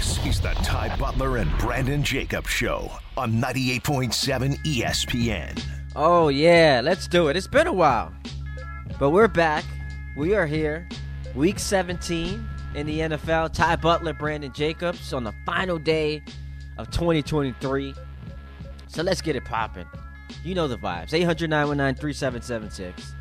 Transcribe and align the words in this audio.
This 0.00 0.24
is 0.24 0.40
the 0.40 0.52
Ty 0.62 0.96
Butler 0.96 1.36
and 1.36 1.58
Brandon 1.58 2.02
Jacobs 2.02 2.48
Show 2.48 2.90
on 3.18 3.34
98.7 3.34 4.56
ESPN. 4.64 5.62
Oh, 5.94 6.28
yeah, 6.28 6.80
let's 6.82 7.06
do 7.06 7.28
it. 7.28 7.36
It's 7.36 7.46
been 7.46 7.66
a 7.66 7.72
while, 7.74 8.10
but 8.98 9.10
we're 9.10 9.28
back. 9.28 9.62
We 10.16 10.34
are 10.34 10.46
here. 10.46 10.88
Week 11.34 11.58
17 11.58 12.48
in 12.76 12.86
the 12.86 13.00
NFL. 13.00 13.52
Ty 13.52 13.76
Butler, 13.76 14.14
Brandon 14.14 14.50
Jacobs 14.54 15.12
on 15.12 15.22
the 15.22 15.34
final 15.44 15.78
day 15.78 16.22
of 16.78 16.90
2023. 16.90 17.94
So 18.86 19.02
let's 19.02 19.20
get 19.20 19.36
it 19.36 19.44
popping. 19.44 19.86
You 20.42 20.54
know 20.54 20.66
the 20.66 20.78
vibes. 20.78 21.12
800 21.12 21.50
919 21.50 22.00
3776. 22.00 23.14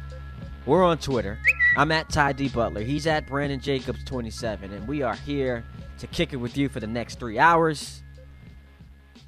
We're 0.66 0.86
on 0.86 0.98
Twitter. 0.98 1.39
I'm 1.75 1.91
at 1.91 2.07
Ty 2.07 2.32
D. 2.32 2.48
Butler. 2.48 2.84
He's 2.84 3.05
at 3.05 3.27
Brandon 3.27 3.59
Jacobs 3.59 4.02
27. 4.05 4.71
And 4.71 4.88
we 4.88 5.02
are 5.02 5.16
here 5.16 5.66
to 6.00 6.07
kick 6.07 6.34
it 6.34 6.38
with 6.38 6.57
you 6.57 6.70
for 6.70 6.79
the 6.79 6.88
next 6.88 7.20
three 7.20 7.38
hours. 7.38 8.02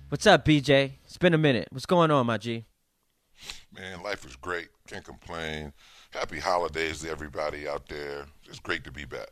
What's 0.10 0.26
up, 0.26 0.46
BJ? 0.46 0.94
It's 1.04 1.18
been 1.18 1.34
a 1.34 1.38
minute. 1.38 1.68
What's 1.72 1.86
going 1.86 2.12
on, 2.12 2.26
my 2.26 2.38
G? 2.38 2.66
Man, 3.74 4.02
life 4.04 4.26
is 4.26 4.36
great. 4.36 4.70
Can't 4.88 5.04
complain. 5.04 5.74
Happy 6.12 6.40
holidays 6.40 7.02
to 7.02 7.10
everybody 7.10 7.68
out 7.68 7.88
there. 7.88 8.26
It's 8.48 8.60
great 8.60 8.84
to 8.86 8.92
be 8.92 9.06
back. 9.06 9.30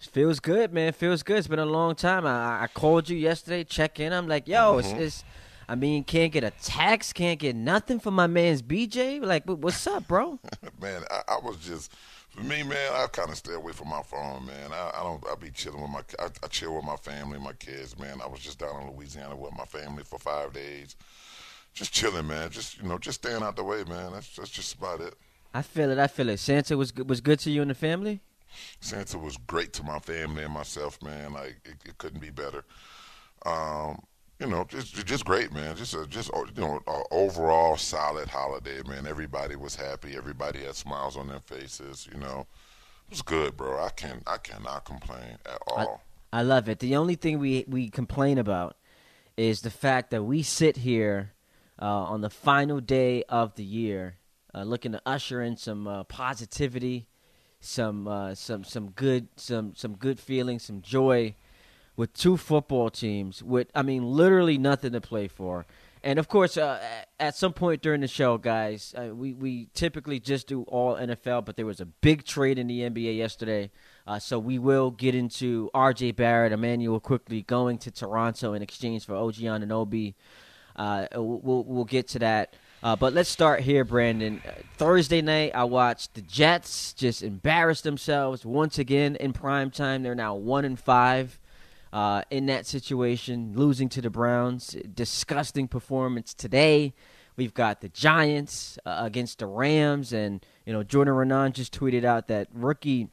Feels 0.00 0.40
good, 0.40 0.72
man. 0.72 0.92
Feels 0.92 1.22
good. 1.22 1.38
It's 1.38 1.48
been 1.48 1.58
a 1.58 1.66
long 1.66 1.94
time. 1.94 2.26
I, 2.26 2.64
I 2.64 2.66
called 2.66 3.08
you 3.08 3.16
yesterday, 3.16 3.64
check 3.64 4.00
in. 4.00 4.12
I'm 4.12 4.28
like, 4.28 4.46
yo, 4.46 4.76
mm-hmm. 4.76 4.80
it's, 4.80 5.00
it's, 5.00 5.24
I 5.66 5.76
mean, 5.76 6.04
can't 6.04 6.32
get 6.32 6.44
a 6.44 6.52
text, 6.62 7.14
can't 7.14 7.38
get 7.38 7.56
nothing 7.56 7.98
from 7.98 8.14
my 8.14 8.26
man's 8.26 8.60
BJ. 8.60 9.24
Like, 9.24 9.44
what's 9.46 9.86
up, 9.86 10.06
bro? 10.06 10.38
man, 10.80 11.02
I, 11.10 11.22
I 11.28 11.38
was 11.42 11.56
just 11.56 11.92
for 12.34 12.42
me, 12.42 12.64
man, 12.64 12.92
I 12.92 13.06
kind 13.06 13.30
of 13.30 13.36
stay 13.36 13.54
away 13.54 13.72
from 13.72 13.88
my 13.88 14.02
phone, 14.02 14.46
man. 14.46 14.72
I, 14.72 14.90
I 14.92 15.02
don't. 15.04 15.24
I 15.30 15.36
be 15.36 15.50
chilling 15.50 15.80
with 15.80 15.90
my. 15.90 16.02
I, 16.18 16.28
I, 16.42 16.48
chill 16.48 16.74
with 16.74 16.84
my 16.84 16.96
family, 16.96 17.38
my 17.38 17.52
kids, 17.52 17.96
man. 17.96 18.20
I 18.20 18.26
was 18.26 18.40
just 18.40 18.58
down 18.58 18.82
in 18.82 18.90
Louisiana 18.90 19.36
with 19.36 19.52
my 19.56 19.64
family 19.64 20.02
for 20.02 20.18
five 20.18 20.52
days, 20.52 20.96
just 21.74 21.92
chilling, 21.92 22.26
man. 22.26 22.50
Just 22.50 22.82
you 22.82 22.88
know, 22.88 22.98
just 22.98 23.22
staying 23.22 23.44
out 23.44 23.54
the 23.54 23.62
way, 23.62 23.84
man. 23.84 24.12
That's 24.12 24.34
that's 24.34 24.50
just 24.50 24.74
about 24.74 25.00
it. 25.00 25.14
I 25.54 25.62
feel 25.62 25.92
it. 25.92 25.98
I 25.98 26.08
feel 26.08 26.28
it. 26.28 26.38
Santa 26.38 26.76
was 26.76 26.92
was 26.96 27.20
good 27.20 27.38
to 27.40 27.50
you 27.52 27.62
and 27.62 27.70
the 27.70 27.76
family. 27.76 28.20
Santa 28.80 29.16
was 29.16 29.36
great 29.36 29.72
to 29.74 29.84
my 29.84 30.00
family 30.00 30.42
and 30.42 30.52
myself, 30.52 31.00
man. 31.02 31.34
Like 31.34 31.60
it, 31.64 31.76
it 31.88 31.98
couldn't 31.98 32.20
be 32.20 32.30
better. 32.30 32.64
Um, 33.46 34.02
you 34.44 34.50
know, 34.50 34.64
just 34.64 35.06
just 35.06 35.24
great, 35.24 35.52
man. 35.52 35.74
Just 35.76 35.94
a 35.94 36.06
just 36.06 36.30
you 36.54 36.62
know, 36.62 36.80
overall 37.10 37.76
solid 37.76 38.28
holiday, 38.28 38.82
man. 38.86 39.06
Everybody 39.06 39.56
was 39.56 39.74
happy. 39.74 40.16
Everybody 40.16 40.64
had 40.64 40.74
smiles 40.74 41.16
on 41.16 41.28
their 41.28 41.40
faces. 41.40 42.06
You 42.12 42.18
know, 42.18 42.46
it 43.06 43.10
was 43.10 43.22
good, 43.22 43.56
bro. 43.56 43.82
I 43.82 43.88
can 43.88 44.22
I 44.26 44.36
cannot 44.36 44.84
complain 44.84 45.38
at 45.46 45.58
all. 45.66 46.02
I, 46.32 46.40
I 46.40 46.42
love 46.42 46.68
it. 46.68 46.78
The 46.80 46.96
only 46.96 47.14
thing 47.14 47.38
we 47.38 47.64
we 47.66 47.88
complain 47.88 48.36
about 48.36 48.76
is 49.36 49.62
the 49.62 49.70
fact 49.70 50.10
that 50.10 50.24
we 50.24 50.42
sit 50.42 50.76
here 50.76 51.32
uh, 51.80 51.86
on 51.86 52.20
the 52.20 52.30
final 52.30 52.80
day 52.80 53.24
of 53.28 53.54
the 53.54 53.64
year, 53.64 54.16
uh, 54.54 54.62
looking 54.62 54.92
to 54.92 55.00
usher 55.06 55.40
in 55.40 55.56
some 55.56 55.88
uh, 55.88 56.04
positivity, 56.04 57.06
some 57.60 58.06
uh, 58.06 58.34
some 58.34 58.62
some 58.62 58.90
good 58.90 59.28
some 59.36 59.74
some 59.74 59.96
good 59.96 60.20
feelings, 60.20 60.64
some 60.64 60.82
joy 60.82 61.34
with 61.96 62.12
two 62.12 62.36
football 62.36 62.90
teams 62.90 63.42
with 63.42 63.68
I 63.74 63.82
mean 63.82 64.04
literally 64.04 64.58
nothing 64.58 64.92
to 64.92 65.00
play 65.00 65.28
for. 65.28 65.66
And 66.02 66.18
of 66.18 66.28
course, 66.28 66.58
uh, 66.58 66.80
at 67.18 67.34
some 67.34 67.54
point 67.54 67.80
during 67.80 68.02
the 68.02 68.08
show, 68.08 68.36
guys, 68.36 68.94
uh, 68.96 69.14
we 69.14 69.32
we 69.32 69.68
typically 69.72 70.20
just 70.20 70.46
do 70.46 70.62
all 70.64 70.96
NFL, 70.96 71.46
but 71.46 71.56
there 71.56 71.64
was 71.64 71.80
a 71.80 71.86
big 71.86 72.24
trade 72.24 72.58
in 72.58 72.66
the 72.66 72.80
NBA 72.80 73.16
yesterday, 73.16 73.70
uh, 74.06 74.18
so 74.18 74.38
we 74.38 74.58
will 74.58 74.90
get 74.90 75.14
into 75.14 75.70
R.J. 75.72 76.12
Barrett, 76.12 76.52
Immanuel 76.52 77.00
Quickley 77.00 77.40
going 77.40 77.78
to 77.78 77.90
Toronto 77.90 78.52
in 78.52 78.60
exchange 78.60 79.06
for 79.06 79.14
OG 79.14 79.36
Anunoby. 79.36 80.12
Uh, 80.76 81.06
we'll 81.14 81.64
we'll 81.64 81.84
get 81.86 82.08
to 82.08 82.18
that. 82.18 82.54
Uh, 82.82 82.94
but 82.94 83.14
let's 83.14 83.30
start 83.30 83.60
here, 83.60 83.82
Brandon. 83.82 84.42
Uh, 84.46 84.50
Thursday 84.76 85.22
night, 85.22 85.52
I 85.54 85.64
watched 85.64 86.12
the 86.12 86.20
Jets 86.20 86.92
just 86.92 87.22
embarrass 87.22 87.80
themselves 87.80 88.44
once 88.44 88.78
again 88.78 89.16
in 89.16 89.32
prime 89.32 89.70
time. 89.70 90.02
They're 90.02 90.14
now 90.14 90.34
one 90.34 90.66
and 90.66 90.78
five 90.78 91.40
uh, 91.94 92.22
in 92.28 92.46
that 92.46 92.66
situation, 92.66 93.52
losing 93.54 93.88
to 93.88 94.02
the 94.02 94.10
Browns. 94.10 94.76
Disgusting 94.92 95.68
performance 95.68 96.34
today. 96.34 96.92
We've 97.36 97.54
got 97.54 97.80
the 97.80 97.88
Giants 97.88 98.78
uh, 98.84 98.98
against 99.02 99.38
the 99.38 99.46
Rams, 99.46 100.12
and 100.12 100.44
you 100.66 100.72
know 100.72 100.82
Jordan 100.82 101.14
Raanan 101.14 101.52
just 101.52 101.72
tweeted 101.72 102.04
out 102.04 102.26
that 102.26 102.48
rookie 102.52 103.08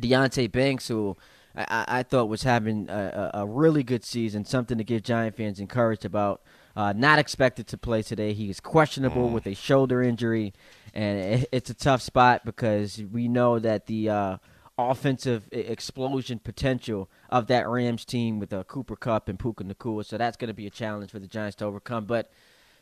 Deonte 0.00 0.50
Banks, 0.50 0.88
who 0.88 1.16
I, 1.54 1.84
I 1.88 2.02
thought 2.02 2.28
was 2.28 2.42
having 2.42 2.90
a, 2.90 3.30
a, 3.34 3.46
really 3.46 3.84
good 3.84 4.04
season, 4.04 4.44
something 4.44 4.78
to 4.78 4.84
give 4.84 5.04
Giant 5.04 5.36
fans 5.36 5.60
encouraged 5.60 6.04
about. 6.04 6.42
Uh, 6.76 6.92
not 6.92 7.18
expected 7.18 7.66
to 7.66 7.76
play 7.76 8.02
today. 8.02 8.32
He 8.32 8.50
is 8.50 8.60
questionable 8.60 9.28
mm. 9.28 9.32
with 9.32 9.46
a 9.46 9.54
shoulder 9.54 10.00
injury, 10.02 10.54
and 10.94 11.18
it, 11.18 11.48
it's 11.50 11.70
a 11.70 11.74
tough 11.74 12.02
spot 12.02 12.44
because 12.44 13.02
we 13.12 13.26
know 13.26 13.58
that 13.58 13.86
the 13.86 14.10
uh, 14.10 14.36
offensive 14.78 15.48
explosion 15.50 16.38
potential 16.38 17.10
of 17.28 17.48
that 17.48 17.68
Rams 17.68 18.04
team 18.04 18.38
with 18.38 18.52
uh, 18.52 18.62
Cooper 18.64 18.96
Kupp 18.96 19.28
and 19.28 19.38
Puka 19.38 19.64
Nacua. 19.64 20.04
So 20.04 20.16
that's 20.16 20.36
going 20.36 20.48
to 20.48 20.54
be 20.54 20.66
a 20.66 20.70
challenge 20.70 21.10
for 21.10 21.18
the 21.18 21.26
Giants 21.26 21.56
to 21.56 21.64
overcome. 21.64 22.04
But 22.04 22.30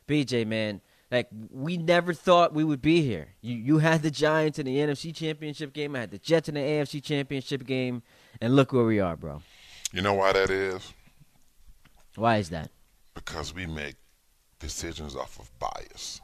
BJ, 0.06 0.46
man, 0.46 0.82
like 1.10 1.28
we 1.50 1.76
never 1.76 2.12
thought 2.12 2.52
we 2.52 2.64
would 2.64 2.82
be 2.82 3.02
here. 3.02 3.28
You 3.40 3.56
you 3.56 3.78
had 3.78 4.02
the 4.02 4.10
Giants 4.10 4.58
in 4.58 4.66
the 4.66 4.76
NFC 4.76 5.14
Championship 5.14 5.72
game. 5.72 5.96
I 5.96 6.00
had 6.00 6.10
the 6.10 6.18
Jets 6.18 6.48
in 6.48 6.54
the 6.54 6.60
AFC 6.60 7.02
Championship 7.02 7.64
game, 7.64 8.02
and 8.40 8.54
look 8.54 8.72
where 8.72 8.84
we 8.84 9.00
are, 9.00 9.16
bro. 9.16 9.42
You 9.92 10.02
know 10.02 10.14
why 10.14 10.32
that 10.32 10.50
is? 10.50 10.92
Why 12.16 12.38
is 12.38 12.50
that? 12.50 12.70
Because 13.14 13.54
we 13.54 13.66
make 13.66 13.94
decisions 14.58 15.14
off 15.16 15.38
of 15.38 15.50
bias. 15.58 16.20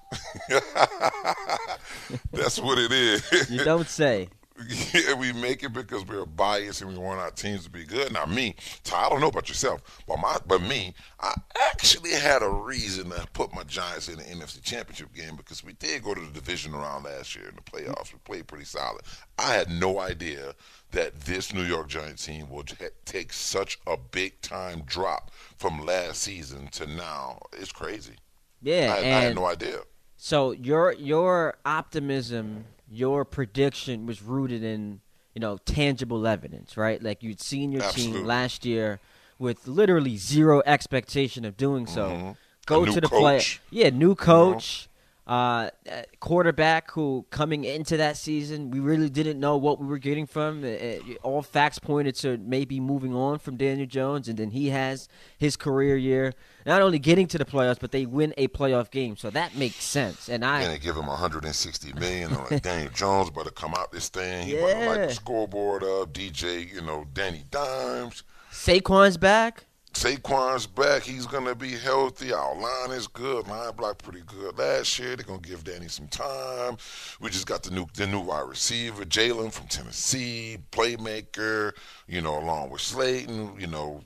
That's 2.32 2.58
what 2.58 2.78
it 2.78 2.92
is. 2.92 3.50
You 3.50 3.64
don't 3.64 3.88
say. 3.88 4.28
Yeah, 4.92 5.14
we 5.14 5.32
make 5.32 5.62
it 5.62 5.72
because 5.72 6.06
we're 6.06 6.26
biased 6.26 6.82
and 6.82 6.92
we 6.92 6.98
want 6.98 7.18
our 7.18 7.30
teams 7.30 7.64
to 7.64 7.70
be 7.70 7.84
good. 7.84 8.12
Now, 8.12 8.26
me, 8.26 8.54
Ty, 8.84 9.06
I 9.06 9.08
don't 9.08 9.20
know 9.20 9.28
about 9.28 9.48
yourself, 9.48 10.02
but 10.06 10.18
my, 10.18 10.36
but 10.46 10.60
me, 10.62 10.94
I 11.20 11.34
actually 11.72 12.10
had 12.10 12.42
a 12.42 12.48
reason 12.48 13.10
to 13.10 13.26
put 13.32 13.54
my 13.54 13.62
Giants 13.64 14.08
in 14.08 14.16
the 14.16 14.24
NFC 14.24 14.62
Championship 14.62 15.14
game 15.14 15.36
because 15.36 15.64
we 15.64 15.72
did 15.74 16.04
go 16.04 16.14
to 16.14 16.20
the 16.20 16.30
division 16.32 16.72
round 16.72 17.04
last 17.04 17.34
year 17.34 17.48
in 17.48 17.56
the 17.56 17.62
playoffs. 17.62 18.12
We 18.12 18.18
played 18.24 18.46
pretty 18.46 18.66
solid. 18.66 19.02
I 19.38 19.54
had 19.54 19.70
no 19.70 19.98
idea 19.98 20.54
that 20.90 21.20
this 21.20 21.54
New 21.54 21.62
York 21.62 21.88
Giants 21.88 22.26
team 22.26 22.50
will 22.50 22.64
take 23.04 23.32
such 23.32 23.78
a 23.86 23.96
big 23.96 24.40
time 24.42 24.82
drop 24.86 25.30
from 25.56 25.84
last 25.84 26.22
season 26.22 26.68
to 26.72 26.86
now. 26.86 27.40
It's 27.54 27.72
crazy. 27.72 28.16
Yeah, 28.60 28.94
I, 28.94 28.98
I 28.98 29.02
had 29.02 29.34
no 29.34 29.46
idea. 29.46 29.80
So 30.16 30.52
your 30.52 30.92
your 30.92 31.56
optimism 31.64 32.66
your 32.92 33.24
prediction 33.24 34.06
was 34.06 34.22
rooted 34.22 34.62
in 34.62 35.00
you 35.34 35.40
know 35.40 35.58
tangible 35.64 36.26
evidence, 36.26 36.76
right? 36.76 37.02
Like 37.02 37.22
you'd 37.22 37.40
seen 37.40 37.72
your 37.72 37.82
Absolutely. 37.82 38.18
team 38.18 38.26
last 38.26 38.64
year 38.64 39.00
with 39.38 39.66
literally 39.66 40.16
zero 40.16 40.62
expectation 40.66 41.44
of 41.44 41.56
doing 41.56 41.86
so. 41.86 42.06
Mm-hmm. 42.08 42.30
Go 42.66 42.84
to 42.84 43.00
the 43.00 43.08
coach. 43.08 43.60
play, 43.70 43.80
yeah, 43.80 43.90
new 43.90 44.14
coach, 44.14 44.88
Uh, 45.32 45.70
uh, 45.90 46.02
quarterback 46.20 46.90
who 46.90 47.24
coming 47.30 47.64
into 47.64 47.96
that 47.96 48.18
season 48.18 48.70
we 48.70 48.78
really 48.80 49.08
didn't 49.08 49.40
know 49.40 49.56
what 49.56 49.80
we 49.80 49.86
were 49.86 49.96
getting 49.96 50.26
from. 50.26 50.62
Uh, 50.62 50.66
uh, 50.66 50.98
all 51.22 51.40
facts 51.40 51.78
pointed 51.78 52.14
to 52.14 52.36
maybe 52.36 52.78
moving 52.78 53.14
on 53.14 53.38
from 53.38 53.56
Daniel 53.56 53.86
Jones, 53.86 54.28
and 54.28 54.38
then 54.38 54.50
he 54.50 54.68
has 54.68 55.08
his 55.38 55.56
career 55.56 55.96
year. 55.96 56.34
Not 56.66 56.82
only 56.82 56.98
getting 56.98 57.26
to 57.28 57.38
the 57.38 57.46
playoffs, 57.46 57.80
but 57.80 57.92
they 57.92 58.04
win 58.04 58.34
a 58.36 58.48
playoff 58.48 58.90
game, 58.90 59.16
so 59.16 59.30
that 59.30 59.56
makes 59.56 59.82
sense. 59.82 60.28
And 60.28 60.44
I 60.44 60.64
and 60.64 60.74
they 60.74 60.78
give 60.78 60.96
him 60.96 61.06
160 61.06 61.94
million. 61.94 62.34
like 62.34 62.60
Daniel 62.60 62.92
Jones 62.92 63.30
better 63.30 63.48
come 63.48 63.72
out 63.72 63.90
this 63.90 64.10
thing. 64.10 64.44
He 64.44 64.54
yeah. 64.54 64.66
better 64.66 64.86
light 64.86 65.08
the 65.08 65.14
scoreboard 65.14 65.82
up. 65.82 66.12
DJ, 66.12 66.70
you 66.70 66.82
know, 66.82 67.06
Danny 67.14 67.44
Dimes. 67.50 68.22
Saquon's 68.50 69.16
back. 69.16 69.64
Saquon's 69.92 70.66
back. 70.66 71.02
He's 71.02 71.26
gonna 71.26 71.54
be 71.54 71.72
healthy. 71.72 72.32
Our 72.32 72.54
line 72.54 72.90
is 72.90 73.06
good. 73.06 73.46
Line 73.46 73.72
block 73.74 73.98
pretty 73.98 74.22
good 74.26 74.58
last 74.58 74.98
year. 74.98 75.16
They're 75.16 75.24
gonna 75.24 75.40
give 75.40 75.64
Danny 75.64 75.88
some 75.88 76.08
time. 76.08 76.76
We 77.20 77.30
just 77.30 77.46
got 77.46 77.62
the 77.62 77.70
new 77.70 77.86
the 77.94 78.06
new 78.06 78.20
wide 78.20 78.48
receiver, 78.48 79.04
Jalen 79.04 79.52
from 79.52 79.68
Tennessee, 79.68 80.58
playmaker. 80.70 81.72
You 82.06 82.22
know, 82.22 82.38
along 82.38 82.70
with 82.70 82.80
Slayton. 82.80 83.60
You 83.60 83.66
know. 83.66 84.02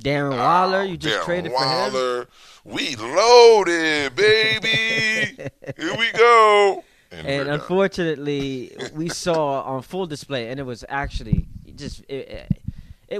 Darren 0.00 0.32
oh, 0.32 0.38
Waller, 0.38 0.84
you 0.84 0.96
just 0.96 1.20
Darren 1.20 1.24
traded 1.24 1.52
Waller. 1.52 1.90
for 1.90 2.20
him. 2.20 2.74
We 2.74 2.96
loaded, 2.96 4.16
baby. 4.16 5.36
Here 5.76 5.96
we 5.98 6.10
go. 6.12 6.82
And, 7.10 7.26
and 7.26 7.48
unfortunately, 7.50 8.74
we 8.94 9.10
saw 9.10 9.60
on 9.60 9.82
full 9.82 10.06
display, 10.06 10.48
and 10.48 10.58
it 10.58 10.62
was 10.62 10.82
actually 10.88 11.46
just 11.76 12.00
it, 12.08 12.28
it 12.28 12.61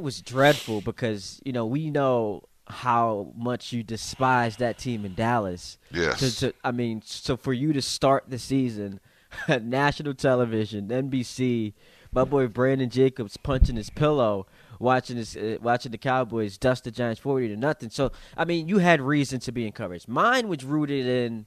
was 0.00 0.22
dreadful 0.22 0.80
because 0.80 1.40
you 1.44 1.52
know 1.52 1.66
we 1.66 1.90
know 1.90 2.44
how 2.68 3.32
much 3.36 3.72
you 3.72 3.82
despise 3.82 4.56
that 4.56 4.78
team 4.78 5.04
in 5.04 5.14
Dallas. 5.14 5.78
Yes. 5.90 6.20
To, 6.20 6.36
to, 6.36 6.54
I 6.64 6.70
mean, 6.70 7.02
so 7.04 7.36
for 7.36 7.52
you 7.52 7.72
to 7.72 7.82
start 7.82 8.24
the 8.28 8.38
season, 8.38 9.00
national 9.60 10.14
television, 10.14 10.88
NBC, 10.88 11.74
my 12.12 12.24
boy 12.24 12.46
Brandon 12.46 12.88
Jacobs 12.88 13.36
punching 13.36 13.76
his 13.76 13.90
pillow 13.90 14.46
watching 14.78 15.16
this, 15.16 15.36
uh, 15.36 15.56
watching 15.62 15.92
the 15.92 15.98
Cowboys 15.98 16.58
dust 16.58 16.84
the 16.84 16.90
Giants 16.90 17.20
forty 17.20 17.48
to 17.48 17.56
nothing. 17.56 17.90
So 17.90 18.12
I 18.36 18.44
mean, 18.44 18.68
you 18.68 18.78
had 18.78 19.00
reason 19.00 19.40
to 19.40 19.52
be 19.52 19.66
encouraged. 19.66 20.08
Mine 20.08 20.48
was 20.48 20.64
rooted 20.64 21.06
in, 21.06 21.46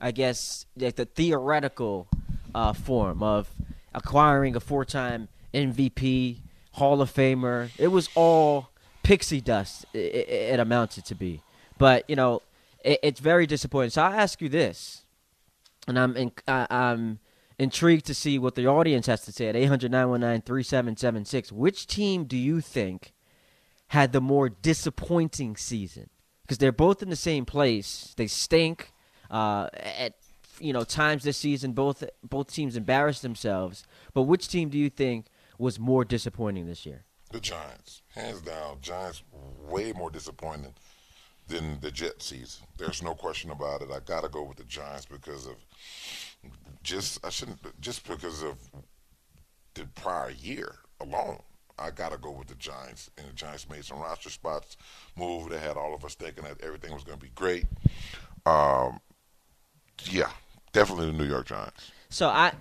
I 0.00 0.10
guess, 0.10 0.66
like 0.76 0.96
the 0.96 1.04
theoretical 1.04 2.08
uh, 2.54 2.72
form 2.72 3.22
of 3.22 3.50
acquiring 3.94 4.56
a 4.56 4.60
four-time 4.60 5.28
MVP, 5.52 6.38
Hall 6.80 7.02
of 7.02 7.12
Famer. 7.12 7.68
It 7.78 7.88
was 7.88 8.08
all 8.14 8.70
pixie 9.02 9.42
dust. 9.42 9.84
It, 9.92 9.98
it, 9.98 10.28
it 10.28 10.60
amounted 10.60 11.04
to 11.04 11.14
be, 11.14 11.42
but 11.76 12.08
you 12.08 12.16
know, 12.16 12.40
it, 12.82 12.98
it's 13.02 13.20
very 13.20 13.46
disappointing. 13.46 13.90
So 13.90 14.02
I 14.02 14.16
ask 14.16 14.40
you 14.40 14.48
this, 14.48 15.04
and 15.86 15.98
I'm 15.98 16.16
in, 16.16 16.32
I, 16.48 16.66
I'm 16.70 17.18
intrigued 17.58 18.06
to 18.06 18.14
see 18.14 18.38
what 18.38 18.54
the 18.54 18.66
audience 18.66 19.06
has 19.06 19.26
to 19.26 19.32
say 19.32 19.48
at 19.48 19.56
800 19.56 19.90
3776 20.46 21.52
Which 21.52 21.86
team 21.86 22.24
do 22.24 22.36
you 22.36 22.62
think 22.62 23.12
had 23.88 24.12
the 24.12 24.22
more 24.22 24.48
disappointing 24.48 25.58
season? 25.58 26.08
Because 26.42 26.56
they're 26.56 26.72
both 26.72 27.02
in 27.02 27.10
the 27.10 27.16
same 27.16 27.44
place. 27.44 28.14
They 28.16 28.26
stink. 28.26 28.92
Uh, 29.30 29.68
at 29.74 30.14
you 30.58 30.72
know 30.72 30.82
times 30.82 31.24
this 31.24 31.36
season, 31.36 31.72
both 31.72 32.02
both 32.24 32.50
teams 32.50 32.74
embarrassed 32.74 33.20
themselves. 33.20 33.84
But 34.14 34.22
which 34.22 34.48
team 34.48 34.70
do 34.70 34.78
you 34.78 34.88
think 34.88 35.26
was 35.60 35.78
more 35.78 36.04
disappointing 36.04 36.66
this 36.66 36.86
year? 36.86 37.04
The 37.30 37.40
Giants, 37.40 38.02
hands 38.14 38.40
down. 38.40 38.78
Giants 38.80 39.22
way 39.68 39.92
more 39.92 40.10
disappointing 40.10 40.74
than 41.46 41.78
the 41.80 41.90
Jet 41.90 42.22
season. 42.22 42.66
There's 42.78 43.02
no 43.02 43.14
question 43.14 43.50
about 43.50 43.82
it. 43.82 43.90
I 43.92 44.00
got 44.00 44.22
to 44.22 44.28
go 44.28 44.42
with 44.42 44.56
the 44.56 44.64
Giants 44.64 45.06
because 45.06 45.46
of 45.46 45.54
just 46.82 47.24
I 47.24 47.28
shouldn't 47.28 47.58
just 47.80 48.08
because 48.08 48.42
of 48.42 48.56
the 49.74 49.86
prior 49.94 50.30
year 50.30 50.76
alone. 51.00 51.40
I 51.78 51.90
gotta 51.90 52.18
go 52.18 52.30
with 52.30 52.48
the 52.48 52.54
Giants, 52.56 53.10
and 53.16 53.26
the 53.26 53.32
Giants 53.32 53.68
made 53.68 53.84
some 53.84 54.00
roster 54.00 54.28
spots 54.28 54.76
move. 55.16 55.48
They 55.48 55.58
had 55.58 55.76
all 55.76 55.94
of 55.94 56.04
us 56.04 56.14
thinking 56.14 56.44
that 56.44 56.60
everything 56.62 56.92
was 56.92 57.04
going 57.04 57.18
to 57.18 57.24
be 57.24 57.32
great. 57.34 57.64
Um, 58.44 59.00
yeah, 60.04 60.30
definitely 60.72 61.06
the 61.06 61.12
New 61.12 61.24
York 61.24 61.46
Giants. 61.46 61.90
So 62.10 62.28
I, 62.28 62.52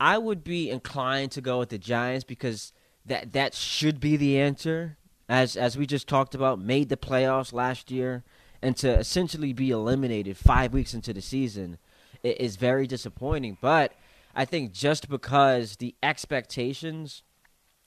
I 0.00 0.18
would 0.18 0.44
be 0.44 0.70
inclined 0.70 1.32
to 1.32 1.40
go 1.40 1.58
with 1.58 1.68
the 1.68 1.78
Giants 1.78 2.24
because 2.24 2.72
that 3.06 3.32
that 3.32 3.54
should 3.54 4.00
be 4.00 4.16
the 4.16 4.38
answer. 4.38 4.96
As 5.28 5.56
as 5.56 5.78
we 5.78 5.86
just 5.86 6.08
talked 6.08 6.34
about, 6.34 6.58
made 6.58 6.88
the 6.88 6.96
playoffs 6.96 7.52
last 7.52 7.90
year, 7.90 8.24
and 8.60 8.76
to 8.78 8.98
essentially 8.98 9.52
be 9.52 9.70
eliminated 9.70 10.36
five 10.36 10.72
weeks 10.72 10.94
into 10.94 11.12
the 11.12 11.22
season 11.22 11.78
is 12.22 12.56
very 12.56 12.86
disappointing. 12.86 13.58
But 13.60 13.92
I 14.34 14.44
think 14.44 14.72
just 14.72 15.08
because 15.08 15.76
the 15.76 15.94
expectations, 16.02 17.22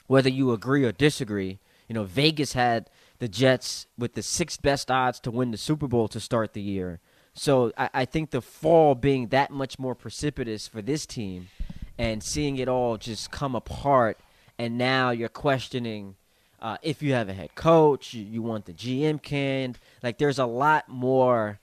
whether 0.07 0.29
you 0.29 0.51
agree 0.51 0.83
or 0.83 0.91
disagree, 0.91 1.59
you 1.87 1.93
know, 1.93 2.03
Vegas 2.03 2.53
had 2.53 2.89
the 3.19 3.27
Jets 3.27 3.87
with 3.97 4.13
the 4.13 4.23
sixth 4.23 4.61
best 4.61 4.91
odds 4.91 5.19
to 5.21 5.31
win 5.31 5.51
the 5.51 5.57
Super 5.57 5.87
Bowl 5.87 6.07
to 6.09 6.19
start 6.19 6.53
the 6.53 6.61
year. 6.61 6.99
So 7.33 7.71
I, 7.77 7.89
I 7.93 8.05
think 8.05 8.31
the 8.31 8.41
fall 8.41 8.95
being 8.95 9.27
that 9.27 9.51
much 9.51 9.79
more 9.79 9.95
precipitous 9.95 10.67
for 10.67 10.81
this 10.81 11.05
team 11.05 11.49
and 11.97 12.23
seeing 12.23 12.57
it 12.57 12.67
all 12.67 12.97
just 12.97 13.31
come 13.31 13.55
apart, 13.55 14.19
and 14.57 14.77
now 14.77 15.11
you're 15.11 15.29
questioning 15.29 16.15
uh, 16.59 16.77
if 16.81 17.03
you 17.03 17.13
have 17.13 17.29
a 17.29 17.33
head 17.33 17.55
coach, 17.55 18.13
you, 18.13 18.23
you 18.23 18.41
want 18.41 18.65
the 18.65 18.73
GM 18.73 19.21
canned. 19.21 19.77
Like 20.01 20.17
there's 20.17 20.39
a 20.39 20.45
lot 20.45 20.89
more. 20.89 21.59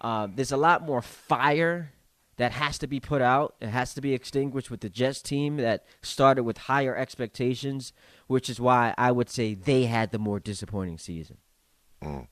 Uh, 0.00 0.28
there's 0.32 0.52
a 0.52 0.56
lot 0.56 0.82
more 0.82 1.02
fire 1.02 1.92
that 2.36 2.52
has 2.52 2.78
to 2.78 2.86
be 2.86 3.00
put 3.00 3.20
out. 3.20 3.56
It 3.60 3.68
has 3.68 3.94
to 3.94 4.00
be 4.00 4.14
extinguished 4.14 4.70
with 4.70 4.80
the 4.80 4.88
Jets 4.88 5.20
team 5.20 5.56
that 5.56 5.84
started 6.02 6.44
with 6.44 6.56
higher 6.56 6.96
expectations, 6.96 7.92
which 8.28 8.48
is 8.48 8.60
why 8.60 8.94
I 8.96 9.10
would 9.10 9.28
say 9.28 9.54
they 9.54 9.84
had 9.86 10.12
the 10.12 10.20
more 10.20 10.38
disappointing 10.38 10.98
season. 10.98 11.38
Mm. 12.02 12.28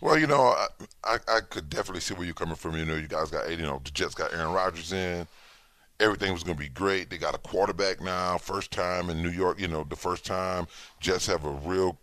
Well, 0.00 0.16
you 0.16 0.28
know, 0.28 0.54
I, 0.54 0.66
I, 1.04 1.18
I 1.26 1.40
could 1.40 1.68
definitely 1.68 2.00
see 2.00 2.14
where 2.14 2.24
you're 2.24 2.32
coming 2.32 2.54
from. 2.54 2.76
You 2.76 2.84
know, 2.84 2.94
you 2.94 3.08
guys 3.08 3.30
got 3.30 3.50
you 3.50 3.56
know 3.58 3.80
the 3.84 3.90
Jets 3.90 4.14
got 4.14 4.32
Aaron 4.32 4.52
Rodgers 4.52 4.92
in. 4.92 5.26
Everything 6.00 6.32
was 6.32 6.42
going 6.42 6.56
to 6.56 6.62
be 6.62 6.68
great. 6.68 7.10
They 7.10 7.18
got 7.18 7.34
a 7.34 7.38
quarterback 7.38 8.00
now, 8.00 8.38
first 8.38 8.70
time 8.70 9.10
in 9.10 9.22
New 9.22 9.30
York. 9.30 9.60
You 9.60 9.68
know, 9.68 9.84
the 9.84 9.96
first 9.96 10.24
time 10.24 10.66
Jets 10.98 11.26
have 11.26 11.44
a 11.44 11.50
real, 11.50 11.98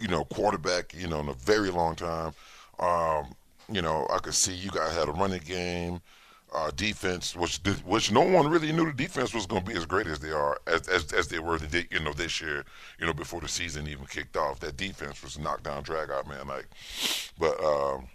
you 0.00 0.08
know, 0.08 0.24
quarterback. 0.24 0.94
You 0.94 1.08
know, 1.08 1.20
in 1.20 1.28
a 1.28 1.34
very 1.34 1.70
long 1.70 1.96
time. 1.96 2.32
Um, 2.78 3.34
you 3.70 3.82
know, 3.82 4.06
I 4.10 4.18
could 4.18 4.34
see 4.34 4.54
you 4.54 4.70
guys 4.70 4.94
had 4.94 5.08
a 5.08 5.12
running 5.12 5.42
game 5.44 6.00
uh, 6.54 6.70
defense, 6.76 7.34
which 7.34 7.60
which 7.84 8.12
no 8.12 8.20
one 8.20 8.48
really 8.48 8.72
knew 8.72 8.86
the 8.86 8.92
defense 8.92 9.32
was 9.32 9.46
going 9.46 9.64
to 9.64 9.70
be 9.70 9.76
as 9.76 9.86
great 9.86 10.06
as 10.06 10.18
they 10.18 10.30
are 10.30 10.60
as, 10.66 10.86
as, 10.88 11.12
as 11.12 11.28
they 11.28 11.38
were 11.38 11.58
the 11.58 11.86
you 11.90 12.00
know 12.00 12.12
this 12.12 12.40
year. 12.40 12.64
You 12.98 13.06
know 13.06 13.14
before 13.14 13.40
the 13.40 13.48
season 13.48 13.88
even 13.88 14.06
kicked 14.06 14.36
off, 14.36 14.60
that 14.60 14.76
defense 14.76 15.22
was 15.22 15.38
knocked 15.38 15.64
down, 15.64 15.82
drag 15.82 16.10
out, 16.10 16.28
man. 16.28 16.46
Like, 16.46 16.66
but 17.38 17.62
um, 17.64 18.08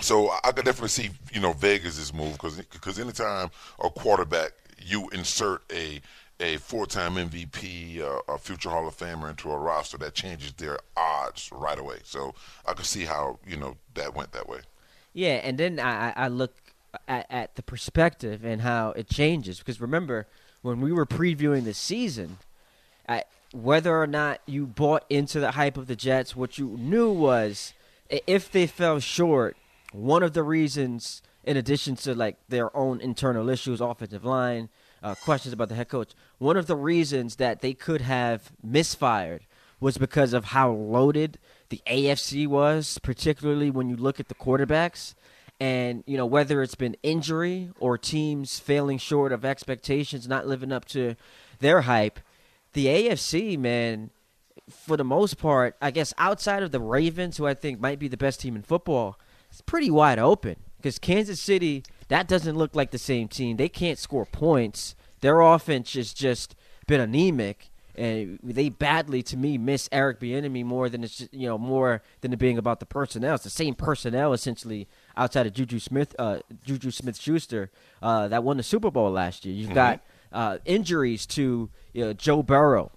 so 0.00 0.30
I 0.44 0.52
could 0.52 0.64
definitely 0.64 0.88
see 0.88 1.10
you 1.32 1.40
know 1.40 1.52
Vegas's 1.52 2.12
move 2.12 2.32
because 2.34 2.56
because 2.56 2.98
anytime 2.98 3.50
a 3.82 3.90
quarterback 3.90 4.52
you 4.80 5.08
insert 5.10 5.62
a 5.72 6.00
a 6.40 6.56
four-time 6.58 7.14
MVP, 7.14 8.00
uh, 8.00 8.20
a 8.32 8.38
future 8.38 8.70
Hall 8.70 8.86
of 8.86 8.96
Famer 8.96 9.28
into 9.28 9.50
a 9.50 9.58
roster, 9.58 9.98
that 9.98 10.14
changes 10.14 10.52
their 10.52 10.78
odds 10.96 11.50
right 11.50 11.76
away. 11.76 11.96
So 12.04 12.32
I 12.64 12.74
could 12.74 12.86
see 12.86 13.04
how 13.04 13.40
you 13.46 13.56
know 13.56 13.76
that 13.94 14.14
went 14.14 14.32
that 14.32 14.48
way. 14.48 14.60
Yeah, 15.12 15.40
and 15.42 15.58
then 15.58 15.80
I, 15.80 16.12
I 16.14 16.28
look 16.28 16.54
at, 17.08 17.26
at 17.28 17.56
the 17.56 17.62
perspective 17.62 18.44
and 18.44 18.62
how 18.62 18.90
it 18.92 19.08
changes. 19.08 19.58
Because 19.58 19.80
remember, 19.80 20.28
when 20.62 20.80
we 20.80 20.92
were 20.92 21.06
previewing 21.06 21.64
the 21.64 21.74
season, 21.74 22.38
whether 23.52 24.00
or 24.00 24.06
not 24.06 24.40
you 24.46 24.66
bought 24.66 25.04
into 25.08 25.40
the 25.40 25.52
hype 25.52 25.76
of 25.76 25.86
the 25.86 25.96
Jets, 25.96 26.36
what 26.36 26.58
you 26.58 26.76
knew 26.78 27.10
was 27.10 27.72
if 28.10 28.50
they 28.50 28.66
fell 28.66 29.00
short, 29.00 29.56
one 29.92 30.22
of 30.22 30.32
the 30.32 30.42
reasons, 30.42 31.22
in 31.44 31.56
addition 31.56 31.96
to 31.96 32.14
like 32.14 32.36
their 32.48 32.74
own 32.76 33.00
internal 33.00 33.48
issues, 33.48 33.80
offensive 33.80 34.24
line, 34.24 34.68
uh, 35.02 35.14
questions 35.14 35.52
about 35.52 35.68
the 35.68 35.74
head 35.74 35.88
coach, 35.88 36.12
one 36.38 36.56
of 36.56 36.66
the 36.66 36.76
reasons 36.76 37.36
that 37.36 37.60
they 37.60 37.74
could 37.74 38.00
have 38.00 38.52
misfired 38.62 39.46
was 39.80 39.96
because 39.96 40.32
of 40.32 40.46
how 40.46 40.70
loaded 40.70 41.38
the 41.68 41.80
AFC 41.86 42.46
was, 42.46 42.98
particularly 42.98 43.70
when 43.70 43.88
you 43.88 43.96
look 43.96 44.18
at 44.18 44.28
the 44.28 44.34
quarterbacks. 44.34 45.14
And, 45.60 46.04
you 46.06 46.16
know, 46.16 46.26
whether 46.26 46.62
it's 46.62 46.76
been 46.76 46.96
injury 47.02 47.70
or 47.80 47.98
teams 47.98 48.60
failing 48.60 48.98
short 48.98 49.32
of 49.32 49.44
expectations, 49.44 50.28
not 50.28 50.46
living 50.46 50.70
up 50.70 50.84
to 50.86 51.16
their 51.58 51.82
hype, 51.82 52.20
the 52.74 52.86
AFC, 52.86 53.58
man, 53.58 54.10
for 54.68 54.96
the 54.96 55.04
most 55.04 55.38
part, 55.38 55.76
I 55.80 55.90
guess 55.90 56.14
outside 56.18 56.62
of 56.62 56.70
the 56.70 56.80
Ravens, 56.80 57.36
who 57.36 57.46
I 57.46 57.54
think 57.54 57.80
might 57.80 57.98
be 57.98 58.08
the 58.08 58.16
best 58.16 58.40
team 58.40 58.54
in 58.54 58.62
football, 58.62 59.18
it's 59.50 59.60
pretty 59.60 59.90
wide 59.90 60.18
open. 60.18 60.56
Because 60.76 60.98
Kansas 60.98 61.40
City, 61.40 61.82
that 62.08 62.28
doesn't 62.28 62.56
look 62.56 62.76
like 62.76 62.90
the 62.90 62.98
same 62.98 63.28
team. 63.28 63.56
They 63.56 63.68
can't 63.68 63.98
score 63.98 64.26
points. 64.26 64.94
Their 65.20 65.40
offense 65.40 65.94
has 65.94 66.12
just 66.12 66.54
been 66.86 67.00
anemic 67.00 67.70
and 67.98 68.38
they 68.42 68.68
badly 68.68 69.22
to 69.24 69.36
me 69.36 69.58
miss 69.58 69.88
Eric 69.90 70.20
Bieniemy 70.20 70.64
more 70.64 70.88
than 70.88 71.02
it's 71.02 71.18
just, 71.18 71.34
you 71.34 71.48
know 71.48 71.58
more 71.58 72.00
than 72.20 72.32
it 72.32 72.38
being 72.38 72.56
about 72.56 72.80
the 72.80 72.86
personnel. 72.86 73.34
It's 73.34 73.44
the 73.44 73.50
same 73.50 73.74
personnel 73.74 74.32
essentially 74.32 74.88
outside 75.16 75.46
of 75.46 75.52
Juju 75.52 75.80
Smith, 75.80 76.14
uh, 76.18 76.38
Juju 76.64 76.92
Smith 76.92 77.20
Schuster 77.20 77.70
uh, 78.00 78.28
that 78.28 78.44
won 78.44 78.56
the 78.56 78.62
Super 78.62 78.90
Bowl 78.90 79.10
last 79.10 79.44
year. 79.44 79.54
You've 79.54 79.66
mm-hmm. 79.66 79.74
got 79.74 80.00
uh, 80.32 80.58
injuries 80.64 81.26
to 81.26 81.70
you 81.92 82.04
know, 82.04 82.12
Joe 82.12 82.42
Burrow. 82.42 82.92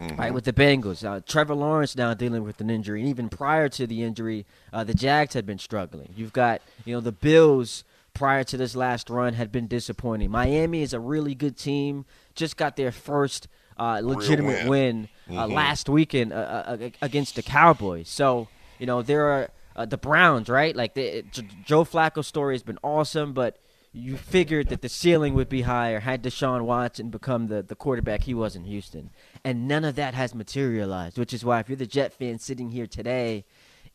Mm-hmm. 0.00 0.16
Right 0.16 0.32
with 0.32 0.44
the 0.44 0.52
Bengals, 0.52 1.04
uh, 1.04 1.20
Trevor 1.26 1.56
Lawrence 1.56 1.96
now 1.96 2.14
dealing 2.14 2.44
with 2.44 2.60
an 2.60 2.70
injury, 2.70 3.00
and 3.00 3.08
even 3.08 3.28
prior 3.28 3.68
to 3.70 3.84
the 3.84 4.04
injury, 4.04 4.46
uh, 4.72 4.84
the 4.84 4.94
Jags 4.94 5.34
had 5.34 5.44
been 5.44 5.58
struggling. 5.58 6.12
You've 6.16 6.32
got 6.32 6.62
you 6.84 6.94
know 6.94 7.00
the 7.00 7.10
Bills 7.10 7.82
prior 8.14 8.44
to 8.44 8.56
this 8.56 8.76
last 8.76 9.10
run 9.10 9.34
had 9.34 9.50
been 9.50 9.66
disappointing. 9.66 10.30
Miami 10.30 10.82
is 10.82 10.92
a 10.92 11.00
really 11.00 11.34
good 11.34 11.56
team, 11.56 12.04
just 12.36 12.56
got 12.56 12.76
their 12.76 12.92
first 12.92 13.48
uh, 13.76 14.00
legitimate 14.02 14.68
win, 14.68 15.08
win 15.26 15.36
uh, 15.36 15.44
mm-hmm. 15.44 15.52
last 15.54 15.88
weekend 15.88 16.32
uh, 16.32 16.36
uh, 16.36 16.90
against 17.02 17.34
the 17.34 17.42
Cowboys. 17.42 18.08
So 18.08 18.46
you 18.78 18.86
know 18.86 19.02
there 19.02 19.26
are 19.26 19.50
uh, 19.74 19.84
the 19.84 19.98
Browns, 19.98 20.48
right? 20.48 20.74
Like 20.74 20.94
the, 20.94 21.24
Joe 21.64 21.84
Flacco's 21.84 22.26
story 22.26 22.54
has 22.54 22.62
been 22.62 22.78
awesome, 22.82 23.32
but 23.32 23.56
you 23.98 24.16
figured 24.16 24.68
that 24.68 24.80
the 24.80 24.88
ceiling 24.88 25.34
would 25.34 25.48
be 25.48 25.62
higher 25.62 26.00
had 26.00 26.22
Deshaun 26.22 26.62
Watson 26.64 27.10
become 27.10 27.48
the, 27.48 27.62
the 27.62 27.74
quarterback 27.74 28.22
he 28.22 28.34
was 28.34 28.54
in 28.54 28.64
Houston. 28.64 29.10
And 29.44 29.66
none 29.66 29.84
of 29.84 29.96
that 29.96 30.14
has 30.14 30.34
materialized, 30.34 31.18
which 31.18 31.34
is 31.34 31.44
why 31.44 31.60
if 31.60 31.68
you're 31.68 31.76
the 31.76 31.86
Jet 31.86 32.12
fan 32.12 32.38
sitting 32.38 32.70
here 32.70 32.86
today, 32.86 33.44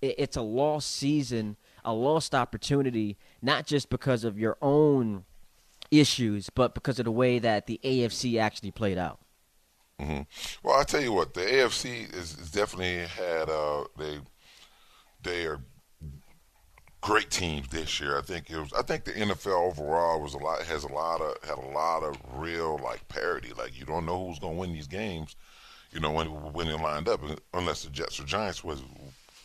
it, 0.01 0.15
it's 0.17 0.37
a 0.37 0.41
lost 0.41 0.91
season, 0.91 1.55
a 1.85 1.93
lost 1.93 2.35
opportunity, 2.35 3.17
not 3.41 3.65
just 3.65 3.89
because 3.89 4.23
of 4.23 4.37
your 4.37 4.57
own 4.61 5.23
issues, 5.89 6.49
but 6.49 6.75
because 6.75 6.99
of 6.99 7.05
the 7.05 7.11
way 7.11 7.39
that 7.39 7.67
the 7.67 7.79
AFC 7.83 8.39
actually 8.39 8.71
played 8.71 8.97
out. 8.97 9.19
Mm-hmm. 10.01 10.21
Well, 10.67 10.79
I 10.79 10.83
tell 10.83 11.01
you 11.01 11.13
what, 11.13 11.33
the 11.33 11.41
AFC 11.41 12.13
is, 12.13 12.33
definitely 12.51 13.07
had 13.07 13.49
uh, 13.49 13.85
they 13.97 14.19
they 15.21 15.45
are 15.45 15.61
great 17.03 17.29
teams 17.29 17.67
this 17.67 17.99
year. 17.99 18.17
I 18.17 18.21
think 18.21 18.49
it 18.49 18.57
was. 18.57 18.73
I 18.73 18.81
think 18.81 19.03
the 19.03 19.11
NFL 19.11 19.71
overall 19.71 20.21
was 20.21 20.33
a 20.33 20.37
lot 20.37 20.61
has 20.63 20.83
a 20.83 20.91
lot 20.91 21.21
of 21.21 21.37
had 21.43 21.57
a 21.57 21.69
lot 21.69 22.01
of 22.01 22.17
real 22.33 22.79
like 22.81 23.07
parity. 23.09 23.51
Like 23.55 23.77
you 23.77 23.85
don't 23.85 24.05
know 24.05 24.25
who's 24.25 24.39
going 24.39 24.55
to 24.55 24.59
win 24.59 24.73
these 24.73 24.87
games. 24.87 25.35
you 25.91 25.99
know, 25.99 26.11
when 26.11 26.27
when 26.27 26.67
it 26.69 26.79
lined 26.79 27.07
up, 27.07 27.19
unless 27.53 27.83
the 27.83 27.91
Jets 27.91 28.19
or 28.19 28.23
Giants 28.23 28.63
was, 28.63 28.81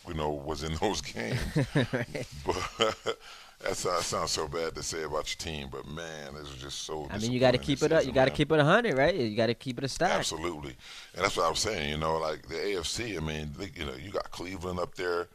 you 0.06 0.14
know, 0.14 0.30
was 0.30 0.62
in 0.62 0.74
those 0.80 1.00
games. 1.00 1.40
but 1.74 2.96
that's 3.60 3.82
that 3.82 4.02
sounds 4.02 4.30
so 4.30 4.46
bad 4.46 4.76
to 4.76 4.82
say 4.82 5.02
about 5.02 5.28
your 5.28 5.38
team, 5.38 5.68
but 5.70 5.84
man, 5.86 6.34
it's 6.40 6.54
just 6.54 6.82
so. 6.82 7.08
I 7.10 7.18
mean, 7.18 7.32
you 7.32 7.40
got 7.40 7.52
to 7.52 7.58
keep 7.58 7.82
it 7.82 7.90
up. 7.90 8.06
You 8.06 8.12
got 8.12 8.26
to 8.26 8.30
keep 8.30 8.52
it 8.52 8.60
hundred, 8.60 8.96
right? 8.96 9.14
You 9.14 9.36
got 9.36 9.46
to 9.46 9.54
keep 9.54 9.78
it 9.78 9.84
a 9.84 9.88
stack. 9.88 10.12
Absolutely, 10.12 10.76
and 11.16 11.24
that's 11.24 11.36
what 11.36 11.46
I 11.46 11.50
was 11.50 11.58
saying. 11.58 11.90
You 11.90 11.98
know, 11.98 12.18
like 12.18 12.46
the 12.46 12.54
AFC. 12.54 13.16
I 13.16 13.20
mean, 13.20 13.50
you 13.74 13.84
know, 13.84 13.94
you 14.00 14.12
got 14.12 14.30
Cleveland 14.30 14.78
up 14.78 14.94
there. 14.94 15.26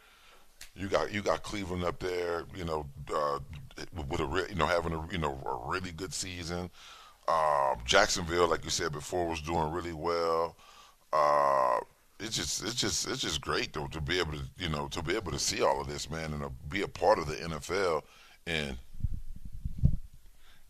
You 0.76 0.88
got 0.88 1.14
you 1.14 1.22
got 1.22 1.44
Cleveland 1.44 1.84
up 1.84 2.00
there. 2.00 2.46
You 2.56 2.66
know, 2.66 2.86
uh, 3.14 3.40
with 4.10 4.20
a 4.20 4.26
re- 4.26 4.48
you 4.50 4.56
know 4.56 4.66
having 4.66 4.94
a 4.94 5.08
you 5.12 5.18
know 5.18 5.40
a 5.46 5.70
really 5.70 5.92
good 5.92 6.14
season. 6.14 6.70
Um, 7.28 7.78
Jacksonville, 7.86 8.50
like 8.50 8.64
you 8.64 8.70
said 8.70 8.92
before, 8.92 9.28
was 9.28 9.42
doing 9.42 9.72
really 9.72 9.94
well. 9.94 10.58
Uh, 11.14 11.78
it's 12.20 12.36
just 12.36 12.64
it's 12.64 12.76
just 12.76 13.08
it's 13.08 13.22
just 13.22 13.42
great 13.42 13.74
though 13.74 13.88
to 13.88 14.02
be 14.02 14.20
able 14.20 14.34
to 14.34 14.44
you 14.58 14.70
know 14.70 14.88
to 14.88 15.02
be 15.02 15.16
able 15.16 15.32
to 15.32 15.40
see 15.40 15.62
all 15.62 15.82
of 15.82 15.88
this 15.88 16.10
man 16.10 16.34
and 16.34 16.42
to 16.42 16.52
be 16.70 16.82
a 16.82 16.88
part 16.88 17.20
of 17.20 17.28
the 17.28 17.36
NFL 17.36 18.02
and 18.48 18.78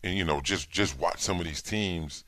and 0.02 0.16
you 0.16 0.24
know 0.24 0.40
just 0.40 0.70
just 0.70 0.98
watch 0.98 1.20
some 1.20 1.38
of 1.38 1.46
these 1.46 1.62
teams 1.62 2.24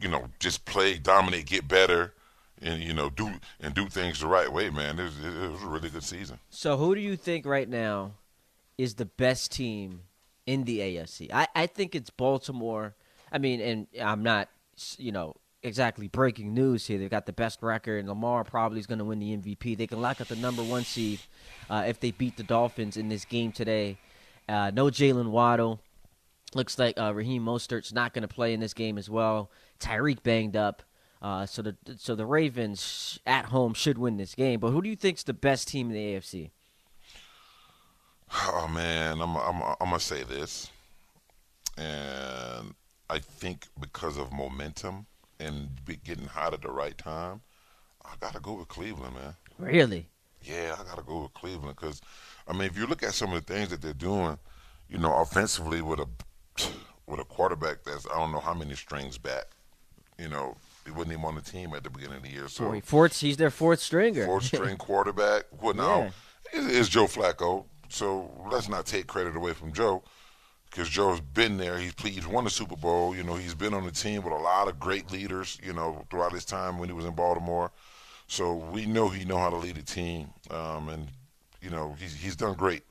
you 0.00 0.08
know 0.08 0.28
just 0.38 0.64
play 0.64 0.98
dominate 0.98 1.46
get 1.46 1.66
better 1.66 2.12
and 2.62 2.82
you 2.82 2.92
know 2.92 3.10
do 3.10 3.30
and 3.60 3.74
do 3.74 3.88
things 3.88 4.20
the 4.20 4.26
right 4.26 4.52
way 4.52 4.70
man 4.70 4.98
it 4.98 5.04
was, 5.04 5.24
it 5.24 5.50
was 5.50 5.62
a 5.62 5.66
really 5.66 5.88
good 5.88 6.04
season 6.04 6.38
so 6.50 6.76
who 6.76 6.94
do 6.94 7.00
you 7.00 7.16
think 7.16 7.46
right 7.46 7.68
now 7.68 8.12
is 8.76 8.94
the 8.94 9.06
best 9.06 9.52
team 9.52 10.02
in 10.46 10.64
the 10.64 10.78
AFC 10.78 11.30
I, 11.32 11.48
I 11.54 11.66
think 11.66 11.94
it's 11.94 12.10
Baltimore 12.10 12.94
I 13.30 13.38
mean 13.38 13.60
and 13.60 13.86
I'm 14.00 14.22
not 14.22 14.48
you 14.96 15.12
know 15.12 15.36
exactly 15.62 16.08
breaking 16.08 16.54
news 16.54 16.86
here. 16.86 16.98
They've 16.98 17.10
got 17.10 17.26
the 17.26 17.32
best 17.32 17.62
record, 17.62 17.98
and 17.98 18.08
Lamar 18.08 18.44
probably 18.44 18.80
is 18.80 18.86
going 18.86 18.98
to 18.98 19.04
win 19.04 19.18
the 19.18 19.36
MVP. 19.36 19.76
They 19.76 19.86
can 19.86 20.00
lock 20.00 20.20
up 20.20 20.28
the 20.28 20.36
number 20.36 20.62
one 20.62 20.84
seed 20.84 21.20
uh, 21.70 21.84
if 21.86 22.00
they 22.00 22.10
beat 22.10 22.36
the 22.36 22.42
Dolphins 22.42 22.96
in 22.96 23.08
this 23.08 23.24
game 23.24 23.52
today. 23.52 23.98
Uh, 24.48 24.70
no 24.72 24.86
Jalen 24.86 25.30
Waddle. 25.30 25.80
Looks 26.54 26.78
like 26.78 26.98
uh, 26.98 27.12
Raheem 27.14 27.44
Mostert's 27.44 27.92
not 27.92 28.14
going 28.14 28.22
to 28.22 28.28
play 28.28 28.54
in 28.54 28.60
this 28.60 28.72
game 28.72 28.96
as 28.96 29.10
well. 29.10 29.50
Tyreek 29.80 30.22
banged 30.22 30.56
up. 30.56 30.82
Uh, 31.20 31.46
so 31.46 31.62
the 31.62 31.76
so 31.96 32.14
the 32.14 32.26
Ravens 32.26 33.18
at 33.26 33.46
home 33.46 33.74
should 33.74 33.98
win 33.98 34.16
this 34.16 34.34
game. 34.34 34.60
But 34.60 34.70
who 34.70 34.82
do 34.82 34.88
you 34.88 34.96
think's 34.96 35.24
the 35.24 35.34
best 35.34 35.68
team 35.68 35.90
in 35.90 35.94
the 35.94 36.14
AFC? 36.14 36.50
Oh 38.32 38.68
man, 38.72 39.20
I'm 39.20 39.36
I'm 39.36 39.62
I'm 39.62 39.76
gonna 39.80 40.00
say 40.00 40.22
this, 40.22 40.70
and 41.76 42.74
I 43.10 43.18
think 43.18 43.66
because 43.80 44.16
of 44.16 44.32
momentum, 44.32 45.06
and 45.40 45.68
be 45.84 45.96
getting 45.96 46.26
hot 46.26 46.54
at 46.54 46.62
the 46.62 46.70
right 46.70 46.96
time, 46.96 47.40
I 48.04 48.14
got 48.20 48.34
to 48.34 48.40
go 48.40 48.54
with 48.54 48.68
Cleveland, 48.68 49.14
man. 49.14 49.34
Really? 49.58 50.08
Yeah, 50.42 50.76
I 50.78 50.84
got 50.84 50.98
to 50.98 51.04
go 51.04 51.22
with 51.22 51.34
Cleveland 51.34 51.76
because, 51.76 52.00
I 52.46 52.52
mean, 52.52 52.62
if 52.62 52.76
you 52.76 52.86
look 52.86 53.02
at 53.02 53.14
some 53.14 53.32
of 53.32 53.44
the 53.44 53.52
things 53.52 53.70
that 53.70 53.82
they're 53.82 53.92
doing, 53.92 54.38
you 54.88 54.98
know, 54.98 55.14
offensively 55.14 55.82
with 55.82 56.00
a 56.00 56.06
with 57.06 57.20
a 57.20 57.24
quarterback 57.24 57.84
that's 57.84 58.06
I 58.06 58.18
don't 58.18 58.32
know 58.32 58.40
how 58.40 58.54
many 58.54 58.74
strings 58.74 59.18
back, 59.18 59.44
you 60.18 60.28
know, 60.28 60.56
he 60.88 60.92
wasn't 60.92 61.12
even 61.12 61.24
on 61.24 61.34
the 61.34 61.42
team 61.42 61.74
at 61.74 61.84
the 61.84 61.90
beginning 61.90 62.16
of 62.16 62.22
the 62.22 62.30
year. 62.30 62.48
So 62.48 62.80
fourth, 62.80 63.20
he's 63.20 63.36
their 63.36 63.50
fourth 63.50 63.80
stringer, 63.80 64.24
fourth 64.24 64.44
string 64.54 64.76
quarterback. 64.76 65.44
Well, 65.60 65.74
now 65.74 66.10
yeah. 66.52 66.68
is 66.68 66.88
Joe 66.88 67.04
Flacco. 67.04 67.66
So 67.88 68.30
let's 68.50 68.68
not 68.68 68.86
take 68.86 69.06
credit 69.06 69.36
away 69.36 69.52
from 69.52 69.72
Joe 69.72 70.02
because 70.70 70.88
Joe's 70.88 71.20
been 71.20 71.58
there. 71.58 71.78
He's 71.78 71.94
he's 72.02 72.26
won 72.26 72.44
the 72.44 72.50
Super 72.50 72.76
Bowl. 72.76 73.14
You 73.14 73.22
know, 73.22 73.34
he's 73.34 73.54
been 73.54 73.74
on 73.74 73.84
the 73.84 73.90
team 73.90 74.22
with 74.22 74.32
a 74.32 74.36
lot 74.36 74.68
of 74.68 74.80
great 74.80 75.10
leaders. 75.12 75.58
You 75.62 75.74
know, 75.74 76.06
throughout 76.10 76.32
his 76.32 76.44
time 76.44 76.78
when 76.78 76.88
he 76.88 76.94
was 76.94 77.04
in 77.04 77.14
Baltimore. 77.14 77.70
So 78.26 78.54
we 78.54 78.86
know 78.86 79.08
he 79.08 79.24
know 79.24 79.38
how 79.38 79.50
to 79.50 79.56
lead 79.56 79.78
a 79.78 79.82
team, 79.82 80.28
um, 80.50 80.88
and 80.88 81.08
you 81.60 81.70
know 81.70 81.96
he's 81.98 82.14
he's 82.14 82.36
done 82.36 82.54
great 82.54 82.82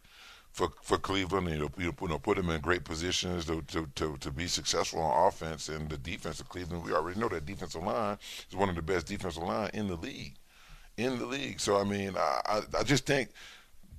for 0.58 0.72
for 0.82 0.98
Cleveland. 0.98 1.48
And, 1.48 1.70
you 1.78 1.94
know, 2.02 2.20
put 2.20 2.38
him 2.38 2.50
in 2.50 2.62
great 2.62 2.84
positions 2.84 3.46
to, 3.46 3.62
to, 3.62 3.88
to, 3.96 4.18
to 4.18 4.32
be 4.32 4.48
successful 4.48 5.02
on 5.02 5.28
offense 5.28 5.70
and 5.70 5.88
the 5.88 5.98
defense 5.98 6.40
of 6.40 6.50
Cleveland. 6.50 6.84
We 6.84 6.94
already 6.94 7.20
know 7.20 7.30
that 7.30 7.46
defensive 7.46 7.84
line 7.84 8.18
is 8.50 8.56
one 8.56 8.68
of 8.68 8.76
the 8.76 8.82
best 8.82 9.06
defensive 9.06 9.44
line 9.44 9.70
in 9.76 9.88
the 9.88 9.96
league, 9.96 10.34
in 10.98 11.20
the 11.20 11.28
league. 11.28 11.60
So 11.60 11.80
I 11.80 11.84
mean, 11.84 12.18
I 12.18 12.42
I, 12.46 12.62
I 12.80 12.84
just 12.84 13.06
think 13.06 13.30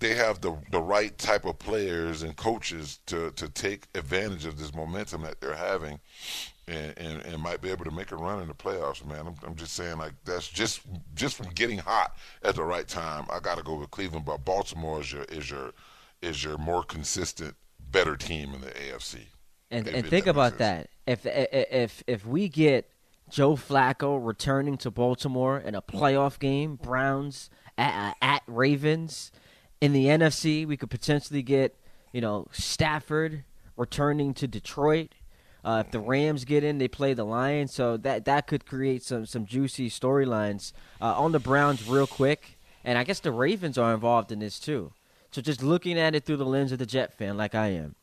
they 0.00 0.15
have 0.15 0.41
the 0.41 0.57
the 0.73 0.83
right 0.83 1.17
type 1.17 1.45
of 1.45 1.61
players 1.61 2.25
and 2.25 2.35
coaches 2.35 2.99
to 3.07 3.31
to 3.37 3.49
take 3.49 3.87
advantage 3.95 4.45
of 4.45 4.59
this 4.59 4.75
momentum 4.75 5.23
that 5.23 5.41
they're 5.41 5.55
having, 5.55 6.00
and, 6.67 6.93
and, 6.99 7.23
and 7.23 7.41
might 7.41 7.62
be 7.62 7.71
able 7.71 7.85
to 7.85 7.93
make 7.93 8.11
a 8.11 8.17
run 8.17 8.43
in 8.43 8.49
the 8.49 8.55
playoffs. 8.55 9.07
Man, 9.07 9.29
I'm, 9.29 9.37
I'm 9.47 9.55
just 9.55 9.75
saying 9.75 9.99
like 9.99 10.15
that's 10.25 10.49
just 10.49 10.81
just 11.15 11.37
from 11.37 11.50
getting 11.50 11.79
hot 11.79 12.17
at 12.43 12.57
the 12.57 12.65
right 12.65 12.88
time. 12.88 13.27
I 13.31 13.38
got 13.38 13.59
to 13.59 13.65
go 13.65 13.77
with 13.77 13.93
Cleveland, 13.93 14.25
but 14.25 14.45
Baltimore 14.45 15.00
is 15.00 15.12
your 15.12 15.23
is 15.25 15.49
your 15.50 15.71
is 16.22 16.42
your 16.42 16.58
more 16.58 16.82
consistent, 16.82 17.54
better 17.90 18.16
team 18.16 18.54
in 18.54 18.60
the 18.60 18.70
AFC. 18.70 19.20
And 19.70 19.87
and 19.87 20.06
think 20.06 20.26
about 20.26 20.58
that. 20.58 20.88
If 21.06 21.26
if 21.26 22.02
if 22.06 22.26
we 22.26 22.48
get 22.48 22.90
Joe 23.28 23.54
Flacco 23.54 24.18
returning 24.25 24.78
to 24.78 24.90
Baltimore 24.90 25.58
in 25.58 25.75
a 25.75 25.82
playoff 25.82 26.38
game, 26.38 26.76
Browns 26.76 27.50
at, 27.76 28.16
at 28.22 28.42
Ravens 28.46 29.30
in 29.80 29.92
the 29.92 30.06
NFC, 30.06 30.66
we 30.66 30.76
could 30.76 30.90
potentially 30.90 31.42
get, 31.42 31.76
you 32.12 32.20
know, 32.20 32.46
Stafford 32.52 33.44
returning 33.76 34.34
to 34.34 34.46
Detroit. 34.46 35.14
Uh, 35.64 35.82
if 35.84 35.92
the 35.92 36.00
Rams 36.00 36.44
get 36.44 36.64
in, 36.64 36.78
they 36.78 36.88
play 36.88 37.14
the 37.14 37.25
Lions, 37.25 37.75
so 37.75 37.96
that 37.98 38.25
that 38.25 38.46
could 38.46 38.64
create 38.64 39.02
some 39.02 39.26
some 39.26 39.44
juicy 39.44 39.90
storylines 39.90 40.72
uh, 41.00 41.20
on 41.20 41.32
the 41.32 41.38
Browns 41.38 41.87
real 41.87 42.06
quick. 42.06 42.58
And 42.84 42.96
I 42.96 43.04
guess 43.04 43.20
the 43.20 43.32
Ravens 43.32 43.76
are 43.76 43.92
involved 43.92 44.32
in 44.32 44.38
this 44.38 44.58
too. 44.58 44.92
So 45.30 45.42
just 45.42 45.62
looking 45.62 45.99
at 45.99 46.14
it 46.14 46.25
through 46.25 46.38
the 46.38 46.47
lens 46.47 46.73
of 46.73 46.78
the 46.78 46.87
Jet 46.87 47.16
fan, 47.16 47.37
like 47.37 47.54
I 47.54 47.68
am, 47.68 47.94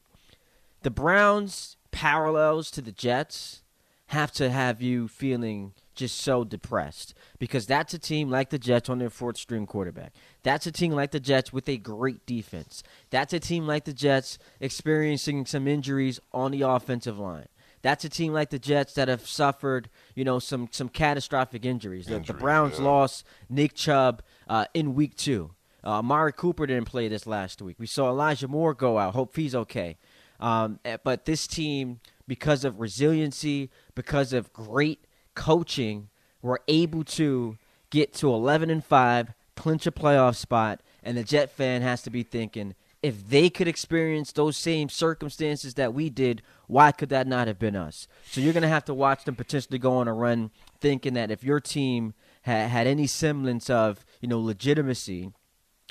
the 0.83 0.91
Browns 0.91 1.77
parallels 1.91 2.69
to 2.71 2.81
the 2.81 2.91
Jets 2.91 3.63
have 4.07 4.31
to 4.33 4.51
have 4.51 4.81
you 4.81 5.07
feeling 5.07 5.73
just 5.95 6.19
so 6.19 6.43
depressed 6.43 7.13
because 7.39 7.65
that's 7.65 7.93
a 7.93 7.99
team 7.99 8.29
like 8.29 8.49
the 8.49 8.59
Jets 8.59 8.89
on 8.89 8.99
their 8.99 9.09
fourth 9.09 9.37
string 9.37 9.65
quarterback. 9.65 10.13
That's 10.43 10.67
a 10.67 10.71
team 10.71 10.91
like 10.91 11.11
the 11.11 11.19
Jets 11.19 11.51
with 11.51 11.67
a 11.69 11.77
great 11.77 12.25
defense. 12.25 12.83
That's 13.09 13.33
a 13.33 13.39
team 13.39 13.65
like 13.65 13.85
the 13.85 13.93
Jets 13.93 14.37
experiencing 14.59 15.45
some 15.45 15.67
injuries 15.67 16.19
on 16.33 16.51
the 16.51 16.61
offensive 16.61 17.17
line. 17.17 17.47
That's 17.81 18.03
a 18.03 18.09
team 18.09 18.33
like 18.33 18.49
the 18.49 18.59
Jets 18.59 18.93
that 18.95 19.07
have 19.07 19.27
suffered, 19.27 19.89
you 20.15 20.23
know, 20.23 20.39
some 20.39 20.69
some 20.71 20.89
catastrophic 20.89 21.65
injuries. 21.65 22.07
the, 22.07 22.19
the, 22.19 22.33
Browns 22.33 22.79
yeah. 22.79 22.85
lost 22.85 23.25
Nick 23.47 23.73
Chubb 23.75 24.23
uh, 24.47 24.65
in 24.73 24.95
week 24.95 25.15
two. 25.15 25.51
Uh, 25.85 25.99
Amari 25.99 26.33
Cooper 26.33 26.65
didn't 26.65 26.87
play 26.87 27.07
this 27.07 27.27
last 27.27 27.61
week. 27.61 27.75
We 27.77 27.85
saw 27.85 28.09
Elijah 28.09 28.47
Moore 28.47 28.73
go 28.73 28.97
out. 28.97 29.13
Hope 29.13 29.35
he's 29.35 29.53
okay. 29.53 29.97
Um, 30.39 30.79
eh, 30.83 30.97
but 31.03 31.25
this 31.25 31.45
team, 31.45 31.99
because 32.27 32.65
of 32.65 32.79
resiliency, 32.79 33.69
because 33.93 34.33
of 34.33 34.51
great 34.51 35.05
coaching 35.35 36.09
were 36.41 36.61
able 36.67 37.03
to 37.03 37.57
get 37.91 38.13
to 38.15 38.33
11 38.33 38.69
and 38.69 38.83
5, 38.83 39.33
clinch 39.55 39.85
a 39.85 39.91
playoff 39.91 40.35
spot, 40.35 40.81
and 41.03 41.17
the 41.17 41.23
Jet 41.23 41.51
fan 41.51 41.81
has 41.81 42.01
to 42.01 42.09
be 42.09 42.23
thinking 42.23 42.75
if 43.05 43.29
they 43.29 43.51
could 43.51 43.67
experience 43.67 44.31
those 44.31 44.57
same 44.57 44.89
circumstances 44.89 45.75
that 45.75 45.93
we 45.93 46.09
did, 46.09 46.41
why 46.65 46.91
could 46.91 47.09
that 47.09 47.27
not 47.27 47.47
have 47.47 47.59
been 47.59 47.75
us? 47.75 48.07
So 48.31 48.41
you're 48.41 48.53
going 48.53 48.63
to 48.63 48.67
have 48.67 48.85
to 48.85 48.95
watch 48.95 49.25
them 49.25 49.35
potentially 49.35 49.77
go 49.77 49.97
on 49.97 50.07
a 50.07 50.13
run 50.13 50.49
thinking 50.81 51.13
that 51.13 51.29
if 51.29 51.43
your 51.43 51.59
team 51.59 52.15
had, 52.41 52.69
had 52.69 52.87
any 52.87 53.05
semblance 53.05 53.69
of, 53.69 54.03
you 54.21 54.27
know, 54.27 54.39
legitimacy 54.39 55.31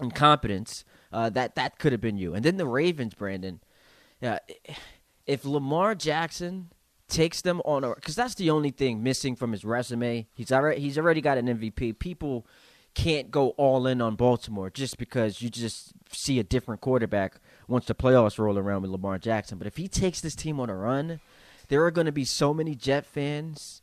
and 0.01 0.15
competence, 0.15 0.85
uh, 1.13 1.31
that 1.31 1.55
that 1.55 1.79
could 1.79 1.93
have 1.93 2.01
been 2.01 2.19
you. 2.19 2.35
And 2.35 2.45
then 2.45 2.57
the 2.57 2.67
Ravens, 2.67 3.15
Brandon. 3.15 3.61
Yeah, 4.21 4.39
if 5.27 5.45
Lamar 5.45 5.95
Jackson 5.95 6.71
takes 7.09 7.43
them 7.43 7.61
on 7.65 7.85
a 7.85 7.95
because 7.95 8.17
that's 8.17 8.35
the 8.35 8.51
only 8.51 8.71
thing 8.71 9.03
missing 9.03 9.37
from 9.37 9.53
his 9.53 9.65
resume. 9.65 10.27
He's 10.35 10.53
already 10.53 10.81
he's 10.81 10.99
already 10.99 11.21
got 11.21 11.39
an 11.39 11.47
MVP. 11.47 11.99
People 11.99 12.47
can't 12.95 13.31
go 13.31 13.51
all 13.51 13.87
in 13.87 14.01
on 14.01 14.17
Baltimore 14.17 14.71
just 14.71 14.99
because 14.99 15.43
you 15.43 15.51
just 15.51 15.93
see 16.11 16.39
a 16.39 16.45
different 16.45 16.81
quarterback 16.81 17.41
once 17.67 17.87
the 17.87 17.95
playoffs 17.95 18.39
roll 18.39 18.57
around 18.57 18.83
with 18.83 18.91
Lamar 18.91 19.19
Jackson. 19.19 19.59
But 19.59 19.67
if 19.67 19.77
he 19.77 19.89
takes 19.89 20.21
this 20.21 20.37
team 20.37 20.61
on 20.61 20.71
a 20.71 20.77
run, 20.77 21.21
there 21.69 21.85
are 21.85 21.91
going 21.91 22.07
to 22.07 22.13
be 22.13 22.25
so 22.25 22.55
many 22.55 22.75
Jet 22.75 23.05
fans 23.05 23.83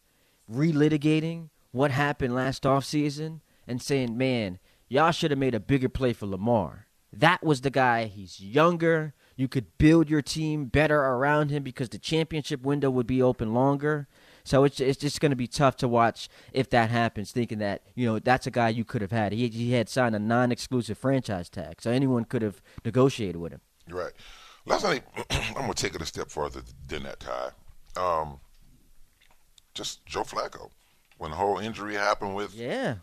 relitigating 0.52 1.50
what 1.72 1.92
happened 1.92 2.34
last 2.34 2.64
offseason 2.64 3.42
and 3.68 3.82
saying, 3.82 4.18
"Man, 4.18 4.60
y'all 4.92 5.12
should 5.12 5.32
have 5.32 5.38
made 5.40 5.56
a 5.56 5.60
bigger 5.60 5.90
play 5.90 6.14
for 6.14 6.26
Lamar." 6.28 6.88
That 7.14 7.44
was 7.44 7.62
the 7.62 7.70
guy. 7.70 8.06
He's 8.06 8.40
younger. 8.40 9.14
You 9.36 9.48
could 9.48 9.78
build 9.78 10.10
your 10.10 10.22
team 10.22 10.66
better 10.66 10.98
around 11.02 11.50
him 11.52 11.62
because 11.64 11.90
the 11.90 11.98
championship 12.00 12.62
window 12.62 12.90
would 12.90 13.08
be 13.08 13.22
open 13.22 13.54
longer. 13.54 14.08
So 14.44 14.64
it's 14.64 14.80
it's 14.80 15.00
just 15.00 15.20
going 15.20 15.32
to 15.32 15.36
be 15.36 15.48
tough 15.48 15.76
to 15.78 15.88
watch 15.88 16.30
if 16.54 16.70
that 16.70 16.90
happens. 16.90 17.32
Thinking 17.32 17.60
that 17.60 17.82
you 17.96 18.06
know 18.08 18.20
that's 18.20 18.48
a 18.48 18.52
guy 18.52 18.70
you 18.70 18.86
could 18.86 19.02
have 19.02 19.12
had. 19.12 19.34
He 19.34 19.48
he 19.50 19.72
had 19.74 19.90
signed 19.90 20.16
a 20.16 20.20
non-exclusive 20.20 20.98
franchise 20.98 21.50
tag, 21.50 21.82
so 21.82 21.92
anyone 21.92 22.24
could 22.26 22.42
have 22.42 22.62
negotiated 22.86 23.38
with 23.38 23.52
him. 23.52 23.62
Right. 23.90 24.14
Last 24.66 24.84
night, 24.84 25.04
I'm 25.32 25.54
going 25.54 25.74
to 25.74 25.84
take 25.84 25.96
it 25.96 26.02
a 26.02 26.06
step 26.06 26.30
further 26.30 26.62
than 26.88 27.04
that, 27.04 27.20
Ty. 27.20 27.50
Um, 27.98 28.40
just 29.74 30.06
Joe 30.06 30.24
Flacco. 30.24 30.70
when 31.18 31.32
the 31.32 31.38
whole 31.38 31.58
injury 31.58 31.96
happened 31.96 32.36
with 32.36 32.54
Yeah. 32.54 32.96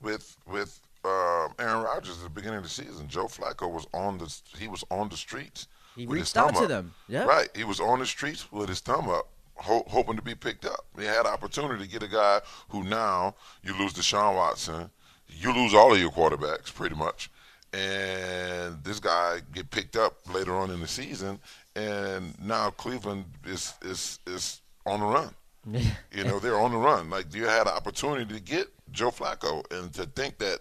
with 0.00 0.36
with 0.46 0.80
um, 1.04 1.52
Aaron 1.58 1.82
Rodgers 1.82 2.18
at 2.18 2.24
the 2.24 2.30
beginning 2.30 2.58
of 2.58 2.62
the 2.64 2.68
season. 2.70 3.08
Joe 3.08 3.26
Flacco 3.26 3.70
was 3.72 3.86
on 3.92 4.18
the 4.18 4.32
he 4.58 4.68
was 4.68 4.84
on 4.90 5.08
the 5.08 5.16
streets. 5.16 5.68
He 5.96 6.06
with 6.06 6.18
his 6.18 6.28
reached 6.28 6.36
out 6.38 6.54
to 6.56 6.62
up. 6.62 6.68
them. 6.68 6.94
Yeah. 7.08 7.24
Right. 7.24 7.48
He 7.54 7.64
was 7.64 7.80
on 7.80 7.98
the 7.98 8.06
streets 8.06 8.50
with 8.50 8.68
his 8.68 8.80
thumb 8.80 9.08
up, 9.10 9.28
ho- 9.56 9.84
hoping 9.88 10.16
to 10.16 10.22
be 10.22 10.34
picked 10.34 10.64
up. 10.64 10.86
He 10.98 11.04
had 11.04 11.26
opportunity 11.26 11.84
to 11.84 11.90
get 11.90 12.02
a 12.02 12.08
guy 12.08 12.40
who 12.70 12.82
now 12.84 13.34
you 13.62 13.76
lose 13.78 13.92
Deshaun 13.92 14.34
Watson, 14.36 14.90
you 15.28 15.52
lose 15.52 15.74
all 15.74 15.92
of 15.92 15.98
your 16.00 16.10
quarterbacks 16.10 16.72
pretty 16.74 16.94
much, 16.94 17.30
and 17.72 18.82
this 18.84 19.00
guy 19.00 19.40
get 19.52 19.70
picked 19.70 19.96
up 19.96 20.14
later 20.32 20.54
on 20.56 20.70
in 20.70 20.80
the 20.80 20.88
season, 20.88 21.38
and 21.74 22.34
now 22.40 22.70
Cleveland 22.70 23.24
is 23.44 23.74
is 23.82 24.18
is 24.26 24.60
on 24.86 25.00
the 25.00 25.06
run. 25.06 25.34
You 26.14 26.24
know, 26.24 26.38
they're 26.38 26.58
on 26.58 26.72
the 26.72 26.76
run. 26.76 27.08
Like 27.08 27.34
you 27.34 27.44
had 27.46 27.62
an 27.66 27.72
opportunity 27.74 28.34
to 28.34 28.40
get 28.40 28.66
Joe 28.90 29.10
Flacco, 29.10 29.62
and 29.72 29.92
to 29.94 30.04
think 30.06 30.38
that 30.38 30.60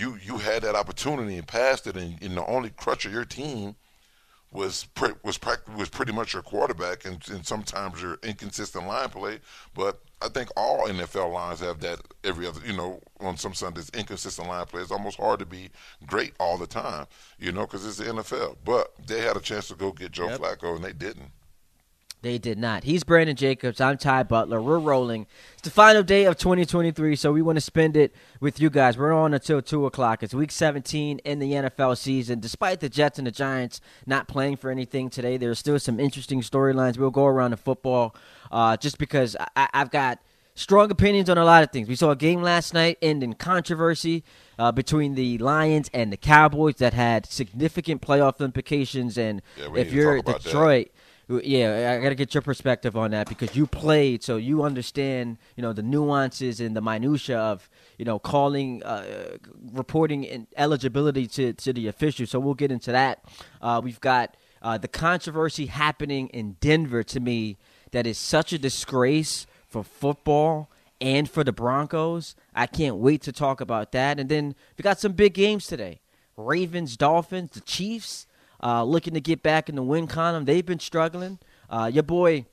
you 0.00 0.18
you 0.22 0.38
had 0.38 0.62
that 0.62 0.74
opportunity 0.74 1.36
and 1.36 1.46
passed 1.46 1.86
it, 1.86 1.96
and, 1.96 2.20
and 2.22 2.36
the 2.36 2.46
only 2.46 2.70
crutch 2.70 3.04
of 3.04 3.12
your 3.12 3.24
team 3.24 3.76
was 4.52 4.84
pre- 4.94 5.14
was 5.22 5.38
prac- 5.38 5.76
was 5.76 5.88
pretty 5.88 6.12
much 6.12 6.32
your 6.32 6.42
quarterback, 6.42 7.04
and, 7.04 7.22
and 7.28 7.46
sometimes 7.46 8.02
your 8.02 8.18
inconsistent 8.22 8.86
line 8.86 9.08
play. 9.10 9.38
But 9.74 10.00
I 10.22 10.28
think 10.28 10.48
all 10.56 10.88
NFL 10.88 11.32
lines 11.32 11.60
have 11.60 11.80
that 11.80 12.00
every 12.24 12.46
other. 12.46 12.60
You 12.66 12.76
know, 12.76 13.00
on 13.20 13.36
some 13.36 13.54
Sundays, 13.54 13.90
inconsistent 13.94 14.48
line 14.48 14.66
play. 14.66 14.82
It's 14.82 14.90
almost 14.90 15.18
hard 15.18 15.38
to 15.38 15.46
be 15.46 15.70
great 16.06 16.34
all 16.40 16.58
the 16.58 16.66
time. 16.66 17.06
You 17.38 17.52
know, 17.52 17.62
because 17.66 17.86
it's 17.86 17.98
the 17.98 18.04
NFL. 18.04 18.56
But 18.64 18.92
they 19.06 19.20
had 19.20 19.36
a 19.36 19.40
chance 19.40 19.68
to 19.68 19.74
go 19.74 19.92
get 19.92 20.12
Joe 20.12 20.28
Yep. 20.28 20.40
Flacco, 20.40 20.74
and 20.76 20.84
they 20.84 20.92
didn't. 20.92 21.30
They 22.22 22.36
did 22.36 22.58
not. 22.58 22.84
He's 22.84 23.02
Brandon 23.02 23.34
Jacobs. 23.34 23.80
I'm 23.80 23.96
Ty 23.96 24.24
Butler. 24.24 24.60
We're 24.60 24.78
rolling. 24.78 25.26
It's 25.54 25.62
the 25.62 25.70
final 25.70 26.02
day 26.02 26.24
of 26.26 26.36
2023, 26.36 27.16
so 27.16 27.32
we 27.32 27.40
want 27.40 27.56
to 27.56 27.62
spend 27.62 27.96
it 27.96 28.14
with 28.40 28.60
you 28.60 28.68
guys. 28.68 28.98
We're 28.98 29.12
on 29.14 29.32
until 29.32 29.62
2 29.62 29.86
o'clock. 29.86 30.22
It's 30.22 30.34
week 30.34 30.50
17 30.50 31.20
in 31.20 31.38
the 31.38 31.52
NFL 31.52 31.96
season. 31.96 32.38
Despite 32.40 32.80
the 32.80 32.90
Jets 32.90 33.16
and 33.18 33.26
the 33.26 33.30
Giants 33.30 33.80
not 34.04 34.28
playing 34.28 34.56
for 34.58 34.70
anything 34.70 35.08
today, 35.08 35.38
there's 35.38 35.58
still 35.58 35.78
some 35.78 35.98
interesting 35.98 36.42
storylines. 36.42 36.98
We'll 36.98 37.10
go 37.10 37.24
around 37.24 37.52
the 37.52 37.56
football 37.56 38.14
uh, 38.52 38.76
just 38.76 38.98
because 38.98 39.34
I- 39.56 39.70
I've 39.72 39.90
got 39.90 40.18
strong 40.54 40.90
opinions 40.90 41.30
on 41.30 41.38
a 41.38 41.44
lot 41.46 41.62
of 41.62 41.70
things. 41.70 41.88
We 41.88 41.96
saw 41.96 42.10
a 42.10 42.16
game 42.16 42.42
last 42.42 42.74
night 42.74 42.98
end 43.00 43.22
in 43.22 43.32
controversy 43.32 44.24
uh, 44.58 44.72
between 44.72 45.14
the 45.14 45.38
Lions 45.38 45.88
and 45.94 46.12
the 46.12 46.18
Cowboys 46.18 46.74
that 46.76 46.92
had 46.92 47.24
significant 47.24 48.02
playoff 48.02 48.40
implications. 48.44 49.16
And 49.16 49.40
Yeah, 49.56 49.68
if 49.76 49.90
you're 49.90 50.16
about 50.18 50.42
that. 50.42 50.50
Yeah, 51.30 51.96
I 51.96 52.02
got 52.02 52.08
to 52.08 52.16
get 52.16 52.34
your 52.34 52.42
perspective 52.42 52.96
on 52.96 53.12
that 53.12 53.28
because 53.28 53.54
you 53.54 53.64
played, 53.66 54.24
so 54.24 54.36
you 54.36 54.64
understand, 54.64 55.38
you 55.54 55.62
know, 55.62 55.72
the 55.72 55.82
nuances 55.82 56.58
and 56.58 56.74
the 56.74 56.80
minutia 56.80 57.38
of, 57.38 57.70
you 57.98 58.04
know, 58.04 58.18
calling, 58.18 58.82
uh, 58.82 59.36
reporting 59.72 60.26
and 60.26 60.48
eligibility 60.56 61.28
to 61.28 61.52
to 61.52 61.72
the 61.72 61.86
officials. 61.86 62.30
So 62.30 62.40
we'll 62.40 62.54
get 62.54 62.72
into 62.72 62.90
that. 62.90 63.24
Uh, 63.62 63.80
we've 63.82 64.00
got 64.00 64.36
uh, 64.60 64.78
the 64.78 64.88
controversy 64.88 65.66
happening 65.66 66.28
in 66.28 66.56
Denver. 66.60 67.04
To 67.04 67.20
me, 67.20 67.58
that 67.92 68.08
is 68.08 68.18
such 68.18 68.52
a 68.52 68.58
disgrace 68.58 69.46
for 69.68 69.84
football 69.84 70.68
and 71.00 71.30
for 71.30 71.44
the 71.44 71.52
Broncos. 71.52 72.34
I 72.56 72.66
can't 72.66 72.96
wait 72.96 73.22
to 73.22 73.32
talk 73.32 73.60
about 73.60 73.92
that. 73.92 74.18
And 74.18 74.28
then 74.28 74.56
we 74.76 74.82
got 74.82 74.98
some 74.98 75.12
big 75.12 75.34
games 75.34 75.68
today: 75.68 76.00
Ravens, 76.36 76.96
Dolphins, 76.96 77.52
the 77.52 77.60
Chiefs 77.60 78.26
uh, 78.62 78.84
looking 78.84 79.14
to 79.14 79.20
get 79.20 79.42
back 79.42 79.68
in 79.68 79.74
the 79.76 79.82
win 79.82 80.06
column. 80.06 80.44
They've 80.44 80.64
been 80.64 80.80
struggling. 80.80 81.38
Uh, 81.68 81.90
your 81.92 82.02
boy 82.02 82.46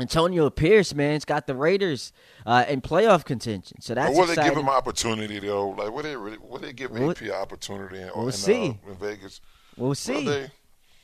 Antonio 0.00 0.48
Pierce, 0.50 0.94
man, 0.94 1.14
has 1.14 1.24
got 1.24 1.46
the 1.46 1.54
Raiders 1.54 2.12
uh, 2.46 2.64
in 2.68 2.80
playoff 2.80 3.24
contention. 3.24 3.80
So 3.80 3.94
that's 3.94 4.10
But 4.10 4.16
will 4.16 4.26
they 4.34 4.42
give 4.42 4.56
him 4.56 4.68
opportunity 4.68 5.38
though? 5.40 5.70
Like, 5.70 5.92
will 5.92 6.02
they 6.02 6.16
really, 6.16 6.38
will 6.38 6.58
they 6.58 6.72
give 6.72 6.92
We'll- 6.92 7.10
AP 7.10 7.30
opportunity 7.30 7.98
in, 7.98 8.10
we'll 8.14 8.26
in, 8.26 8.32
see. 8.32 8.78
Uh, 8.86 8.90
in 8.90 8.96
Vegas? 8.98 9.40
we'll 9.76 9.94
see. 9.94 10.46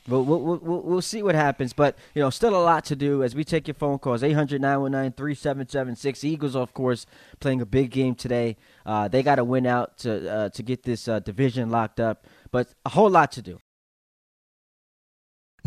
We'll, 0.07 0.23
we'll, 0.23 0.39
we'll, 0.39 0.81
we'll 0.81 1.01
see 1.01 1.23
what 1.23 1.33
happens. 1.33 1.73
But, 1.73 1.97
you 2.13 2.21
know, 2.21 2.29
still 2.29 2.55
a 2.55 2.61
lot 2.61 2.85
to 2.85 2.95
do 2.95 3.23
as 3.23 3.33
we 3.33 3.43
take 3.43 3.67
your 3.67 3.73
phone 3.73 3.97
calls. 3.97 4.21
800 4.21 4.61
919 4.61 5.13
3776. 5.13 6.23
Eagles, 6.23 6.55
of 6.55 6.75
course, 6.75 7.07
playing 7.39 7.59
a 7.59 7.65
big 7.65 7.89
game 7.89 8.13
today. 8.13 8.55
Uh, 8.85 9.07
they 9.07 9.23
got 9.23 9.35
to 9.35 9.43
win 9.43 9.65
out 9.65 9.97
to, 9.99 10.31
uh, 10.31 10.49
to 10.49 10.61
get 10.61 10.83
this 10.83 11.07
uh, 11.07 11.19
division 11.19 11.71
locked 11.71 11.99
up. 11.99 12.27
But 12.51 12.73
a 12.85 12.89
whole 12.89 13.09
lot 13.09 13.31
to 13.33 13.41
do. 13.41 13.57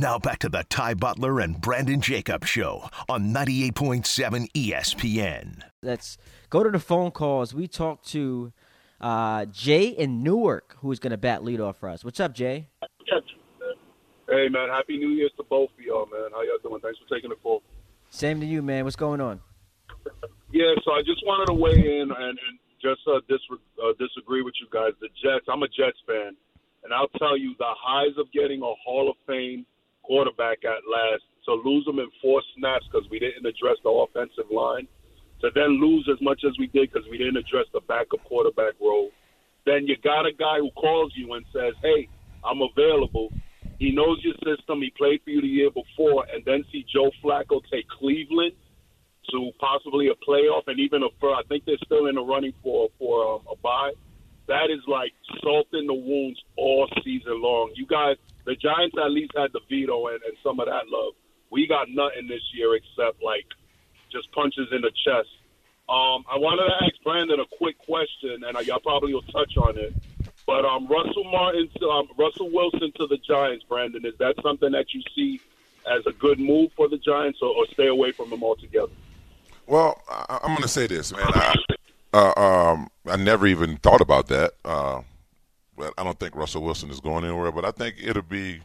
Now 0.00 0.16
back 0.16 0.38
to 0.40 0.48
the 0.48 0.62
Ty 0.68 0.94
Butler 0.94 1.40
and 1.40 1.60
Brandon 1.60 2.00
Jacob 2.00 2.44
Show 2.44 2.88
on 3.08 3.34
98.7 3.34 4.48
ESPN. 4.52 5.62
Let's 5.82 6.18
go 6.50 6.62
to 6.62 6.70
the 6.70 6.78
phone 6.78 7.10
calls. 7.10 7.52
We 7.52 7.66
talked 7.66 8.06
to 8.10 8.52
uh, 9.00 9.46
Jay 9.46 9.88
in 9.88 10.22
Newark, 10.22 10.76
who's 10.78 11.00
going 11.00 11.10
to 11.10 11.16
bat 11.16 11.40
leadoff 11.40 11.74
for 11.74 11.88
us. 11.88 12.04
What's 12.04 12.20
up, 12.20 12.32
Jay? 12.32 12.68
Hey 14.28 14.46
man, 14.48 14.68
happy 14.68 14.98
New 14.98 15.08
Year's 15.08 15.32
to 15.36 15.42
both 15.42 15.70
of 15.76 15.84
y'all, 15.84 16.06
man. 16.12 16.30
How 16.30 16.42
y'all 16.42 16.58
doing? 16.62 16.80
Thanks 16.80 17.00
for 17.00 17.12
taking 17.12 17.30
the 17.30 17.36
call. 17.36 17.62
Same 18.10 18.38
to 18.38 18.46
you, 18.46 18.62
man. 18.62 18.84
What's 18.84 18.94
going 18.94 19.20
on? 19.20 19.40
Yeah, 20.52 20.74
so 20.84 20.92
I 20.92 21.00
just 21.00 21.26
wanted 21.26 21.46
to 21.46 21.54
weigh 21.54 21.72
in 21.72 22.08
and, 22.12 22.12
and 22.12 22.58
just 22.80 23.00
uh, 23.08 23.18
dis- 23.28 23.40
uh, 23.82 23.94
disagree 23.98 24.42
with 24.42 24.54
you 24.60 24.68
guys. 24.70 24.92
The 25.00 25.08
Jets, 25.20 25.46
I'm 25.48 25.64
a 25.64 25.68
Jets 25.68 25.98
fan, 26.06 26.36
and 26.84 26.92
I'll 26.94 27.08
tell 27.18 27.36
you 27.36 27.56
the 27.58 27.72
highs 27.82 28.16
of 28.16 28.30
getting 28.30 28.62
a 28.62 28.72
Hall 28.84 29.10
of 29.10 29.16
Fame 29.26 29.66
quarterback 30.08 30.64
at 30.64 30.80
last 30.88 31.22
to 31.44 31.52
lose 31.52 31.84
them 31.84 32.00
in 32.00 32.08
four 32.20 32.40
snaps 32.56 32.88
because 32.90 33.06
we 33.10 33.18
didn't 33.20 33.44
address 33.44 33.76
the 33.84 33.92
offensive 33.92 34.48
line, 34.50 34.88
to 35.40 35.50
then 35.54 35.80
lose 35.80 36.08
as 36.10 36.20
much 36.20 36.40
as 36.48 36.56
we 36.58 36.66
did 36.68 36.90
because 36.90 37.06
we 37.10 37.18
didn't 37.18 37.36
address 37.36 37.68
the 37.72 37.80
backup 37.86 38.24
quarterback 38.24 38.72
role. 38.80 39.10
Then 39.64 39.86
you 39.86 39.96
got 40.02 40.24
a 40.24 40.32
guy 40.32 40.58
who 40.58 40.70
calls 40.72 41.12
you 41.14 41.34
and 41.34 41.44
says, 41.52 41.74
"Hey, 41.82 42.08
I'm 42.42 42.60
available." 42.62 43.32
He 43.78 43.92
knows 43.92 44.18
your 44.24 44.34
system. 44.42 44.82
He 44.82 44.90
played 44.96 45.22
for 45.22 45.30
you 45.30 45.40
the 45.40 45.46
year 45.46 45.70
before, 45.70 46.26
and 46.32 46.44
then 46.44 46.64
see 46.72 46.84
Joe 46.92 47.10
Flacco 47.22 47.60
take 47.70 47.86
Cleveland 47.88 48.56
to 49.30 49.52
possibly 49.60 50.08
a 50.08 50.16
playoff 50.28 50.62
and 50.66 50.80
even 50.80 51.02
a 51.02 51.26
I 51.26 51.42
think 51.48 51.64
they're 51.64 51.84
still 51.84 52.06
in 52.06 52.16
the 52.16 52.24
running 52.24 52.54
for 52.62 52.88
for 52.98 53.34
um, 53.34 53.40
a 53.50 53.56
bye. 53.62 53.92
That 54.48 54.70
is 54.70 54.80
like 54.88 55.12
salt 55.42 55.68
in 55.74 55.86
the 55.86 55.94
wounds 55.94 56.40
all 56.56 56.88
season 57.04 57.40
long. 57.42 57.70
You 57.76 57.86
guys, 57.86 58.16
the 58.48 58.56
Giants 58.56 58.96
at 58.98 59.10
least 59.10 59.32
had 59.36 59.52
DeVito 59.52 60.10
and, 60.10 60.22
and 60.22 60.34
some 60.42 60.58
of 60.58 60.66
that 60.66 60.88
love. 60.88 61.12
We 61.50 61.66
got 61.66 61.90
nothing 61.90 62.28
this 62.28 62.40
year 62.54 62.74
except 62.74 63.22
like 63.22 63.44
just 64.10 64.32
punches 64.32 64.68
in 64.72 64.80
the 64.80 64.90
chest. 65.04 65.28
Um, 65.86 66.24
I 66.30 66.38
wanted 66.38 66.64
to 66.64 66.84
ask 66.84 66.94
Brandon 67.04 67.40
a 67.40 67.56
quick 67.58 67.76
question, 67.78 68.44
and 68.44 68.66
y'all 68.66 68.80
probably 68.80 69.12
will 69.12 69.20
touch 69.22 69.54
on 69.58 69.76
it. 69.76 69.92
But 70.46 70.64
um, 70.64 70.86
Russell 70.86 71.24
Martin, 71.24 71.68
to, 71.78 71.88
um, 71.90 72.08
Russell 72.16 72.48
Wilson 72.50 72.90
to 72.96 73.06
the 73.06 73.18
Giants, 73.18 73.66
Brandon, 73.68 74.04
is 74.06 74.16
that 74.18 74.34
something 74.42 74.72
that 74.72 74.94
you 74.94 75.02
see 75.14 75.42
as 75.86 76.06
a 76.06 76.12
good 76.12 76.40
move 76.40 76.72
for 76.72 76.88
the 76.88 76.96
Giants, 76.96 77.40
or, 77.42 77.48
or 77.54 77.66
stay 77.74 77.88
away 77.88 78.12
from 78.12 78.30
them 78.30 78.42
altogether? 78.42 78.92
Well, 79.66 80.00
I, 80.08 80.38
I'm 80.42 80.50
going 80.52 80.62
to 80.62 80.68
say 80.68 80.86
this, 80.86 81.12
man. 81.12 81.22
I, 81.22 81.54
uh, 82.14 82.32
um, 82.72 82.88
I 83.06 83.16
never 83.16 83.46
even 83.46 83.76
thought 83.76 84.00
about 84.00 84.28
that. 84.28 84.52
Uh, 84.64 85.02
I 85.96 86.04
don't 86.04 86.18
think 86.18 86.34
Russell 86.34 86.62
Wilson 86.62 86.90
is 86.90 87.00
going 87.00 87.24
anywhere. 87.24 87.52
But 87.52 87.64
I 87.64 87.70
think 87.70 87.96
it'll 88.02 88.22
be, 88.22 88.60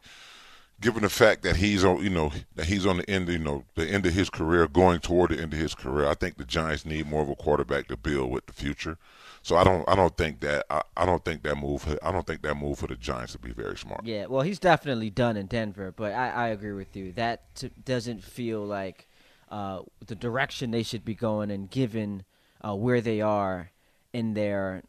given 0.81 1.03
the 1.03 1.09
fact 1.09 1.43
that 1.43 1.55
he's 1.55 1.83
on, 1.83 2.03
you 2.03 2.09
know, 2.09 2.31
that 2.55 2.65
he's 2.65 2.85
on 2.85 2.97
the 2.97 3.09
end, 3.09 3.29
you 3.29 3.39
know, 3.39 3.63
the 3.75 3.87
end 3.87 4.05
of 4.05 4.13
his 4.13 4.29
career, 4.29 4.67
going 4.67 4.99
toward 4.99 5.31
the 5.31 5.41
end 5.41 5.53
of 5.53 5.59
his 5.59 5.75
career. 5.75 6.07
I 6.07 6.13
think 6.13 6.37
the 6.37 6.45
Giants 6.45 6.85
need 6.85 7.07
more 7.07 7.21
of 7.21 7.29
a 7.29 7.35
quarterback 7.35 7.87
to 7.87 7.97
build 7.97 8.31
with 8.31 8.45
the 8.45 8.53
future. 8.53 8.97
So 9.45 9.57
I 9.57 9.65
don't, 9.65 9.87
I 9.89 9.95
don't 9.95 10.15
think 10.15 10.39
that, 10.39 10.65
I, 10.69 10.81
I 10.95 11.05
don't 11.05 11.23
think 11.25 11.43
that 11.43 11.57
move, 11.57 11.99
I 12.01 12.13
don't 12.13 12.25
think 12.25 12.43
that 12.43 12.55
move 12.55 12.79
for 12.79 12.87
the 12.87 12.95
Giants 12.95 13.33
would 13.33 13.41
be 13.41 13.51
very 13.51 13.77
smart. 13.77 14.05
Yeah, 14.05 14.27
well, 14.27 14.41
he's 14.41 14.57
definitely 14.57 15.09
done 15.09 15.35
in 15.35 15.47
Denver, 15.47 15.91
but 15.91 16.13
I, 16.13 16.29
I 16.29 16.47
agree 16.47 16.71
with 16.71 16.95
you. 16.95 17.11
That 17.11 17.53
t- 17.53 17.69
doesn't 17.83 18.23
feel 18.23 18.63
like 18.63 19.05
uh, 19.51 19.81
the 20.07 20.15
direction 20.15 20.71
they 20.71 20.83
should 20.83 21.03
be 21.03 21.13
going, 21.13 21.51
and 21.51 21.69
given 21.69 22.23
uh, 22.61 22.73
where 22.73 23.01
they 23.01 23.19
are 23.19 23.71
in 24.13 24.33
their, 24.33 24.83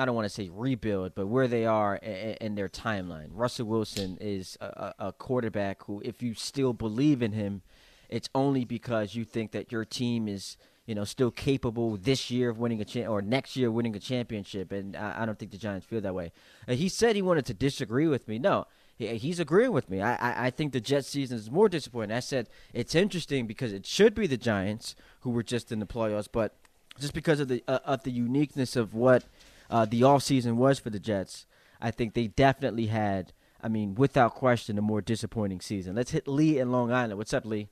I 0.00 0.06
don't 0.06 0.14
want 0.14 0.24
to 0.24 0.30
say 0.30 0.48
rebuild, 0.50 1.14
but 1.14 1.26
where 1.26 1.46
they 1.46 1.66
are 1.66 1.96
in, 1.96 2.54
their 2.54 2.68
timeline. 2.68 3.28
Russell 3.30 3.66
Wilson 3.66 4.16
is 4.20 4.56
a, 4.60 4.94
a 4.98 5.12
quarterback 5.12 5.84
who, 5.84 6.00
if 6.04 6.22
you 6.22 6.32
still 6.34 6.72
believe 6.72 7.20
in 7.22 7.32
him, 7.32 7.62
it's 8.08 8.28
only 8.34 8.64
because 8.64 9.14
you 9.14 9.24
think 9.24 9.52
that 9.52 9.70
your 9.70 9.84
team 9.84 10.26
is 10.26 10.56
you 10.86 10.94
know 10.94 11.04
still 11.04 11.30
capable 11.30 11.96
this 11.96 12.30
year 12.30 12.50
of 12.50 12.58
winning 12.58 12.80
a 12.80 12.84
cha- 12.84 13.06
or 13.06 13.22
next 13.22 13.54
year 13.54 13.70
winning 13.70 13.94
a 13.94 14.00
championship 14.00 14.72
and 14.72 14.96
I, 14.96 15.22
I 15.22 15.26
don't 15.26 15.38
think 15.38 15.52
the 15.52 15.58
Giants 15.58 15.86
feel 15.86 16.00
that 16.00 16.14
way. 16.14 16.32
Uh, 16.66 16.72
he 16.72 16.88
said 16.88 17.14
he 17.14 17.22
wanted 17.22 17.46
to 17.46 17.54
disagree 17.54 18.08
with 18.08 18.26
me. 18.26 18.38
No, 18.40 18.66
he, 18.96 19.06
he's 19.18 19.38
agreeing 19.38 19.72
with 19.72 19.88
me. 19.88 20.00
I, 20.00 20.14
I 20.14 20.46
I 20.46 20.50
think 20.50 20.72
the 20.72 20.80
Jets 20.80 21.08
season 21.08 21.36
is 21.36 21.50
more 21.50 21.68
disappointing. 21.68 22.16
I 22.16 22.20
said 22.20 22.48
it's 22.72 22.94
interesting 22.94 23.46
because 23.46 23.72
it 23.72 23.86
should 23.86 24.14
be 24.14 24.26
the 24.26 24.36
Giants 24.36 24.96
who 25.20 25.30
were 25.30 25.44
just 25.44 25.70
in 25.70 25.78
the 25.78 25.86
playoffs, 25.86 26.28
but 26.32 26.56
just 26.98 27.14
because 27.14 27.38
of 27.38 27.48
the 27.48 27.62
uh, 27.68 27.78
of 27.84 28.02
the 28.02 28.10
uniqueness 28.10 28.74
of 28.74 28.94
what 28.94 29.24
uh, 29.70 29.84
the 29.86 30.02
offseason 30.02 30.56
was 30.56 30.78
for 30.78 30.90
the 30.90 30.98
Jets, 31.00 31.46
I 31.80 31.90
think 31.90 32.14
they 32.14 32.26
definitely 32.26 32.86
had. 32.86 33.32
I 33.62 33.68
mean, 33.68 33.94
without 33.94 34.34
question, 34.34 34.78
a 34.78 34.82
more 34.82 35.00
disappointing 35.02 35.60
season. 35.60 35.94
Let's 35.94 36.10
hit 36.12 36.26
Lee 36.26 36.58
in 36.58 36.72
Long 36.72 36.90
Island. 36.92 37.18
What's 37.18 37.34
up, 37.34 37.44
Lee? 37.44 37.68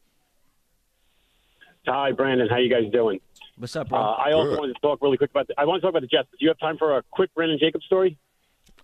Hi, 1.87 2.13
Brandon. 2.13 2.49
How 2.49 2.59
you 2.59 2.69
guys 2.69 2.91
doing? 2.93 3.21
What's 3.57 3.75
up, 3.75 3.89
bro? 3.89 3.99
Uh, 3.99 4.03
I 4.13 4.33
also 4.33 4.51
Good. 4.51 4.59
wanted 4.59 4.75
to 4.75 4.81
talk 4.81 4.99
really 5.01 5.17
quick 5.17 5.31
about. 5.31 5.49
The, 5.49 5.55
I 5.59 5.65
want 5.65 5.81
to 5.81 5.87
talk 5.87 5.91
about 5.91 6.03
the 6.03 6.07
Jets. 6.09 6.29
Do 6.31 6.37
you 6.41 6.49
have 6.49 6.59
time 6.59 6.77
for 6.77 6.99
a 6.99 7.03
quick 7.11 7.33
Brandon 7.35 7.59
Jacobs 7.59 7.87
story? 7.87 8.19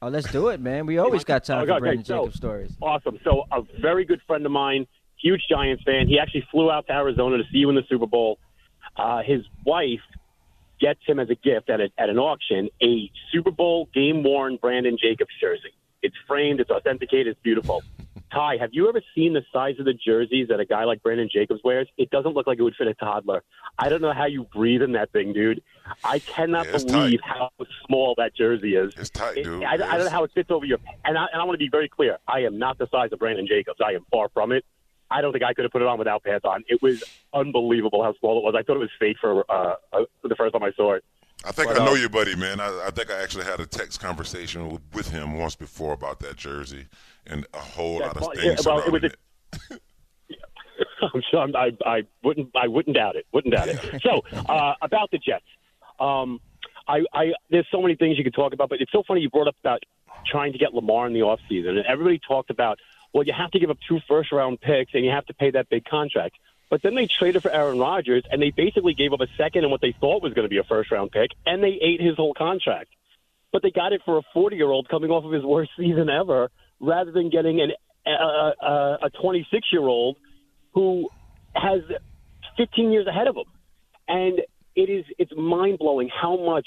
oh, 0.00 0.09
let's 0.09 0.31
do 0.33 0.48
it, 0.48 0.61
man. 0.61 0.87
We 0.87 0.98
always 0.98 1.24
got 1.33 1.44
time 1.44 1.59
Okay, 1.59 1.66
for 1.66 1.72
okay, 1.74 1.81
Brandon 1.81 2.05
so- 2.05 2.18
Jacobs 2.20 2.37
stories. 2.37 2.72
Awesome. 2.81 3.18
So, 3.24 3.44
a 3.53 3.62
very 3.81 4.05
good 4.07 4.20
friend 4.27 4.44
of 4.46 4.53
mine, 4.53 4.87
huge 5.20 5.42
Giants 5.50 5.83
fan. 5.85 6.09
He 6.09 6.18
actually 6.18 6.46
flew 6.50 6.70
out 6.70 6.87
to 6.87 6.92
Arizona 6.94 7.37
to 7.38 7.44
see 7.53 7.59
you 7.59 7.68
in 7.68 7.77
the 7.77 7.85
Super 7.88 8.07
Bowl. 8.07 8.38
Uh, 8.96 9.22
his 9.22 9.42
wife 9.66 10.00
gets 10.81 11.01
him 11.07 11.19
as 11.21 11.31
a 11.31 11.35
gift 11.35 11.71
at, 11.71 11.81
a, 11.81 11.89
at 11.99 12.09
an 12.11 12.19
auction 12.19 12.69
a 12.83 13.11
Super 13.33 13.51
Bowl 13.51 13.89
game 13.95 14.23
worn 14.23 14.57
Brandon 14.57 14.97
Jacobs 15.01 15.31
jersey. 15.41 15.73
It's 16.03 16.17
framed, 16.27 16.61
it's 16.61 16.71
authenticated, 16.71 17.29
it's 17.29 17.41
beautiful. 17.43 17.83
Ty, 18.33 18.57
have 18.59 18.71
you 18.73 18.89
ever 18.89 19.01
seen 19.15 19.33
the 19.33 19.43
size 19.53 19.77
of 19.79 19.85
the 19.85 19.95
jerseys 19.95 20.49
that 20.49 20.59
a 20.59 20.65
guy 20.65 20.85
like 20.85 21.03
Brandon 21.05 21.29
Jacobs 21.33 21.61
wears? 21.63 21.87
It 21.97 22.11
doesn't 22.11 22.33
look 22.35 22.49
like 22.49 22.59
it 22.59 22.63
would 22.63 22.75
fit 22.75 22.89
a 22.89 22.95
toddler. 22.95 23.45
I 23.79 23.89
don't 23.89 24.03
know 24.03 24.13
how 24.13 24.27
you 24.27 24.45
breathe 24.53 24.83
in 24.83 24.93
that 24.93 25.13
thing, 25.13 25.33
dude. 25.33 25.63
I 26.03 26.19
cannot 26.19 26.67
Yeah, 26.67 26.73
believe 26.79 27.21
tight. 27.21 27.37
how 27.39 27.51
small 27.87 28.15
that 28.19 28.35
jersey 28.35 28.75
is. 28.75 28.93
It's 28.97 29.11
tight, 29.11 29.39
It- 29.39 29.45
dude. 29.45 29.63
I, 29.63 29.75
I 29.75 29.77
don't 29.77 30.05
know 30.07 30.11
how 30.11 30.25
it 30.25 30.33
fits 30.35 30.51
over 30.51 30.67
your. 30.67 30.79
And 31.05 31.17
I, 31.17 31.27
and 31.33 31.41
I 31.41 31.45
want 31.45 31.55
to 31.55 31.65
be 31.65 31.69
very 31.71 31.89
clear. 31.89 32.19
I 32.27 32.41
am 32.41 32.59
not 32.59 32.77
the 32.79 32.89
size 32.91 33.11
of 33.13 33.21
Brandon 33.21 33.47
Jacobs. 33.47 33.79
I 33.85 33.93
am 33.93 34.05
far 34.11 34.29
from 34.35 34.51
it. 34.51 34.65
I 35.14 35.20
don't 35.20 35.33
think 35.33 35.44
I 35.44 35.55
could 35.55 35.64
have 35.64 35.70
put 35.70 35.81
it 35.81 35.87
on 35.87 35.98
without 35.98 36.24
pants 36.24 36.44
on. 36.44 36.64
It 36.66 36.83
was 36.83 37.05
unbelievable 37.33 38.03
how 38.03 38.14
small 38.18 38.38
it 38.38 38.42
was. 38.42 38.55
I 38.59 38.62
thought 38.64 38.77
it 38.77 38.81
was 38.81 38.90
fake 38.98 39.16
for 39.20 39.48
uh, 39.48 39.77
uh, 39.92 40.05
the 40.24 40.35
first 40.35 40.53
time 40.53 40.64
I 40.64 40.72
saw 40.72 40.94
it. 40.94 41.05
I 41.44 41.53
think 41.53 41.68
But, 41.68 41.81
I 41.81 41.85
know 41.85 41.92
uh, 41.92 41.96
your 41.96 42.09
buddy, 42.09 42.35
man. 42.35 42.59
I, 42.59 42.87
I 42.87 42.90
think 42.90 43.11
I 43.12 43.22
actually 43.22 43.44
had 43.44 43.61
a 43.61 43.66
text 43.66 44.00
conversation 44.00 44.70
with, 44.70 44.83
with 44.92 45.11
him 45.11 45.38
once 45.38 45.55
before 45.55 45.92
about 45.92 46.18
that 46.20 46.37
jersey 46.37 46.87
and 47.27 47.46
a 47.55 47.59
whole 47.59 48.00
lot 48.00 48.16
of 48.16 48.22
well, 48.22 48.31
things 48.33 48.44
yeah, 48.44 48.72
well, 48.72 48.81
it 48.81 48.92
was 48.92 49.03
surrounding 49.03 49.11
a- 49.70 49.74
it. 49.74 49.83
I'm 51.14 51.22
sure 51.31 51.40
I'm, 51.40 51.55
I, 51.55 51.70
I 51.87 52.03
wouldn't 52.24 52.50
I 52.57 52.66
wouldn't 52.66 52.96
doubt 52.96 53.14
it. 53.14 53.27
Wouldn't 53.33 53.55
doubt 53.55 53.68
it. 53.68 54.03
So 54.03 54.22
uh, 54.48 54.74
about 54.83 55.11
the 55.12 55.18
Jets, 55.18 55.44
um, 56.00 56.40
I, 56.88 57.05
I 57.12 57.33
there's 57.50 57.68
so 57.70 57.81
many 57.81 57.94
things 57.94 58.18
you 58.18 58.24
could 58.24 58.35
talk 58.35 58.53
about, 58.53 58.68
but 58.68 58.81
it's 58.81 58.90
so 58.90 59.05
funny 59.07 59.20
you 59.20 59.31
brought 59.31 59.46
up 59.46 59.57
about 59.61 59.83
trying 60.27 60.53
to 60.53 60.59
get 60.59 60.74
Lamar 60.74 61.07
in 61.07 61.12
the 61.12 61.20
offseason. 61.20 61.70
and 61.70 61.87
everybody 61.87 62.20
talked 62.27 62.50
about 62.50 62.79
well, 63.14 63.22
you 63.22 63.33
have 63.33 63.53
to 63.53 63.61
give 63.61 63.70
up 63.70 63.79
two 63.88 64.00
first 64.09 64.33
round 64.33 64.61
picks 64.61 64.92
and 64.92 65.05
you 65.05 65.12
have 65.12 65.24
to 65.27 65.35
pay 65.35 65.53
that 65.53 65.68
big 65.70 65.85
contract. 65.85 66.35
But 66.68 66.83
then 66.83 66.96
they 66.96 67.07
traded 67.07 67.42
for 67.42 67.50
Aaron 67.50 67.79
Rodgers 67.79 68.24
and 68.31 68.42
they 68.42 68.50
basically 68.50 68.92
gave 68.94 69.12
up 69.12 69.20
a 69.20 69.29
second 69.38 69.62
and 69.62 69.70
what 69.70 69.81
they 69.81 69.94
thought 69.98 70.22
was 70.22 70.35
going 70.35 70.44
to 70.44 70.48
be 70.50 70.59
a 70.59 70.64
first 70.64 70.90
round 70.90 71.12
pick, 71.12 71.31
and 71.46 71.62
they 71.62 71.79
ate 71.81 72.00
his 72.00 72.16
whole 72.16 72.35
contract. 72.35 72.90
But 73.53 73.62
they 73.62 73.70
got 73.70 73.92
it 73.92 74.03
for 74.05 74.18
a 74.18 74.22
40 74.35 74.57
year 74.57 74.68
old 74.68 74.88
coming 74.88 75.11
off 75.11 75.24
of 75.24 75.31
his 75.31 75.44
worst 75.44 75.70
season 75.79 76.11
ever, 76.11 76.50
rather 76.81 77.12
than 77.12 77.31
getting 77.31 77.61
an 77.61 77.70
a 78.07 79.11
26 79.22 79.68
year 79.72 79.83
old 79.83 80.16
who 80.74 81.09
has 81.55 81.81
15 82.57 82.90
years 82.90 83.07
ahead 83.07 83.29
of 83.29 83.37
him. 83.37 83.44
And 84.09 84.40
it 84.74 84.90
is 84.90 85.05
it's 85.16 85.33
mind 85.37 85.79
blowing 85.79 86.11
how 86.11 86.37
much 86.37 86.66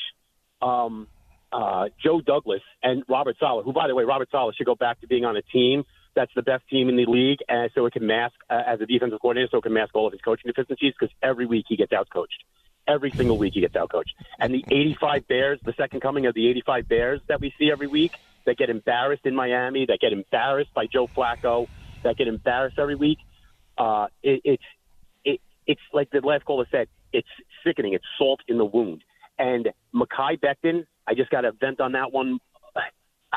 um, 0.61 1.07
uh, 1.51 1.89
Joe 2.01 2.21
Douglas 2.21 2.61
and 2.81 3.03
Robert 3.09 3.35
Saleh, 3.37 3.65
who 3.65 3.73
by 3.73 3.87
the 3.87 3.95
way, 3.95 4.05
Robert 4.05 4.29
Saleh 4.31 4.55
should 4.55 4.65
go 4.65 4.75
back 4.75 5.01
to 5.01 5.07
being 5.07 5.25
on 5.25 5.35
a 5.35 5.41
team 5.41 5.83
that's 6.17 6.33
the 6.35 6.41
best 6.41 6.67
team 6.67 6.89
in 6.89 6.97
the 6.97 7.05
league, 7.05 7.39
and 7.47 7.69
so 7.75 7.85
it 7.85 7.93
can 7.93 8.05
mask 8.05 8.33
uh, 8.49 8.63
as 8.65 8.81
a 8.81 8.87
defensive 8.87 9.19
coordinator, 9.21 9.49
so 9.51 9.59
it 9.59 9.61
can 9.61 9.73
mask 9.73 9.95
all 9.95 10.07
of 10.07 10.13
his 10.13 10.21
coaching 10.21 10.47
deficiencies 10.47 10.93
because 10.99 11.13
every 11.21 11.45
week 11.45 11.65
he 11.69 11.77
gets 11.77 11.93
outcoached. 11.93 12.41
Every 12.87 13.11
single 13.11 13.37
week 13.37 13.53
he 13.53 13.61
gets 13.61 13.75
outcoached. 13.75 14.15
And 14.39 14.51
the 14.51 14.65
85 14.67 15.27
Bears, 15.27 15.59
the 15.63 15.73
second 15.73 16.01
coming 16.01 16.25
of 16.25 16.33
the 16.33 16.47
85 16.49 16.87
Bears 16.87 17.21
that 17.27 17.39
we 17.39 17.53
see 17.59 17.69
every 17.71 17.85
week, 17.85 18.13
that 18.45 18.57
get 18.57 18.71
embarrassed 18.71 19.25
in 19.25 19.35
Miami, 19.35 19.85
that 19.85 19.99
get 19.99 20.11
embarrassed 20.11 20.73
by 20.73 20.87
Joe 20.87 21.07
Flacco, 21.07 21.67
that 22.01 22.17
get 22.17 22.27
embarrassed 22.27 22.79
every 22.79 22.95
week. 22.95 23.19
Uh, 23.77 24.07
it, 24.23 24.41
it's 24.43 24.63
it, 25.23 25.41
it's 25.67 25.81
like 25.93 26.09
the 26.09 26.21
last 26.21 26.45
caller 26.45 26.65
said. 26.71 26.87
It's 27.13 27.27
sickening. 27.63 27.93
It's 27.93 28.05
salt 28.17 28.41
in 28.47 28.57
the 28.57 28.65
wound. 28.65 29.03
And 29.37 29.69
Mekhi 29.93 30.39
Becton, 30.39 30.87
I 31.05 31.13
just 31.13 31.29
got 31.29 31.41
to 31.41 31.51
vent 31.51 31.79
on 31.79 31.91
that 31.91 32.11
one. 32.11 32.39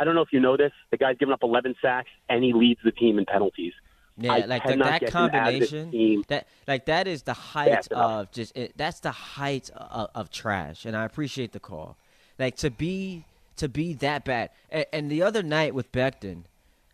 I 0.01 0.05
don't 0.05 0.15
know 0.15 0.23
if 0.23 0.33
you 0.33 0.41
know 0.41 0.57
this. 0.57 0.73
The 0.91 0.97
guy's 0.97 1.19
given 1.19 1.35
up 1.35 1.43
11 1.43 1.77
sacks, 1.83 2.09
and 2.31 2.43
he 2.43 2.55
leads 2.55 2.81
the 2.83 2.91
team 2.91 3.19
in 3.19 3.27
penalties. 3.27 3.75
Yeah, 4.17 4.33
I 4.33 4.39
like 4.47 4.65
the, 4.65 4.77
that 4.77 5.01
get 5.01 5.13
him 5.13 5.31
out 5.35 5.53
of 5.53 5.61
this 5.61 5.71
combination. 5.71 6.25
That 6.29 6.47
like 6.67 6.87
that 6.87 7.07
is 7.07 7.23
the 7.23 7.35
height 7.35 7.91
of 7.93 8.31
just 8.33 8.57
it, 8.57 8.73
that's 8.77 9.01
the 9.01 9.11
height 9.11 9.71
of, 9.75 10.11
of 10.15 10.31
trash, 10.31 10.85
and 10.85 10.97
I 10.97 11.05
appreciate 11.05 11.53
the 11.53 11.61
call. 11.61 11.97
Like 12.39 12.57
to 12.57 12.71
be 12.71 13.25
to 13.57 13.69
be 13.69 13.95
that 13.95 14.25
bad, 14.25 14.51
and, 14.71 14.87
and 14.93 15.11
the 15.11 15.23
other 15.23 15.43
night 15.43 15.75
with 15.75 15.91
Becton, 15.93 16.45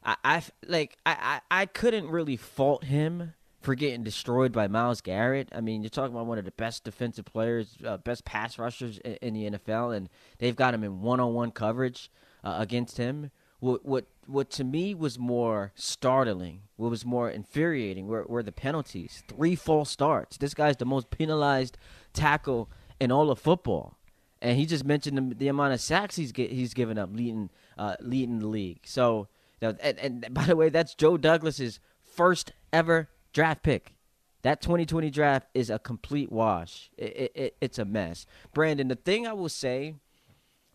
I, 0.05 0.16
I 0.25 0.42
like 0.66 0.99
I, 1.05 1.40
I 1.51 1.62
I 1.62 1.66
couldn't 1.66 2.09
really 2.09 2.37
fault 2.37 2.85
him 2.85 3.35
for 3.61 3.75
getting 3.75 4.05
destroyed 4.05 4.53
by 4.53 4.69
Myles 4.69 5.01
Garrett. 5.01 5.49
I 5.53 5.61
mean, 5.61 5.83
you're 5.83 5.90
talking 5.90 6.14
about 6.14 6.27
one 6.27 6.38
of 6.38 6.45
the 6.45 6.53
best 6.53 6.85
defensive 6.85 7.25
players, 7.25 7.77
uh, 7.85 7.97
best 7.97 8.25
pass 8.25 8.57
rushers 8.59 8.99
in, 8.99 9.14
in 9.14 9.35
the 9.35 9.51
NFL, 9.51 9.97
and 9.97 10.09
they've 10.38 10.55
got 10.55 10.75
him 10.75 10.85
in 10.85 11.01
one-on-one 11.03 11.51
coverage 11.51 12.09
uh, 12.47 12.57
against 12.59 12.97
him. 12.97 13.31
What 13.59 13.85
what 13.85 14.07
what 14.27 14.51
to 14.51 14.65
me 14.65 14.95
was 14.95 15.19
more 15.19 15.73
startling, 15.75 16.63
what 16.77 16.91
was 16.91 17.05
more 17.05 17.29
infuriating, 17.29 18.07
were, 18.07 18.25
were 18.25 18.43
the 18.43 18.53
penalties. 18.53 19.25
Three 19.29 19.57
false 19.57 19.91
starts. 19.91 20.37
This 20.37 20.55
guy's 20.55 20.77
the 20.77 20.85
most 20.85 21.11
penalized 21.11 21.77
tackle 22.13 22.71
in 23.01 23.11
all 23.11 23.31
of 23.31 23.39
football, 23.39 23.99
and 24.41 24.59
he 24.59 24.67
just 24.67 24.85
mentioned 24.85 25.19
the, 25.19 25.35
the 25.35 25.49
amount 25.49 25.75
of 25.75 25.81
sacks 25.81 26.17
he's 26.17 26.33
get, 26.33 26.53
he's 26.53 26.75
given 26.75 26.99
up, 26.99 27.11
leading 27.13 27.51
uh, 27.77 27.97
leading 28.01 28.39
the 28.39 28.47
league. 28.47 28.81
So, 28.85 29.27
and, 29.61 29.81
and 29.81 30.27
by 30.31 30.45
the 30.45 30.55
way, 30.55 30.69
that's 30.69 30.95
Joe 30.95 31.17
Douglas's 31.17 31.81
first 32.05 32.53
ever 32.73 33.09
draft 33.33 33.65
pick. 33.65 33.95
That 34.43 34.61
2020 34.61 35.11
draft 35.11 35.49
is 35.55 35.71
a 35.71 35.81
complete 35.81 36.31
wash. 36.31 36.91
It, 36.97 37.17
it, 37.17 37.33
it, 37.35 37.57
it's 37.61 37.79
a 37.81 37.85
mess. 37.85 38.27
Brandon, 38.55 38.87
the 38.87 38.95
thing 38.95 39.27
I 39.27 39.33
will 39.33 39.49
say 39.49 39.97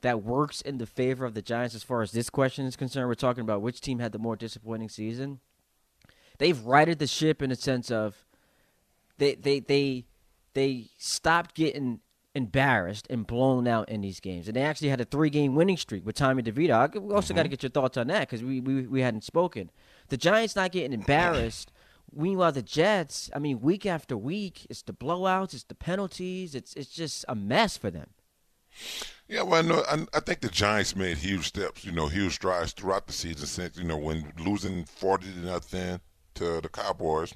that 0.01 0.23
works 0.23 0.61
in 0.61 0.77
the 0.77 0.85
favor 0.85 1.25
of 1.25 1.33
the 1.33 1.41
Giants 1.41 1.75
as 1.75 1.83
far 1.83 2.01
as 2.01 2.11
this 2.11 2.29
question 2.29 2.65
is 2.65 2.75
concerned, 2.75 3.07
we're 3.07 3.15
talking 3.15 3.41
about 3.41 3.61
which 3.61 3.81
team 3.81 3.99
had 3.99 4.11
the 4.11 4.19
more 4.19 4.35
disappointing 4.35 4.89
season. 4.89 5.39
They've 6.37 6.59
righted 6.59 6.99
the 6.99 7.07
ship 7.07 7.41
in 7.41 7.51
a 7.51 7.55
sense 7.55 7.91
of 7.91 8.25
they 9.17 9.35
they 9.35 9.59
they 9.59 10.05
they 10.53 10.89
stopped 10.97 11.53
getting 11.55 11.99
embarrassed 12.33 13.07
and 13.09 13.27
blown 13.27 13.67
out 13.67 13.89
in 13.89 14.01
these 14.01 14.19
games, 14.19 14.47
and 14.47 14.55
they 14.55 14.61
actually 14.61 14.89
had 14.89 15.01
a 15.01 15.05
three 15.05 15.29
game 15.29 15.53
winning 15.53 15.77
streak 15.77 16.05
with 16.05 16.15
Tommy 16.15 16.41
DeVito. 16.41 16.99
We 16.99 17.13
also 17.13 17.33
got 17.33 17.43
to 17.43 17.47
mm-hmm. 17.47 17.51
get 17.51 17.63
your 17.63 17.69
thoughts 17.69 17.97
on 17.97 18.07
that 18.07 18.21
because 18.21 18.43
we, 18.43 18.59
we 18.59 18.87
we 18.87 19.01
hadn't 19.01 19.23
spoken. 19.23 19.69
The 20.09 20.17
Giants 20.17 20.55
not 20.55 20.71
getting 20.71 20.93
embarrassed. 20.93 21.71
Meanwhile, 22.13 22.51
the 22.51 22.61
Jets, 22.61 23.29
I 23.33 23.39
mean, 23.39 23.61
week 23.61 23.85
after 23.85 24.17
week, 24.17 24.67
it's 24.69 24.81
the 24.81 24.93
blowouts, 24.93 25.53
it's 25.53 25.63
the 25.63 25.75
penalties, 25.75 26.55
it's 26.55 26.73
it's 26.73 26.89
just 26.89 27.23
a 27.29 27.35
mess 27.35 27.77
for 27.77 27.89
them. 27.89 28.09
Yeah, 29.31 29.43
well, 29.43 29.63
no, 29.63 29.81
I, 29.89 30.05
I 30.13 30.19
think 30.19 30.41
the 30.41 30.49
Giants 30.49 30.93
made 30.93 31.17
huge 31.17 31.47
steps, 31.47 31.85
you 31.85 31.93
know, 31.93 32.07
huge 32.07 32.33
strides 32.33 32.73
throughout 32.73 33.07
the 33.07 33.13
season 33.13 33.47
since, 33.47 33.77
you 33.77 33.85
know, 33.85 33.95
when 33.95 34.33
losing 34.37 34.83
40 34.83 35.31
to 35.31 35.39
nothing 35.39 36.01
to 36.35 36.59
the 36.59 36.67
Cowboys. 36.67 37.33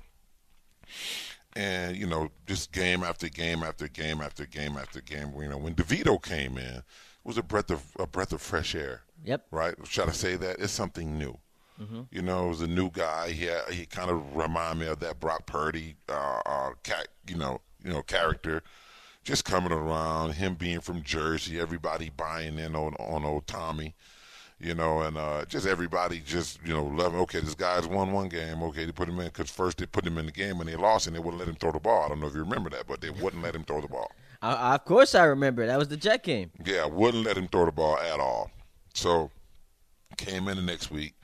And, 1.55 1.95
you 1.95 2.05
know, 2.05 2.31
just 2.47 2.73
game 2.73 3.01
after 3.01 3.29
game 3.29 3.63
after 3.63 3.87
game 3.87 4.19
after 4.19 4.45
game 4.45 4.75
after 4.75 4.99
game. 4.99 5.31
You 5.39 5.47
know, 5.47 5.57
when 5.57 5.73
DeVito 5.73 6.21
came 6.21 6.57
in, 6.57 6.75
it 6.75 6.83
was 7.23 7.37
a 7.37 7.43
breath 7.43 7.71
of 7.71 7.81
a 7.97 8.05
breath 8.05 8.33
of 8.33 8.41
fresh 8.41 8.75
air. 8.75 9.03
Yep. 9.23 9.45
Right? 9.51 9.75
Should 9.87 10.09
I 10.09 10.11
say 10.11 10.35
that? 10.35 10.59
It's 10.59 10.73
something 10.73 11.17
new. 11.17 11.37
You 12.11 12.21
know, 12.21 12.47
it 12.47 12.49
was 12.49 12.61
a 12.61 12.67
new 12.67 12.91
guy. 12.91 13.31
He 13.31 13.45
had, 13.45 13.69
he 13.71 13.85
kind 13.85 14.09
of 14.09 14.35
reminded 14.35 14.85
me 14.85 14.91
of 14.91 14.99
that 14.99 15.21
Brock 15.21 15.45
Purdy, 15.45 15.95
uh, 16.09 16.41
uh, 16.45 16.69
cat, 16.83 17.07
you 17.25 17.37
know, 17.37 17.61
you 17.81 17.91
know, 17.91 18.01
character. 18.01 18.63
Just 19.25 19.43
coming 19.43 19.73
around, 19.73 20.33
him 20.33 20.53
being 20.53 20.79
from 20.79 21.01
Jersey, 21.01 21.59
everybody 21.59 22.11
buying 22.15 22.57
in 22.57 22.75
on 22.75 22.93
on 22.93 23.25
old 23.25 23.47
Tommy, 23.47 23.95
you 24.59 24.73
know, 24.73 25.01
and 25.01 25.17
uh, 25.17 25.45
just 25.45 25.65
everybody 25.65 26.21
just 26.25 26.59
you 26.63 26.73
know 26.73 26.85
loving. 26.85 27.19
Okay, 27.21 27.39
this 27.39 27.55
guy's 27.55 27.87
won 27.87 28.13
one 28.13 28.29
game. 28.29 28.63
Okay, 28.63 28.85
they 28.85 28.91
put 28.91 29.09
him 29.09 29.19
in 29.19 29.25
because 29.25 29.49
first 29.49 29.79
they 29.79 29.87
put 29.87 30.05
him 30.05 30.17
in 30.17 30.27
the 30.27 30.31
game 30.31 30.59
and 30.59 30.69
they 30.69 30.75
lost 30.75 31.07
and 31.07 31.15
they 31.15 31.19
wouldn't 31.19 31.39
let 31.39 31.49
him 31.49 31.55
throw 31.55 31.71
the 31.71 31.79
ball. 31.79 32.05
I 32.05 32.09
don't 32.09 32.21
know 32.21 32.27
if 32.27 32.35
you 32.35 32.41
remember 32.41 32.69
that, 32.69 32.87
but 32.87 33.01
they 33.01 33.09
wouldn't 33.09 33.43
let 33.43 33.55
him 33.55 33.63
throw 33.63 33.81
the 33.81 33.87
ball. 33.87 34.11
I, 34.41 34.75
of 34.75 34.85
course, 34.85 35.15
I 35.15 35.23
remember 35.23 35.65
that 35.65 35.79
was 35.79 35.87
the 35.87 35.97
Jet 35.97 36.23
game. 36.23 36.51
Yeah, 36.63 36.85
wouldn't 36.85 37.25
let 37.25 37.35
him 37.35 37.47
throw 37.47 37.65
the 37.65 37.71
ball 37.71 37.97
at 37.97 38.19
all. 38.19 38.51
So 38.93 39.31
came 40.17 40.47
in 40.47 40.57
the 40.57 40.63
next 40.63 40.91
week, 40.91 41.15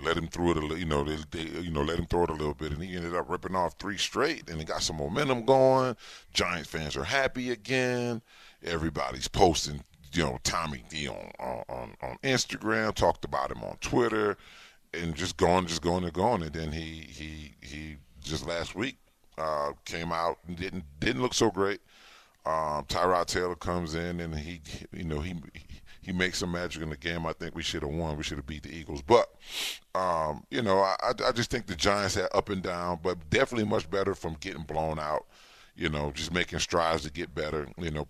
let 0.00 0.16
him 0.16 0.28
throw 0.28 0.50
it 0.50 0.56
a 0.56 0.60
little, 0.60 0.78
you 0.78 0.84
know, 0.84 1.04
they, 1.04 1.16
they, 1.30 1.60
you 1.60 1.70
know, 1.70 1.82
let 1.82 1.98
him 1.98 2.06
throw 2.06 2.24
it 2.24 2.30
a 2.30 2.34
little 2.34 2.54
bit, 2.54 2.72
and 2.72 2.82
he 2.82 2.96
ended 2.96 3.14
up 3.14 3.28
ripping 3.28 3.54
off 3.54 3.74
three 3.78 3.98
straight, 3.98 4.48
and 4.48 4.58
he 4.58 4.64
got 4.64 4.82
some 4.82 4.96
momentum 4.96 5.44
going. 5.44 5.96
Giants 6.32 6.68
fans 6.68 6.96
are 6.96 7.04
happy 7.04 7.50
again. 7.50 8.22
Everybody's 8.64 9.28
posting, 9.28 9.82
you 10.12 10.22
know, 10.22 10.38
Tommy 10.44 10.84
D 10.88 11.08
on 11.08 11.32
on 11.38 11.94
on 12.00 12.18
Instagram, 12.22 12.94
talked 12.94 13.24
about 13.24 13.50
him 13.50 13.62
on 13.62 13.76
Twitter, 13.80 14.36
and 14.94 15.14
just 15.14 15.36
going, 15.36 15.66
just 15.66 15.82
going 15.82 16.04
and 16.04 16.12
going, 16.12 16.42
and 16.42 16.52
then 16.52 16.72
he 16.72 17.06
he 17.08 17.54
he 17.60 17.96
just 18.22 18.46
last 18.46 18.74
week 18.74 18.96
uh, 19.38 19.72
came 19.84 20.12
out 20.12 20.38
and 20.46 20.56
didn't 20.56 20.84
didn't 21.00 21.22
look 21.22 21.34
so 21.34 21.50
great. 21.50 21.80
Um, 22.44 22.84
Tyrod 22.86 23.26
Taylor 23.26 23.54
comes 23.54 23.94
in 23.94 24.18
and 24.18 24.34
he, 24.34 24.60
you 24.92 25.04
know, 25.04 25.20
he 25.20 25.36
he 26.02 26.12
makes 26.12 26.38
some 26.38 26.52
magic 26.52 26.82
in 26.82 26.90
the 26.90 26.96
game. 26.96 27.26
I 27.26 27.32
think 27.32 27.54
we 27.54 27.62
should 27.62 27.82
have 27.82 27.92
won. 27.92 28.16
We 28.16 28.22
should 28.24 28.38
have 28.38 28.46
beat 28.46 28.64
the 28.64 28.74
Eagles. 28.74 29.02
But, 29.02 29.28
um, 29.94 30.44
you 30.50 30.62
know, 30.62 30.80
I, 30.80 30.96
I 31.24 31.32
just 31.32 31.50
think 31.50 31.66
the 31.66 31.76
Giants 31.76 32.14
had 32.16 32.28
up 32.34 32.48
and 32.50 32.62
down, 32.62 33.00
but 33.02 33.30
definitely 33.30 33.68
much 33.68 33.88
better 33.90 34.14
from 34.14 34.34
getting 34.40 34.64
blown 34.64 34.98
out. 34.98 35.26
you 35.74 35.88
know, 35.88 36.10
just 36.12 36.32
making 36.32 36.58
strides 36.58 37.02
to 37.04 37.10
get 37.12 37.34
better. 37.34 37.68
You 37.78 37.90
know, 37.90 38.08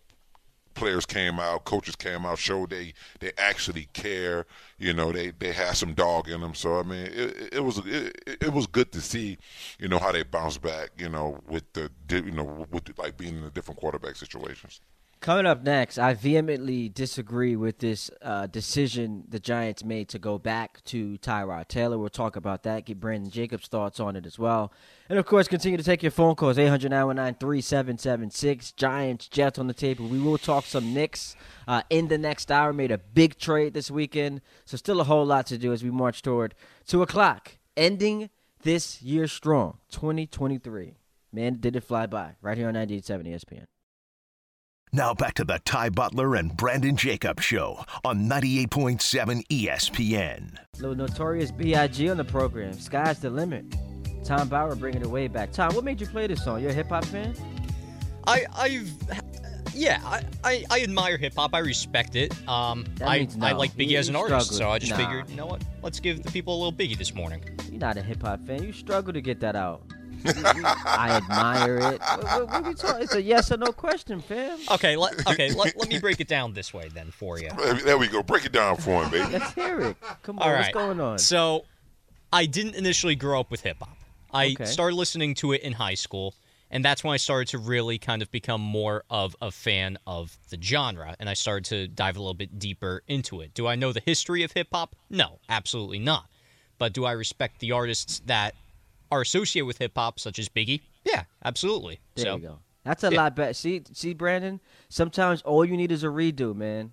players 0.75 1.07
came 1.07 1.39
out, 1.39 1.65
coaches 1.65 1.97
came 1.97 2.25
out, 2.27 2.39
showed 2.39 2.71
they 2.71 2.95
they 3.21 3.33
actually 3.39 3.89
care. 3.93 4.47
You 4.79 4.95
know, 4.95 5.13
they 5.13 5.31
they 5.31 5.53
had 5.53 5.77
some 5.77 5.95
dog 5.95 6.29
in 6.29 6.41
them. 6.41 6.55
So 6.55 6.81
I 6.81 6.83
mean, 6.83 7.07
it, 7.07 7.55
it 7.55 7.61
was 7.65 7.79
it, 7.87 8.23
it 8.27 8.53
was 8.53 8.67
good 8.67 8.93
to 8.93 9.01
see, 9.01 9.39
you 9.79 9.89
know, 9.89 9.99
how 9.99 10.13
they 10.13 10.23
bounced 10.25 10.63
back. 10.63 10.91
You 10.99 11.09
know, 11.09 11.41
with 11.49 11.73
the 11.75 11.91
you 12.11 12.33
know 12.33 12.67
with 12.71 12.97
like 12.99 13.17
being 13.17 13.37
in 13.37 13.43
the 13.43 13.51
different 13.51 13.81
quarterback 13.81 14.17
situations. 14.17 14.81
Coming 15.23 15.47
up 15.47 15.63
next, 15.63 15.99
I 15.99 16.15
vehemently 16.15 16.89
disagree 16.89 17.55
with 17.55 17.79
this 17.79 18.11
uh, 18.23 18.49
decision 18.49 19.23
the 19.29 19.39
Giants 19.39 19.85
made 19.85 20.09
to 20.09 20.19
go 20.19 20.37
back 20.37 20.83
to 20.87 21.17
Tyrod 21.19 21.69
Taylor. 21.69 21.97
We'll 21.97 22.09
talk 22.09 22.35
about 22.35 22.65
that, 22.65 22.87
get 22.87 22.99
Brandon 22.99 23.31
Jacobs' 23.31 23.69
thoughts 23.69 24.01
on 24.01 24.17
it 24.17 24.27
as 24.27 24.37
well. 24.37 24.73
And 25.09 25.21
of 25.21 25.25
course, 25.25 25.47
continue 25.47 25.79
to 25.79 25.85
take 25.85 26.03
your 26.03 26.11
phone 26.11 26.35
calls 26.35 26.59
800 26.59 26.91
919 26.91 27.39
3776. 27.39 28.73
Giants, 28.73 29.29
Jets 29.29 29.61
on 29.61 29.69
the 29.69 29.75
table. 29.75 30.09
We 30.09 30.19
will 30.19 30.39
talk 30.39 30.65
some 30.65 30.93
Knicks 30.93 31.37
uh, 31.69 31.83
in 31.89 32.09
the 32.09 32.19
next 32.19 32.51
hour. 32.51 32.73
Made 32.73 32.91
a 32.91 32.99
big 32.99 33.39
trade 33.39 33.75
this 33.75 33.93
weekend. 33.93 34.41
So, 34.65 34.77
still 34.77 35.01
a 35.01 35.05
whole 35.05 35.25
lot 35.25 35.47
to 35.47 35.57
do 35.57 35.73
as 35.73 35.85
we 35.85 35.93
march 35.93 36.23
toward 36.23 36.57
2 36.89 37.01
o'clock, 37.01 37.59
ending 37.77 38.29
this 38.65 39.01
year 39.01 39.29
strong, 39.29 39.79
2023. 39.93 40.97
Man, 41.33 41.59
did 41.61 41.77
it 41.77 41.85
fly 41.85 42.07
by 42.07 42.35
right 42.43 42.59
here 42.59 42.67
on 42.67 42.75
98.7 42.75 43.29
ESPN. 43.29 43.67
Now 44.95 45.15
back 45.15 45.33
to 45.35 45.45
the 45.45 45.59
Ty 45.65 45.89
Butler 45.89 46.37
and 46.37 46.55
Brandon 46.55 46.97
Jacobs 46.97 47.43
show 47.43 47.83
on 48.05 48.29
98.7 48.29 49.47
ESPN. 49.47 50.59
Little 50.81 50.95
notorious 50.95 51.51
B.I.G. 51.51 52.11
on 52.11 52.19
the 52.19 52.25
program. 52.25 52.75
Sky's 52.75 53.19
the 53.21 53.31
limit. 53.31 53.65
Tom 54.23 54.51
Bauer 54.51 54.77
bringing 54.77 55.01
it 55.01 55.07
way 55.09 55.29
back. 55.29 55.51
Tom, 55.51 55.75
what 55.75 55.85
made 55.85 55.99
you 55.99 56.07
play 56.07 56.27
this 56.27 56.45
song? 56.45 56.61
You're 56.61 56.73
a 56.73 56.75
hip 56.75 56.91
hop 56.91 57.07
fan? 57.07 57.35
I, 58.27 58.45
I've, 58.55 58.93
yeah, 59.73 59.99
I, 60.05 60.25
I, 60.45 60.65
I 60.71 60.83
admire 60.83 61.17
hip 61.17 61.37
hop. 61.37 61.55
I 61.55 61.61
respect 61.61 62.15
it. 62.15 62.31
Um, 62.47 62.85
I, 63.03 63.27
no. 63.39 63.47
I 63.47 63.53
like 63.53 63.73
Biggie 63.73 63.93
You- 63.93 63.99
as 63.99 64.11
an 64.11 64.17
artist, 64.17 64.53
struggle. 64.53 64.67
so 64.67 64.71
I 64.73 64.79
just 64.79 64.91
Nah. 64.93 64.99
figured, 64.99 65.31
you 65.31 65.37
know 65.37 65.47
what? 65.47 65.63
Let's 65.83 66.01
give 66.01 66.23
the 66.23 66.31
people 66.31 66.55
a 66.55 66.59
little 66.59 66.73
Biggie 66.73 66.99
this 66.99 67.15
morning. 67.15 67.43
You're 67.71 67.81
not 67.81 67.97
a 67.97 68.03
hip 68.03 68.21
hop 68.23 68.47
fan. 68.47 68.63
You 68.63 68.75
struggle 68.75 69.15
to 69.15 69.23
get 69.23 69.41
that 69.41 69.57
out. 69.57 69.83
You- 70.25 70.33
you- 70.33 70.63
I 70.65 71.21
admire 71.23 71.79
it. 71.79 72.01
What, 72.01 72.25
what, 72.25 72.47
what 72.49 72.67
we 72.67 72.75
talking? 72.75 73.03
It's 73.03 73.15
a 73.15 73.23
yes 73.23 73.51
or 73.53 73.57
no 73.57 73.73
question, 73.73 74.21
fam. 74.21 74.59
Okay, 74.71 74.97
let, 74.97 75.27
okay, 75.29 75.53
let, 75.53 75.77
let 75.77 75.89
me 75.89 75.99
break 75.99 76.21
it 76.21 76.29
down 76.29 76.53
this 76.55 76.73
way 76.75 76.89
then 76.89 77.11
for 77.11 77.39
you. 77.39 77.51
There 77.85 77.99
we 77.99 78.09
go. 78.09 78.23
Break 78.23 78.45
it 78.45 78.53
down 78.53 78.77
for 78.77 79.03
him, 79.03 79.11
baby. 79.11 79.33
Let's 79.33 79.53
hear 79.55 79.81
it. 79.81 79.97
Come 80.23 80.39
on, 80.39 80.49
All 80.49 80.57
what's 80.57 80.69
going 80.71 81.01
on? 81.01 81.19
So, 81.19 81.65
I 82.33 82.47
didn't 82.47 82.75
initially 82.77 83.15
grow 83.15 83.41
up 83.41 83.51
with 83.51 83.61
hip 83.63 83.79
hop. 83.81 83.97
I 84.33 84.53
Okay. 84.53 84.65
started 84.65 84.97
listening 84.97 85.35
to 85.37 85.53
it 85.53 85.61
in 85.63 85.75
high 85.75 85.95
school, 85.95 86.35
and 86.71 86.83
that's 86.83 87.05
when 87.05 87.13
I 87.13 87.19
started 87.19 87.49
to 87.49 87.59
really 87.59 87.99
kind 87.99 88.23
of 88.23 88.31
become 88.31 88.63
more 88.63 89.05
of 89.11 89.37
a 89.43 89.51
fan 89.51 89.99
of 90.07 90.39
the 90.49 90.57
genre, 90.61 91.15
and 91.21 91.29
I 91.29 91.35
started 91.35 91.67
to 91.67 91.89
dive 91.89 92.17
a 92.17 92.21
little 92.21 92.33
bit 92.33 92.59
deeper 92.59 93.03
into 93.07 93.43
it. 93.43 93.53
Do 93.53 93.67
I 93.67 93.75
know 93.75 93.93
the 93.93 94.01
history 94.05 94.43
of 94.43 94.53
hip 94.53 94.69
hop? 94.73 94.97
No, 95.11 95.41
absolutely 95.51 95.99
not. 95.99 96.25
But 96.79 96.95
do 96.95 97.05
I 97.05 97.13
respect 97.13 97.61
the 97.61 97.73
artists 97.73 98.23
that 98.25 98.55
are 99.13 99.21
associated 99.21 99.67
with 99.67 99.79
hip 99.79 99.93
hop, 99.95 100.19
such 100.19 100.39
as 100.39 100.49
Biggie? 100.49 100.81
Yeah, 101.05 101.25
absolutely. 101.45 102.01
there 102.15 102.25
so, 102.25 102.37
you 102.37 102.43
go. 102.43 102.59
That's 102.85 103.05
a 103.05 103.11
Yeah. 103.13 103.23
lot 103.23 103.37
better. 103.37 103.53
See, 103.53 103.83
see, 103.93 104.15
Brandon. 104.15 104.61
Sometimes 104.89 105.43
all 105.43 105.65
you 105.65 105.77
need 105.77 105.93
is 105.93 106.03
a 106.03 106.09
redo, 106.09 106.55
man. 106.57 106.93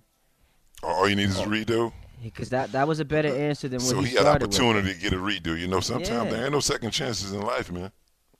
All 0.82 1.08
you 1.08 1.16
need 1.16 1.30
is 1.30 1.38
a 1.40 1.44
redo. 1.44 1.92
Because 2.22 2.50
that 2.50 2.72
that 2.72 2.86
was 2.86 3.00
a 3.00 3.04
better 3.04 3.34
answer 3.34 3.66
than 3.68 3.80
what 3.80 3.88
So 3.88 4.00
he 4.02 4.08
he 4.10 4.14
had 4.16 4.20
started 4.22 4.48
with. 4.48 4.60
opportunity 4.60 4.94
to 4.94 5.00
get 5.00 5.12
a 5.14 5.16
redo. 5.16 5.58
You 5.58 5.66
know, 5.66 5.80
sometimes 5.80 6.26
Yeah. 6.26 6.30
there 6.30 6.44
ain't 6.44 6.52
no 6.52 6.60
second 6.60 6.90
chances 6.90 7.32
in 7.32 7.40
life, 7.40 7.72
man. 7.72 7.90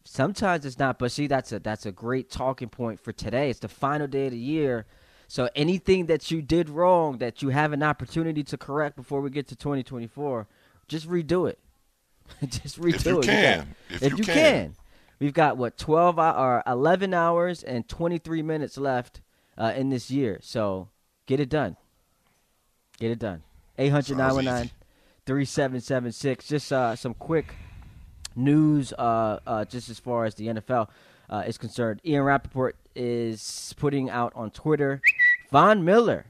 Sometimes 0.04 0.64
it's 0.66 0.78
not, 0.78 0.98
but 0.98 1.10
see, 1.12 1.26
that's 1.26 1.50
a 1.52 1.58
that's 1.58 1.86
a 1.86 1.92
great 1.92 2.30
talking 2.30 2.68
point 2.68 3.00
for 3.00 3.12
today. 3.12 3.48
It's 3.50 3.60
the 3.60 3.68
final 3.68 4.06
day 4.06 4.26
of 4.26 4.32
the 4.32 4.38
year, 4.38 4.86
so 5.28 5.48
anything 5.56 6.06
that 6.06 6.30
you 6.30 6.42
did 6.42 6.68
wrong 6.68 7.18
that 7.18 7.42
you 7.42 7.48
have 7.50 7.72
an 7.72 7.82
opportunity 7.82 8.42
to 8.44 8.56
correct 8.58 8.96
before 8.96 9.20
we 9.22 9.30
get 9.30 9.48
to 9.48 9.56
2024, 9.56 10.46
just 10.88 11.08
redo 11.08 11.48
it. 11.48 11.58
just 12.44 12.80
redo 12.80 12.94
If 12.94 13.04
you 13.06 13.18
it. 13.20 13.24
can. 13.24 13.74
If 13.90 14.02
you 14.12 14.16
you 14.18 14.24
can. 14.24 14.34
can, 14.34 14.76
we've 15.18 15.32
got 15.34 15.56
what 15.56 15.76
12 15.78 16.16
hou- 16.16 16.22
or 16.22 16.62
11 16.66 17.12
hours 17.14 17.62
and 17.62 17.88
23 17.88 18.42
minutes 18.42 18.76
left 18.78 19.20
uh, 19.58 19.72
in 19.76 19.90
this 19.90 20.10
year, 20.10 20.38
so 20.42 20.88
get 21.26 21.40
it 21.40 21.48
done. 21.48 21.76
Get 22.98 23.10
it 23.10 23.18
done. 23.18 23.42
800 23.78 24.04
Sounds 24.06 24.18
919 24.18 24.70
3776. 25.26 26.46
Just 26.48 26.72
uh, 26.72 26.96
some 26.96 27.14
quick 27.14 27.54
news, 28.36 28.92
uh, 28.98 29.38
uh, 29.46 29.64
just 29.64 29.88
as 29.88 29.98
far 29.98 30.24
as 30.24 30.34
the 30.34 30.48
NFL 30.48 30.88
uh, 31.28 31.44
is 31.46 31.56
concerned. 31.58 32.00
Ian 32.04 32.22
Rapoport 32.24 32.76
is 32.94 33.74
putting 33.78 34.10
out 34.10 34.32
on 34.34 34.50
Twitter 34.50 35.00
Von 35.50 35.84
Miller, 35.84 36.26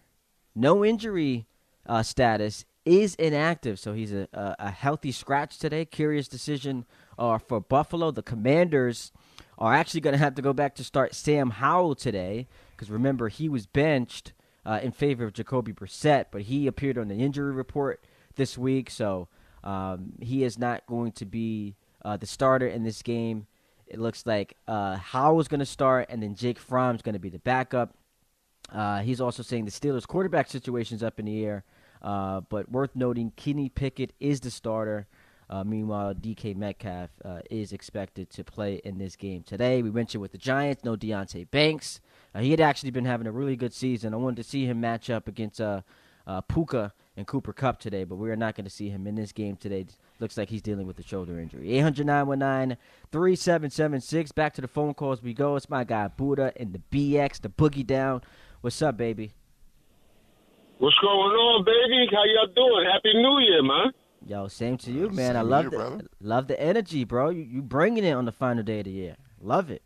no 0.55 0.85
injury 0.85 1.47
uh, 1.87 2.03
status, 2.03 2.65
is 2.85 3.15
inactive. 3.17 3.79
So 3.79 3.93
he's 3.93 4.13
a, 4.13 4.29
a, 4.33 4.57
a 4.59 4.71
healthy 4.71 5.13
scratch 5.13 5.59
today. 5.59 5.85
Curious 5.85 6.29
decision 6.29 6.87
uh, 7.19 7.39
for 7.39 7.61
Buffalo. 7.61 8.11
The 8.11 8.23
Commanders 8.23 9.13
are 9.59 9.75
actually 9.75 10.01
going 10.01 10.15
to 10.15 10.19
have 10.19 10.35
to 10.37 10.43
go 10.43 10.53
back 10.53 10.75
to 10.77 10.85
start 10.85 11.15
Sam 11.15 11.51
Howell 11.51 11.95
today 11.95 12.49
because 12.81 12.91
remember, 12.91 13.29
he 13.29 13.49
was 13.49 13.67
benched 13.67 14.33
uh, 14.65 14.81
in 14.83 14.93
favor 14.93 15.25
of 15.25 15.35
Jacoby 15.35 15.73
Brissett, 15.73 16.27
but 16.31 16.43
he 16.43 16.67
appeared 16.67 16.97
on 16.97 17.09
the 17.09 17.17
injury 17.17 17.53
report 17.53 18.03
this 18.37 18.57
week. 18.57 18.89
So 18.91 19.29
um, 19.63 20.15
he 20.21 20.45
is 20.45 20.59
not 20.59 20.87
going 20.87 21.13
to 21.13 21.27
be 21.27 21.77
uh, 22.03 22.17
the 22.17 22.27
starter 22.27 22.67
in 22.67 22.83
this 22.83 23.03
game. 23.03 23.47
It 23.87 23.99
looks 23.99 24.25
like 24.25 24.57
uh, 24.67 24.97
Howell's 24.97 25.49
going 25.49 25.61
to 25.61 25.67
start, 25.67 26.07
and 26.09 26.23
then 26.23 26.35
Jake 26.35 26.59
Fromm's 26.59 27.03
going 27.03 27.15
to 27.15 27.19
be 27.19 27.29
the 27.29 27.41
backup. 27.41 27.95
Uh, 28.73 29.01
he's 29.01 29.21
also 29.21 29.43
saying 29.43 29.65
the 29.65 29.71
Steelers' 29.71 30.07
quarterback 30.07 30.49
situation 30.49 30.97
is 30.97 31.03
up 31.03 31.19
in 31.19 31.27
the 31.27 31.45
air, 31.45 31.65
uh, 32.03 32.41
but 32.49 32.71
worth 32.71 32.95
noting, 32.95 33.33
Kenny 33.37 33.69
Pickett 33.69 34.13
is 34.21 34.41
the 34.41 34.51
starter. 34.51 35.07
Uh, 35.49 35.65
meanwhile, 35.65 36.15
DK 36.15 36.55
Metcalf 36.55 37.11
uh, 37.25 37.41
is 37.51 37.73
expected 37.73 38.31
to 38.31 38.45
play 38.45 38.81
in 38.85 38.99
this 38.99 39.17
game 39.17 39.43
today. 39.43 39.83
We 39.83 39.91
mentioned 39.91 40.23
with 40.23 40.31
the 40.31 40.39
Giants, 40.39 40.85
no 40.85 40.97
Deonte 40.97 41.51
Banks. 41.51 42.01
Uh, 42.35 42.39
he 42.41 42.53
had 42.53 42.61
actually 42.61 42.93
been 42.93 43.05
having 43.05 43.27
a 43.27 43.33
really 43.33 43.57
good 43.57 43.75
season. 43.75 44.15
I 44.15 44.17
wanted 44.17 44.37
to 44.37 44.49
see 44.49 44.67
him 44.67 44.81
match 44.81 45.11
up 45.11 45.27
against 45.27 45.61
uh, 45.61 45.83
Puka 46.49 46.93
and 47.17 47.27
Cooper 47.27 47.53
Kupp 47.53 47.81
today, 47.81 48.05
but 48.05 48.15
we 48.15 48.31
are 48.31 48.37
not 48.37 48.55
going 48.55 48.65
to 48.65 48.71
see 48.71 48.91
him 48.91 49.09
in 49.09 49.17
this 49.17 49.33
game 49.33 49.57
today. 49.57 49.87
Looks 50.21 50.37
like 50.37 50.51
he's 50.51 50.63
dealing 50.63 50.87
with 50.87 50.99
a 51.01 51.03
shoulder 51.03 51.41
injury. 51.41 51.73
800 51.73 52.07
919 52.07 52.79
3776. 53.11 54.33
Back 54.33 54.55
to 54.55 54.61
the 54.61 54.69
phone 54.69 54.95
calls 54.95 55.21
we 55.21 55.35
go. 55.35 55.57
It's 55.57 55.69
my 55.69 55.83
guy 55.83 56.09
Buddha 56.09 56.53
and 56.57 56.73
the 56.73 56.81
BX, 56.93 57.41
the 57.41 57.49
boogie 57.49 57.87
down. 57.87 58.23
What's 58.61 58.81
up, 58.83 58.97
baby? 58.97 59.33
What's 60.81 60.97
going 61.03 61.13
on, 61.13 61.65
baby? 61.65 62.09
How 62.11 62.25
y'all 62.25 62.55
doing? 62.55 62.87
Happy 62.91 63.13
New 63.15 63.39
Year, 63.41 63.63
man. 63.63 63.93
Yo, 64.27 64.49
same 64.49 64.79
to 64.79 64.91
you, 64.91 65.11
man. 65.11 65.37
I 65.37 65.41
Same 65.41 65.45
to 65.45 65.51
love 65.51 65.65
you, 65.65 65.71
the 65.71 65.77
brother. 65.77 66.05
love 66.23 66.47
the 66.49 66.59
energy, 66.61 67.05
bro. 67.05 67.29
You 67.31 67.43
you 67.43 67.61
bringing 67.63 68.03
it 68.05 68.13
on 68.13 68.25
the 68.25 68.33
final 68.33 68.63
day 68.63 68.79
of 68.79 68.85
the 68.87 68.91
year. 68.91 69.17
Love 69.43 69.71
it. 69.71 69.83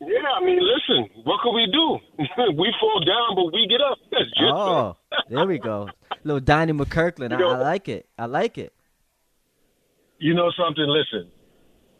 Yeah, 0.00 0.30
I 0.40 0.44
mean, 0.44 0.58
listen, 0.60 1.08
what 1.24 1.40
can 1.42 1.52
we 1.54 1.66
do? 1.66 1.98
we 2.56 2.72
fall 2.80 3.00
down, 3.04 3.34
but 3.36 3.52
we 3.52 3.66
get 3.68 3.80
up. 3.80 3.98
That's 4.12 4.24
just 4.30 4.52
Oh, 4.54 4.96
there 5.28 5.46
we 5.46 5.58
go. 5.58 5.88
Little 6.24 6.40
Donnie 6.40 6.72
McClurkin. 6.72 7.32
I, 7.32 7.36
You 7.36 7.42
know- 7.42 7.50
I 7.50 7.58
like 7.58 7.88
it. 7.88 8.06
I 8.18 8.26
like 8.26 8.56
it. 8.56 8.72
You 10.18 10.34
know 10.34 10.50
something? 10.56 10.86
Listen, 10.86 11.30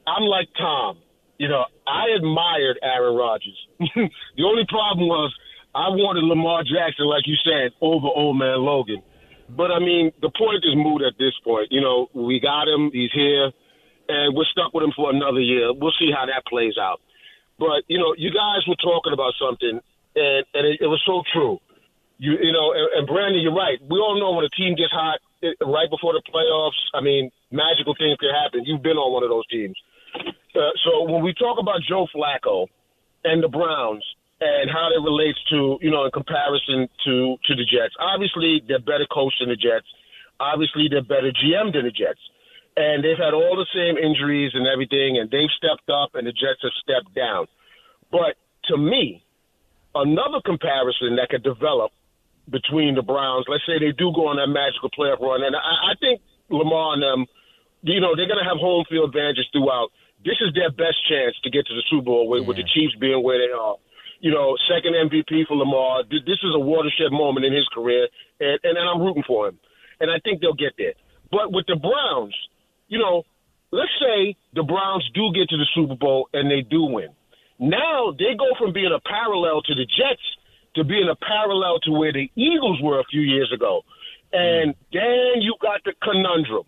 I'm 0.06 0.22
like 0.24 0.48
Tom. 0.56 0.98
You 1.38 1.48
know, 1.48 1.64
I 1.86 2.04
admired 2.16 2.78
Aaron 2.82 3.16
Rodgers. 3.16 3.58
the 3.80 4.44
only 4.44 4.64
problem 4.68 5.08
was 5.08 5.34
I 5.74 5.88
wanted 5.94 6.26
Lamar 6.26 6.62
Jackson, 6.66 7.06
like 7.06 7.26
you 7.26 7.36
said, 7.46 7.70
over 7.80 8.10
old 8.10 8.38
man 8.38 8.58
Logan. 8.58 9.02
But 9.48 9.70
I 9.70 9.78
mean, 9.78 10.10
the 10.20 10.30
point 10.30 10.62
is 10.62 10.74
moot 10.74 11.02
at 11.02 11.14
this 11.18 11.34
point. 11.42 11.70
You 11.70 11.80
know, 11.80 12.10
we 12.14 12.40
got 12.40 12.66
him. 12.66 12.90
He's 12.92 13.10
here, 13.12 13.50
and 14.08 14.34
we're 14.34 14.50
stuck 14.50 14.74
with 14.74 14.84
him 14.84 14.94
for 14.94 15.10
another 15.10 15.40
year. 15.40 15.72
We'll 15.72 15.94
see 15.98 16.10
how 16.10 16.26
that 16.26 16.46
plays 16.46 16.74
out. 16.78 17.00
But 17.58 17.86
you 17.86 17.98
know, 17.98 18.14
you 18.16 18.30
guys 18.30 18.66
were 18.66 18.78
talking 18.78 19.12
about 19.12 19.34
something, 19.38 19.78
and 20.16 20.42
and 20.54 20.62
it, 20.66 20.82
it 20.82 20.90
was 20.90 21.02
so 21.06 21.22
true. 21.32 21.58
You 22.18 22.38
you 22.38 22.52
know, 22.52 22.72
and, 22.74 22.88
and 22.98 23.04
Brandon, 23.06 23.42
you're 23.42 23.54
right. 23.54 23.78
We 23.82 23.98
all 23.98 24.18
know 24.18 24.32
when 24.32 24.44
a 24.44 24.54
team 24.54 24.74
gets 24.74 24.92
hot 24.92 25.18
it, 25.42 25.56
right 25.62 25.90
before 25.90 26.14
the 26.14 26.22
playoffs. 26.26 26.78
I 26.94 27.00
mean, 27.00 27.30
magical 27.50 27.94
things 27.98 28.18
can 28.18 28.30
happen. 28.30 28.64
You've 28.64 28.82
been 28.82 28.98
on 28.98 29.12
one 29.12 29.22
of 29.22 29.30
those 29.30 29.46
teams. 29.48 29.76
Uh, 30.54 30.74
so 30.84 31.06
when 31.06 31.22
we 31.22 31.32
talk 31.34 31.58
about 31.58 31.80
Joe 31.88 32.06
Flacco 32.14 32.66
and 33.24 33.42
the 33.42 33.48
Browns 33.48 34.04
and 34.40 34.70
how 34.70 34.88
that 34.88 35.00
relates 35.04 35.38
to 35.50 35.78
you 35.80 35.90
know 35.90 36.04
in 36.04 36.10
comparison 36.10 36.88
to 37.04 37.36
to 37.44 37.52
the 37.54 37.64
Jets, 37.64 37.94
obviously 38.00 38.62
they're 38.66 38.80
better 38.80 39.06
coached 39.10 39.40
than 39.40 39.50
the 39.50 39.56
Jets. 39.56 39.86
Obviously 40.40 40.88
they're 40.88 41.04
better 41.04 41.30
GM 41.30 41.72
than 41.72 41.84
the 41.84 41.92
Jets. 41.92 42.20
And 42.76 43.04
they've 43.04 43.18
had 43.18 43.34
all 43.34 43.58
the 43.58 43.68
same 43.74 43.98
injuries 43.98 44.52
and 44.54 44.64
everything, 44.66 45.18
and 45.18 45.28
they've 45.28 45.52
stepped 45.58 45.90
up, 45.90 46.14
and 46.14 46.24
the 46.26 46.32
Jets 46.32 46.62
have 46.62 46.72
stepped 46.80 47.12
down. 47.14 47.46
But 48.10 48.40
to 48.70 48.78
me, 48.78 49.22
another 49.94 50.40
comparison 50.46 51.16
that 51.16 51.28
could 51.28 51.42
develop 51.42 51.92
between 52.48 52.94
the 52.94 53.02
Browns, 53.02 53.44
let's 53.48 53.66
say 53.66 53.78
they 53.78 53.92
do 53.92 54.14
go 54.14 54.30
on 54.30 54.38
that 54.38 54.48
magical 54.48 54.88
playoff 54.90 55.20
run, 55.20 55.42
and 55.42 55.54
I, 55.54 55.92
I 55.92 55.94
think 56.00 56.22
Lamar 56.48 56.94
and 56.94 57.02
them, 57.02 57.20
you 57.82 58.00
know, 58.00 58.14
they're 58.16 58.30
going 58.30 58.42
to 58.42 58.48
have 58.48 58.58
home 58.58 58.84
field 58.88 59.10
advantages 59.10 59.46
throughout. 59.52 59.90
this 60.24 60.38
is 60.40 60.54
their 60.54 60.70
best 60.70 60.98
chance 61.10 61.36
to 61.42 61.50
get 61.50 61.66
to 61.66 61.74
the 61.74 61.82
Super 61.90 62.06
Bowl 62.06 62.28
with, 62.28 62.46
with 62.46 62.56
the 62.56 62.64
Chiefs 62.64 62.94
being 62.98 63.22
where 63.22 63.38
they 63.38 63.52
are. 63.52 63.76
You 64.20 64.30
know, 64.30 64.56
second 64.68 64.94
MVP 64.94 65.46
for 65.48 65.56
Lamar. 65.56 66.04
This 66.04 66.38
is 66.42 66.52
a 66.54 66.58
watershed 66.58 67.10
moment 67.10 67.46
in 67.46 67.52
his 67.52 67.66
career, 67.72 68.06
and, 68.38 68.58
and 68.62 68.78
I'm 68.78 69.00
rooting 69.00 69.24
for 69.26 69.48
him. 69.48 69.58
And 69.98 70.10
I 70.10 70.18
think 70.22 70.40
they'll 70.40 70.54
get 70.54 70.74
there. 70.78 70.94
But 71.30 71.52
with 71.52 71.66
the 71.66 71.76
Browns, 71.76 72.34
you 72.88 72.98
know, 72.98 73.24
let's 73.70 73.92
say 74.00 74.36
the 74.54 74.62
Browns 74.62 75.08
do 75.14 75.32
get 75.34 75.48
to 75.50 75.56
the 75.56 75.66
Super 75.74 75.94
Bowl 75.94 76.28
and 76.32 76.50
they 76.50 76.62
do 76.62 76.82
win. 76.84 77.08
Now 77.58 78.12
they 78.12 78.34
go 78.38 78.48
from 78.58 78.72
being 78.72 78.92
a 78.94 79.00
parallel 79.00 79.62
to 79.62 79.74
the 79.74 79.84
Jets 79.84 80.24
to 80.74 80.84
being 80.84 81.08
a 81.10 81.16
parallel 81.16 81.78
to 81.84 81.92
where 81.92 82.12
the 82.12 82.30
Eagles 82.34 82.80
were 82.82 83.00
a 83.00 83.04
few 83.04 83.20
years 83.20 83.52
ago. 83.54 83.82
And 84.32 84.74
mm. 84.74 84.76
then 84.92 85.42
you 85.42 85.54
got 85.60 85.82
the 85.84 85.92
conundrum. 86.02 86.64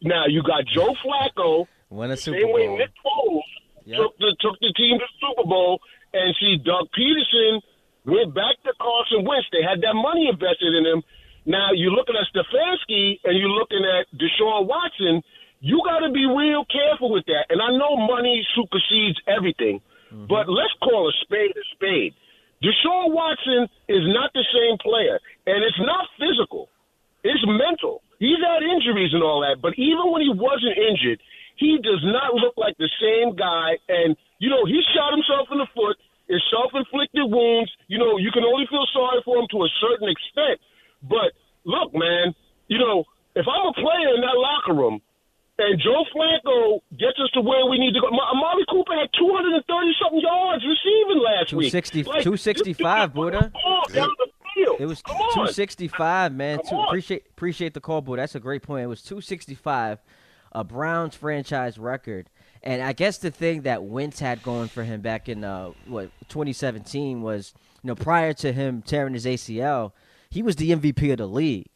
Now 0.00 0.26
you 0.26 0.42
got 0.42 0.64
Joe 0.66 0.94
Flacco, 1.04 1.66
Win 1.90 2.10
a 2.10 2.16
Super 2.16 2.46
Bowl. 2.46 2.78
Nick 2.78 2.90
Foles 3.04 3.42
Yep. 3.84 3.98
took 3.98 4.18
the 4.18 4.36
took 4.40 4.60
the 4.60 4.72
team 4.76 4.98
to 4.98 5.04
the 5.04 5.26
Super 5.26 5.48
Bowl, 5.48 5.80
and 6.12 6.36
see 6.38 6.56
Doug 6.60 6.88
Pederson 6.92 7.60
went 8.04 8.34
back 8.34 8.58
to 8.64 8.72
Carson 8.80 9.24
Wentz. 9.24 9.48
They 9.52 9.62
had 9.64 9.80
that 9.82 9.94
money 9.94 10.28
invested 10.28 10.74
in 10.74 10.84
him. 10.84 11.02
Now 11.44 11.72
you're 11.74 11.94
looking 11.94 12.14
at 12.14 12.28
Stefanski 12.30 13.18
and 13.24 13.34
you're 13.38 13.52
looking 13.52 13.82
at 13.82 14.06
Deshaun 14.14 14.66
Watson. 14.66 15.22
You 15.60 15.82
got 15.84 16.06
to 16.06 16.10
be 16.10 16.26
real 16.26 16.64
careful 16.66 17.10
with 17.10 17.26
that. 17.26 17.46
And 17.50 17.62
I 17.62 17.70
know 17.74 17.96
money 17.96 18.42
supersedes 18.54 19.18
everything, 19.26 19.80
mm-hmm. 20.12 20.26
but 20.26 20.48
let's 20.48 20.74
call 20.82 21.08
a 21.08 21.14
spade 21.22 21.54
a 21.54 21.64
spade. 21.74 22.14
Deshaun 22.62 23.10
Watson 23.10 23.66
is 23.90 24.06
not 24.06 24.30
the 24.34 24.46
same 24.54 24.78
player, 24.78 25.18
and 25.46 25.64
it's 25.66 25.78
not 25.82 26.06
physical. 26.18 26.70
It's 27.24 27.42
mental. 27.46 28.02
He's 28.18 28.38
had 28.38 28.62
injuries 28.62 29.10
and 29.14 29.22
all 29.22 29.42
that, 29.42 29.58
but 29.60 29.74
even 29.74 30.10
when 30.14 30.22
he 30.22 30.30
wasn't 30.30 30.78
injured, 30.78 31.18
he 31.56 31.78
does 31.82 32.02
not 32.04 32.34
look 32.34 32.54
like 32.56 32.76
the 32.78 32.90
same 33.00 33.36
guy. 33.36 33.78
And, 33.88 34.16
you 34.38 34.50
know, 34.50 34.64
he 34.66 34.80
shot 34.94 35.12
himself 35.12 35.48
in 35.52 35.58
the 35.58 35.66
foot. 35.74 35.96
It's 36.28 36.42
self 36.50 36.72
inflicted 36.74 37.28
wounds. 37.30 37.70
You 37.88 37.98
know, 37.98 38.16
you 38.16 38.30
can 38.32 38.44
only 38.44 38.66
feel 38.70 38.86
sorry 38.92 39.20
for 39.24 39.38
him 39.38 39.46
to 39.50 39.58
a 39.64 39.70
certain 39.80 40.08
extent. 40.08 40.60
But 41.02 41.32
look, 41.64 41.92
man, 41.94 42.34
you 42.68 42.78
know, 42.78 43.04
if 43.34 43.46
I'm 43.48 43.66
a 43.68 43.72
player 43.74 44.14
in 44.14 44.20
that 44.22 44.36
locker 44.36 44.74
room 44.74 45.00
and 45.58 45.80
Joe 45.80 46.04
Flacco 46.14 46.80
gets 46.98 47.18
us 47.22 47.30
to 47.34 47.40
where 47.40 47.66
we 47.68 47.78
need 47.78 47.92
to 47.94 48.00
go, 48.00 48.08
Ma- 48.10 48.30
Amari 48.32 48.64
Cooper 48.70 48.94
had 48.94 49.10
230 49.18 49.92
something 50.00 50.20
yards 50.20 50.64
receiving 50.64 51.22
last 51.22 51.52
week. 51.52 51.72
Like, 51.74 52.22
265, 52.22 53.12
Buddha. 53.14 53.50
ball 53.52 53.82
down 53.92 54.08
the 54.18 54.26
field. 54.54 54.76
It 54.80 54.86
was 54.86 55.02
265, 55.02 56.32
man. 56.34 56.60
Two, 56.68 56.76
appreciate 56.80 57.26
appreciate 57.30 57.74
the 57.74 57.80
call, 57.80 58.00
boy. 58.00 58.16
That's 58.16 58.34
a 58.34 58.40
great 58.40 58.62
point. 58.62 58.84
It 58.84 58.88
was 58.88 59.02
265, 59.02 59.98
a 60.52 60.64
Browns 60.64 61.14
franchise 61.14 61.78
record. 61.78 62.28
And 62.62 62.80
I 62.80 62.92
guess 62.92 63.18
the 63.18 63.30
thing 63.30 63.62
that 63.62 63.82
Wentz 63.82 64.20
had 64.20 64.42
going 64.42 64.68
for 64.68 64.84
him 64.84 65.00
back 65.00 65.28
in 65.28 65.42
uh, 65.42 65.72
what 65.86 66.10
2017 66.28 67.20
was, 67.22 67.54
you 67.82 67.88
know, 67.88 67.94
prior 67.96 68.32
to 68.34 68.52
him 68.52 68.82
tearing 68.82 69.14
his 69.14 69.26
ACL, 69.26 69.92
he 70.30 70.42
was 70.42 70.56
the 70.56 70.70
MVP 70.70 71.10
of 71.10 71.18
the 71.18 71.26
league, 71.26 71.66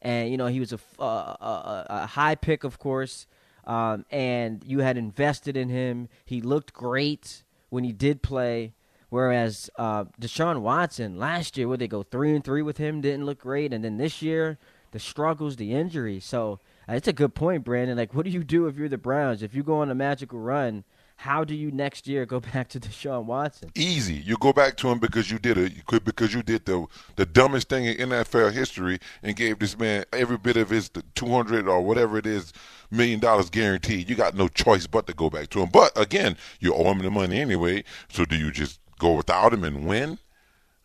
and 0.00 0.30
you 0.30 0.36
know 0.36 0.46
he 0.46 0.58
was 0.58 0.72
a 0.72 0.78
uh, 0.98 1.04
a, 1.04 1.86
a 1.88 2.06
high 2.06 2.34
pick, 2.34 2.64
of 2.64 2.78
course. 2.78 3.26
Um, 3.64 4.04
and 4.10 4.64
you 4.66 4.80
had 4.80 4.96
invested 4.96 5.56
in 5.56 5.68
him. 5.68 6.08
He 6.24 6.40
looked 6.40 6.72
great 6.72 7.44
when 7.68 7.84
he 7.84 7.92
did 7.92 8.22
play. 8.22 8.72
Whereas 9.08 9.68
uh, 9.76 10.06
Deshaun 10.18 10.62
Watson 10.62 11.18
last 11.18 11.58
year, 11.58 11.68
where 11.68 11.76
they 11.76 11.86
go 11.86 12.02
three 12.02 12.34
and 12.34 12.42
three 12.42 12.62
with 12.62 12.78
him, 12.78 13.02
didn't 13.02 13.26
look 13.26 13.38
great, 13.38 13.74
and 13.74 13.84
then 13.84 13.98
this 13.98 14.22
year 14.22 14.58
the 14.92 14.98
struggles, 14.98 15.56
the 15.56 15.74
injuries. 15.74 16.24
So 16.24 16.60
it's 16.88 17.08
a 17.08 17.12
good 17.12 17.34
point, 17.34 17.64
Brandon. 17.64 17.96
Like, 17.96 18.14
what 18.14 18.24
do 18.24 18.30
you 18.30 18.44
do 18.44 18.66
if 18.66 18.76
you're 18.76 18.88
the 18.88 18.98
Browns? 18.98 19.42
If 19.42 19.54
you 19.54 19.62
go 19.62 19.80
on 19.80 19.90
a 19.90 19.94
magical 19.94 20.38
run, 20.38 20.84
how 21.16 21.44
do 21.44 21.54
you 21.54 21.70
next 21.70 22.08
year 22.08 22.26
go 22.26 22.40
back 22.54 22.68
to 22.70 22.80
Deshaun 22.80 23.24
Watson? 23.24 23.70
Easy. 23.74 24.14
You 24.14 24.36
go 24.38 24.52
back 24.52 24.76
to 24.78 24.88
him 24.88 24.98
because 24.98 25.30
you 25.30 25.38
did 25.38 25.56
it. 25.56 25.72
Because 26.04 26.34
you 26.34 26.42
did 26.42 26.64
the 26.64 26.86
the 27.16 27.26
dumbest 27.26 27.68
thing 27.68 27.84
in 27.84 28.08
NFL 28.08 28.52
history 28.52 28.98
and 29.22 29.36
gave 29.36 29.58
this 29.58 29.78
man 29.78 30.04
every 30.12 30.36
bit 30.36 30.56
of 30.56 30.70
his 30.70 30.90
two 31.14 31.28
hundred 31.28 31.68
or 31.68 31.80
whatever 31.80 32.18
it 32.18 32.26
is 32.26 32.52
million 32.90 33.20
dollars 33.20 33.50
guaranteed. 33.50 34.10
You 34.10 34.16
got 34.16 34.34
no 34.34 34.48
choice 34.48 34.86
but 34.86 35.06
to 35.06 35.14
go 35.14 35.30
back 35.30 35.50
to 35.50 35.60
him. 35.60 35.68
But 35.72 35.96
again, 35.96 36.36
you 36.58 36.74
owe 36.74 36.90
him 36.90 36.98
the 36.98 37.10
money 37.10 37.40
anyway. 37.40 37.84
So 38.08 38.24
do 38.24 38.36
you 38.36 38.50
just 38.50 38.80
go 38.98 39.12
without 39.12 39.52
him 39.52 39.64
and 39.64 39.86
win, 39.86 40.18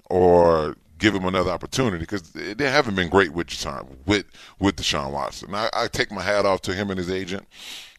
or 0.05 0.75
give 0.97 1.15
him 1.15 1.25
another 1.25 1.51
opportunity? 1.51 1.99
Because 1.99 2.31
they 2.31 2.69
haven't 2.69 2.95
been 2.95 3.09
great 3.09 3.33
with 3.33 3.47
Deshaun, 3.47 3.97
with 4.05 4.25
with 4.59 4.75
Deshaun 4.75 5.11
Watson. 5.11 5.53
I, 5.55 5.69
I 5.73 5.87
take 5.87 6.11
my 6.11 6.21
hat 6.21 6.45
off 6.45 6.61
to 6.63 6.73
him 6.73 6.89
and 6.89 6.97
his 6.97 7.09
agent 7.09 7.47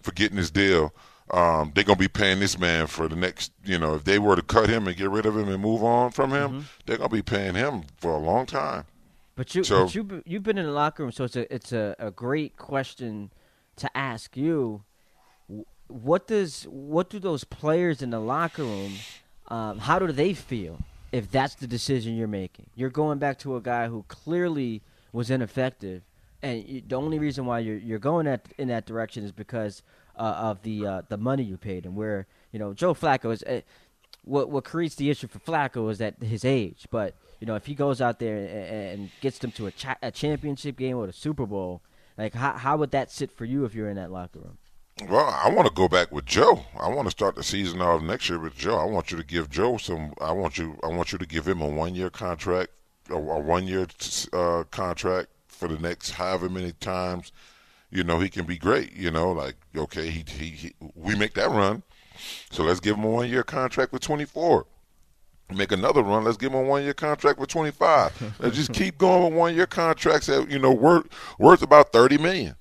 for 0.03 0.13
getting 0.13 0.37
this 0.37 0.51
deal. 0.51 0.93
Um, 1.31 1.73
they're 1.75 1.85
gonna 1.85 1.99
be 1.99 2.09
paying 2.09 2.41
this 2.41 2.59
man 2.59 2.87
for 2.87 3.07
the 3.07 3.17
next, 3.17 3.53
you 3.63 3.79
know, 3.79 3.95
if 3.97 4.05
they 4.05 4.19
were 4.19 4.35
to 4.35 4.43
cut 4.43 4.69
him 4.71 4.89
and 4.89 4.97
get 4.97 5.11
rid 5.11 5.27
of 5.27 5.37
him 5.37 5.49
and 5.49 5.61
move 5.61 5.85
on 5.85 6.11
from 6.11 6.31
him, 6.31 6.67
they're 6.87 6.97
gonna 6.97 7.11
be 7.11 7.23
paying 7.23 7.55
him 7.55 7.83
for 7.99 8.13
a 8.13 8.19
long 8.19 8.47
time. 8.47 8.85
But 9.37 9.55
you, 9.55 9.63
so, 9.63 9.85
but 9.85 9.95
you, 9.95 10.23
you've 10.25 10.43
been 10.43 10.59
in 10.59 10.65
the 10.65 10.73
locker 10.73 11.03
room, 11.03 11.13
so 11.13 11.25
it's 11.25 11.37
a, 11.37 11.55
it's 11.55 11.73
a, 11.73 11.95
a 11.99 12.11
great 12.11 12.57
question 12.57 13.31
to 13.77 13.95
ask 13.97 14.37
you. 14.37 14.85
What 15.87 16.27
does, 16.27 16.65
what 16.65 17.09
do 17.09 17.19
those 17.19 17.45
players 17.45 18.03
in 18.03 18.11
the 18.11 18.21
locker 18.21 18.65
room, 18.65 18.95
um, 19.49 19.79
how 19.79 19.99
do 19.99 20.11
they 20.11 20.35
feel 20.35 20.81
if 21.13 21.31
that's 21.31 21.55
the 21.55 21.67
decision 21.67 22.17
you're 22.17 22.29
making? 22.29 22.67
You're 22.75 22.91
going 22.91 23.19
back 23.19 23.39
to 23.41 23.57
a 23.57 23.61
guy 23.61 23.89
who 23.89 24.05
clearly 24.09 24.83
was 25.13 25.31
ineffective, 25.31 26.03
and 26.43 26.65
you, 26.67 26.83
the 26.87 26.97
only 26.97 27.19
reason 27.19 27.47
why 27.47 27.61
you're 27.61 27.77
you're 27.77 27.99
going 27.99 28.27
that 28.27 28.47
in 28.59 28.69
that 28.69 28.87
direction 28.87 29.25
is 29.25 29.33
because 29.33 29.83
uh, 30.17 30.23
of 30.23 30.63
the 30.63 30.87
uh, 30.87 31.03
the 31.09 31.17
money 31.17 31.43
you 31.43 31.57
paid 31.57 31.87
him. 31.87 31.95
Where 31.95 32.27
you 32.53 32.59
know 32.59 32.75
Joe 32.75 32.95
Flacco 32.95 33.33
is. 33.33 33.43
Uh, 33.43 33.61
what 34.25 34.51
what 34.51 34.65
creates 34.65 34.95
the 34.97 35.11
issue 35.11 35.27
for 35.27 35.39
Flacco 35.39 35.91
is 35.91 35.99
that 35.99 36.23
his 36.23 36.45
age. 36.45 36.87
But 36.91 37.15
you 37.41 37.47
know, 37.47 37.55
if 37.55 37.67
he 37.67 37.75
goes 37.75 38.01
out 38.01 38.19
there 38.19 38.37
and, 38.37 39.01
and 39.01 39.11
gets 39.21 39.39
them 39.39 39.53
to 39.53 39.67
a, 39.67 39.71
cha- 39.71 39.97
a 40.03 40.11
championship 40.11 40.77
game 40.77 40.97
or 40.97 41.07
the 41.07 41.13
Super 41.13 41.47
Bowl, 41.47 41.83
like 42.17 42.35
how 42.35 42.53
how 42.53 42.77
would 42.77 42.91
that 42.91 43.11
sit 43.11 43.31
for 43.33 43.45
you 43.45 43.65
if 43.65 43.75
you're 43.75 43.89
in 43.89 43.97
that 43.97 44.13
locker 44.13 44.41
room? 44.41 44.59
Well, 45.07 45.27
I 45.27 45.49
want 45.51 45.69
to 45.69 45.75
go 45.75 45.89
back 45.89 46.11
with 46.11 46.27
Joe. 46.27 46.65
I 46.79 46.89
want 46.89 47.07
to 47.07 47.11
start 47.11 47.37
the 47.37 47.45
season 47.45 47.81
off 47.81 48.03
next 48.03 48.29
year 48.29 48.39
with 48.39 48.57
Joe. 48.57 48.77
I 48.79 48.85
want 48.85 49.11
you 49.11 49.17
to 49.17 49.25
give 49.25 49.49
Joe 49.49 49.77
some. 49.77 50.13
I 50.21 50.33
want 50.33 50.59
you. 50.59 50.79
I 50.83 50.89
want 50.89 51.13
you 51.13 51.19
to 51.19 51.27
give 51.27 51.47
him 51.47 51.61
a 51.61 51.69
one-year 51.69 52.11
contract, 52.11 52.71
a, 53.09 53.15
a 53.15 53.39
one-year 53.39 53.87
uh, 54.33 54.65
contract 54.71 55.29
for 55.47 55.69
the 55.69 55.79
next 55.79 56.11
however 56.11 56.49
many 56.49 56.73
times. 56.73 57.33
You 57.91 58.03
know 58.03 58.19
he 58.19 58.29
can 58.29 58.45
be 58.45 58.59
great. 58.59 58.93
You 58.95 59.11
know, 59.11 59.31
like 59.31 59.55
okay, 59.77 60.11
he, 60.11 60.25
he, 60.27 60.51
he 60.51 60.75
we 60.95 61.15
make 61.15 61.35
that 61.35 61.51
run, 61.51 61.85
so 62.51 62.65
let's 62.65 62.81
give 62.81 62.97
him 62.97 63.05
a 63.05 63.11
one-year 63.11 63.45
contract 63.45 63.93
with 63.93 64.03
24. 64.03 64.67
Make 65.55 65.73
another 65.73 66.03
run. 66.03 66.25
Let's 66.25 66.37
give 66.37 66.53
him 66.53 66.59
a 66.59 66.63
one-year 66.63 66.93
contract 66.93 67.39
with 67.39 67.49
25. 67.49 68.35
let's 68.41 68.57
just 68.57 68.73
keep 68.75 68.99
going 68.99 69.25
with 69.25 69.39
one-year 69.39 69.67
contracts 69.67 70.27
that 70.27 70.51
you 70.51 70.59
know 70.59 70.73
worth 70.73 71.07
worth 71.39 71.63
about 71.63 71.93
30 71.93 72.19
million. 72.19 72.57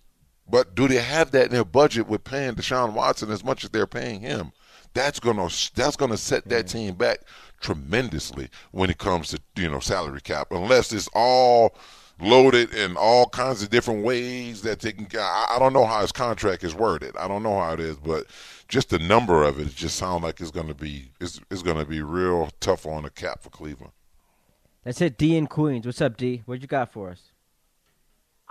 But 0.49 0.75
do 0.75 0.87
they 0.87 0.97
have 1.01 1.31
that 1.31 1.47
in 1.47 1.51
their 1.51 1.65
budget 1.65 2.07
with 2.07 2.23
paying 2.23 2.55
Deshaun 2.55 2.93
Watson 2.93 3.31
as 3.31 3.43
much 3.43 3.63
as 3.63 3.69
they're 3.69 3.87
paying 3.87 4.21
him? 4.21 4.51
That's 4.93 5.19
gonna 5.19 5.49
that's 5.75 5.95
gonna 5.95 6.17
set 6.17 6.47
that 6.49 6.67
team 6.67 6.95
back 6.95 7.19
tremendously 7.59 8.49
when 8.71 8.89
it 8.89 8.97
comes 8.97 9.29
to 9.29 9.41
you 9.55 9.69
know 9.69 9.79
salary 9.79 10.21
cap. 10.21 10.47
Unless 10.51 10.93
it's 10.93 11.09
all 11.13 11.75
loaded 12.19 12.73
in 12.73 12.97
all 12.97 13.27
kinds 13.29 13.61
of 13.61 13.69
different 13.69 14.03
ways 14.03 14.61
that 14.63 14.79
they 14.79 14.93
can. 14.93 15.07
I, 15.19 15.55
I 15.55 15.59
don't 15.59 15.73
know 15.73 15.85
how 15.85 16.01
his 16.01 16.11
contract 16.11 16.63
is 16.63 16.73
worded. 16.73 17.15
I 17.17 17.27
don't 17.27 17.43
know 17.43 17.59
how 17.59 17.73
it 17.73 17.79
is, 17.79 17.97
but 17.97 18.25
just 18.67 18.89
the 18.89 18.99
number 18.99 19.43
of 19.43 19.59
it 19.59 19.75
just 19.75 19.97
sounds 19.97 20.23
like 20.23 20.39
it's 20.39 20.51
gonna 20.51 20.73
be 20.73 21.11
it's, 21.19 21.39
it's 21.51 21.61
gonna 21.61 21.85
be 21.85 22.01
real 22.01 22.49
tough 22.59 22.85
on 22.85 23.03
the 23.03 23.09
cap 23.09 23.43
for 23.43 23.49
Cleveland. 23.49 23.93
That's 24.83 25.01
it. 25.01 25.17
D 25.17 25.35
in 25.35 25.47
Queens. 25.47 25.85
What's 25.85 26.01
up, 26.01 26.17
D? 26.17 26.43
What 26.45 26.61
you 26.61 26.67
got 26.67 26.91
for 26.91 27.09
us? 27.09 27.33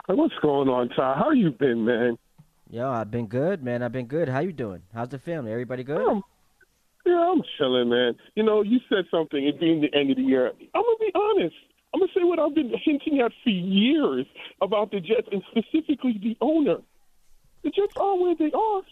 Hey, 0.06 0.14
What's 0.14 0.34
going 0.40 0.68
on, 0.68 0.88
Ty? 0.90 1.14
How 1.18 1.32
you 1.32 1.50
been, 1.50 1.84
man? 1.84 2.16
Yo, 2.70 2.88
I've 2.88 3.10
been 3.10 3.26
good, 3.26 3.62
man. 3.64 3.82
I've 3.82 3.90
been 3.90 4.06
good. 4.06 4.28
How 4.28 4.38
you 4.38 4.52
doing? 4.52 4.82
How's 4.94 5.08
the 5.08 5.18
family? 5.18 5.50
Everybody 5.50 5.82
good? 5.82 6.00
Um, 6.00 6.22
yeah, 7.04 7.32
I'm 7.32 7.42
chilling, 7.58 7.88
man. 7.88 8.14
You 8.36 8.44
know, 8.44 8.62
you 8.62 8.78
said 8.88 9.06
something. 9.10 9.44
It 9.44 9.58
being 9.58 9.80
the 9.80 9.92
end 9.92 10.10
of 10.10 10.16
the 10.16 10.22
year. 10.22 10.46
I'm 10.74 10.82
gonna 10.82 10.96
be 11.00 11.12
honest. 11.12 11.56
I'm 11.92 12.00
gonna 12.00 12.12
say 12.14 12.22
what 12.22 12.38
I've 12.38 12.54
been 12.54 12.72
hinting 12.84 13.20
at 13.20 13.32
for 13.42 13.50
years 13.50 14.26
about 14.60 14.92
the 14.92 15.00
Jets 15.00 15.28
and 15.32 15.42
specifically 15.50 16.18
the 16.22 16.36
owner. 16.40 16.78
The 17.64 17.70
Jets 17.70 17.96
are 17.96 18.16
where 18.16 18.36
they 18.36 18.52
are 18.52 18.82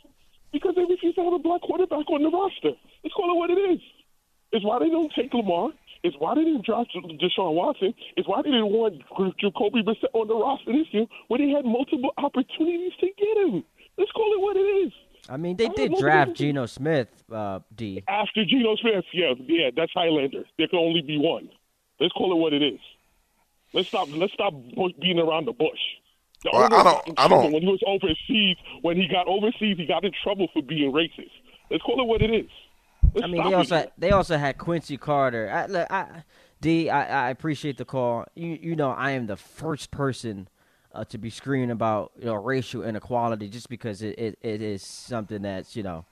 because 0.53 0.75
they 0.75 0.83
refuse 0.83 1.15
to 1.15 1.23
have 1.23 1.33
a 1.33 1.39
black 1.39 1.61
quarterback 1.63 2.11
on 2.11 2.23
the 2.25 2.31
roster. 2.31 2.77
Let's 3.05 3.15
call 3.15 3.31
it 3.31 3.39
what 3.39 3.51
it 3.51 3.61
is. 3.75 3.81
It's 4.51 4.65
why 4.65 4.81
they 4.81 4.91
don't 4.91 5.13
take 5.15 5.33
Lamar. 5.33 5.71
It's 6.05 6.15
why 6.19 6.35
they 6.35 6.45
didn't 6.45 6.67
draft 6.67 6.91
Deshaun 6.95 7.55
Watson. 7.55 7.95
is 8.19 8.27
why 8.29 8.43
they 8.43 8.51
didn't 8.51 8.71
want 8.71 9.01
Jacoby 9.41 9.83
Brissett 9.83 10.13
on 10.13 10.29
the 10.29 10.35
roster 10.37 10.71
this 10.73 10.87
year 10.93 11.07
when 11.29 11.41
they 11.41 11.49
had 11.49 11.65
multiple 11.65 12.11
opportunities 12.19 12.93
to 13.01 13.07
get 13.19 13.37
him. 13.49 13.65
Let's 13.97 14.13
call 14.13 14.31
it 14.35 14.41
what 14.41 14.57
it 14.57 14.69
is. 14.87 14.93
I 15.31 15.39
mean, 15.39 15.57
they 15.57 15.65
I 15.67 15.73
did 15.75 15.95
draft 15.99 16.29
know. 16.29 16.35
Geno 16.35 16.67
Smith, 16.67 17.09
uh, 17.33 17.61
D. 17.75 18.05
After 18.07 18.45
Geno 18.45 18.77
Smith, 18.77 19.05
yeah, 19.15 19.33
yeah, 19.47 19.71
that's 19.75 19.93
Highlander. 19.95 20.45
There 20.59 20.69
can 20.69 20.79
only 20.79 21.01
be 21.01 21.17
one. 21.17 21.49
Let's 21.99 22.13
call 22.13 22.31
it 22.33 22.37
what 22.37 22.53
it 22.53 22.63
is. 22.63 22.81
Let's 23.73 23.89
stop. 23.89 24.09
Let's 24.13 24.35
stop 24.35 24.53
bu- 24.53 24.93
beating 25.01 25.19
around 25.21 25.47
the 25.47 25.53
bush. 25.53 25.81
The 26.43 26.51
Well, 26.53 26.65
I 26.65 26.83
don't- 26.83 27.19
I 27.19 27.29
don't- 27.29 27.51
When 27.53 27.63
he 27.63 27.69
was 27.69 27.81
overseas, 27.87 28.59
when 28.83 28.99
he 28.99 29.07
got 29.09 29.27
overseas, 29.27 29.79
he 29.79 29.87
got 29.87 30.05
in 30.05 30.13
trouble 30.23 30.49
for 30.53 30.61
being 30.63 30.93
racist. 30.93 31.31
Let's 31.71 31.83
call 31.83 31.99
it 31.99 32.07
what 32.07 32.21
it 32.21 32.31
is. 32.31 32.51
I 33.23 33.27
mean, 33.27 33.45
they 33.45 33.55
also 33.55 33.91
they 33.99 34.11
also 34.11 34.37
had 34.37 34.59
Quincy 34.59 34.97
Carter. 34.97 35.51
I, 35.51 35.67
look, 35.67 35.91
I, 35.91 36.25
D, 36.61 36.91
I, 36.91 37.27
I 37.27 37.31
appreciate 37.31 37.77
the 37.77 37.85
call. 37.85 38.27
You 38.35 38.59
you 38.61 38.77
know, 38.77 38.91
I 38.91 39.13
am 39.13 39.27
the 39.27 39.37
first 39.37 39.91
person 39.91 40.49
uh, 40.93 41.05
to 41.07 41.19
be 41.19 41.31
screaming 41.31 41.71
about 41.71 42.13
you 42.19 42.27
know 42.27 42.35
racial 42.35 42.83
inequality 42.83 43.49
just 43.49 43.69
because 43.69 44.03
it, 44.03 44.19
it, 44.19 44.39
it 44.43 44.63
is 44.63 44.83
something 44.83 45.43
that's 45.43 45.77
you 45.77 45.83
know. 45.83 46.07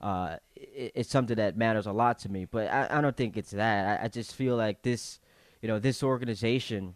Uh, 0.00 0.36
it, 0.54 0.92
it's 0.94 1.10
something 1.10 1.36
that 1.36 1.56
matters 1.56 1.86
a 1.86 1.92
lot 1.92 2.20
to 2.20 2.28
me, 2.28 2.44
but 2.44 2.68
I, 2.68 2.98
I 2.98 3.00
don't 3.00 3.16
think 3.16 3.36
it's 3.36 3.50
that. 3.50 4.00
I, 4.00 4.04
I 4.04 4.08
just 4.08 4.32
feel 4.32 4.54
like 4.54 4.82
this, 4.82 5.18
you 5.60 5.66
know, 5.66 5.80
this 5.80 6.04
organization, 6.04 6.94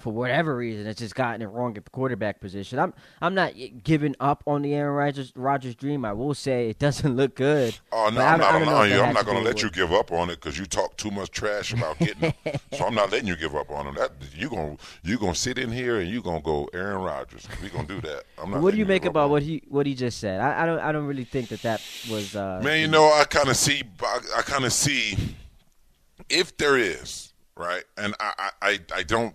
for 0.00 0.12
whatever 0.12 0.56
reason, 0.56 0.86
it's 0.86 1.00
just 1.00 1.14
gotten 1.14 1.42
it 1.42 1.46
wrong 1.46 1.76
at 1.76 1.84
the 1.84 1.90
quarterback 1.90 2.40
position. 2.40 2.78
I'm 2.78 2.94
I'm 3.20 3.34
not 3.34 3.52
giving 3.82 4.14
up 4.20 4.42
on 4.46 4.62
the 4.62 4.74
Aaron 4.74 4.94
Rodgers, 4.94 5.32
Rodgers 5.34 5.74
dream. 5.74 6.04
I 6.04 6.12
will 6.12 6.34
say 6.34 6.70
it 6.70 6.78
doesn't 6.78 7.16
look 7.16 7.34
good. 7.34 7.78
Oh 7.90 8.10
no, 8.10 8.20
I'm 8.20 8.38
not 8.38 8.64
know 8.64 8.82
if 8.82 8.92
you. 8.92 9.00
I'm 9.00 9.12
not 9.12 9.26
going 9.26 9.38
to 9.38 9.42
let 9.42 9.62
you 9.62 9.70
give 9.70 9.92
up 9.92 10.12
on 10.12 10.30
it 10.30 10.36
because 10.36 10.58
you 10.58 10.66
talk 10.66 10.96
too 10.96 11.10
much 11.10 11.30
trash 11.30 11.72
about 11.72 11.98
getting 11.98 12.20
them. 12.20 12.54
so 12.72 12.86
I'm 12.86 12.94
not 12.94 13.10
letting 13.10 13.26
you 13.26 13.34
give 13.34 13.56
up 13.56 13.70
on 13.70 13.86
him. 13.86 13.94
That 13.96 14.12
you 14.34 14.48
gonna 14.48 14.76
you 15.02 15.18
gonna 15.18 15.34
sit 15.34 15.58
in 15.58 15.72
here 15.72 15.98
and 15.98 16.08
you're 16.08 16.22
gonna 16.22 16.40
go 16.40 16.68
Aaron 16.72 17.02
Rodgers. 17.02 17.48
We 17.62 17.70
gonna 17.70 17.88
do 17.88 18.00
that. 18.02 18.22
I'm 18.40 18.50
not. 18.50 18.60
What 18.60 18.72
do 18.72 18.78
you 18.78 18.86
make 18.86 19.04
about 19.04 19.30
what 19.30 19.42
he 19.42 19.62
what 19.68 19.86
he 19.86 19.94
just 19.94 20.18
said? 20.20 20.40
I, 20.40 20.62
I 20.62 20.66
don't 20.66 20.78
I 20.78 20.92
don't 20.92 21.06
really 21.06 21.24
think 21.24 21.48
that 21.48 21.62
that 21.62 21.82
was. 22.10 22.36
Uh, 22.36 22.60
Man, 22.62 22.80
you 22.80 22.88
know, 22.88 23.04
I 23.12 23.24
kind 23.24 23.48
of 23.48 23.56
see, 23.56 23.82
I, 24.02 24.20
I 24.38 24.42
kind 24.42 24.64
of 24.64 24.72
see 24.72 25.16
if 26.28 26.56
there 26.56 26.76
is 26.76 27.32
right, 27.56 27.84
and 27.96 28.14
I, 28.20 28.50
I, 28.62 28.80
I 28.94 29.02
don't, 29.02 29.34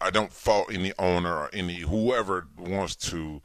I 0.00 0.10
don't 0.10 0.32
fault 0.32 0.72
any 0.72 0.92
owner 0.98 1.34
or 1.34 1.50
any 1.52 1.80
whoever 1.80 2.46
wants 2.56 2.96
to, 2.96 3.42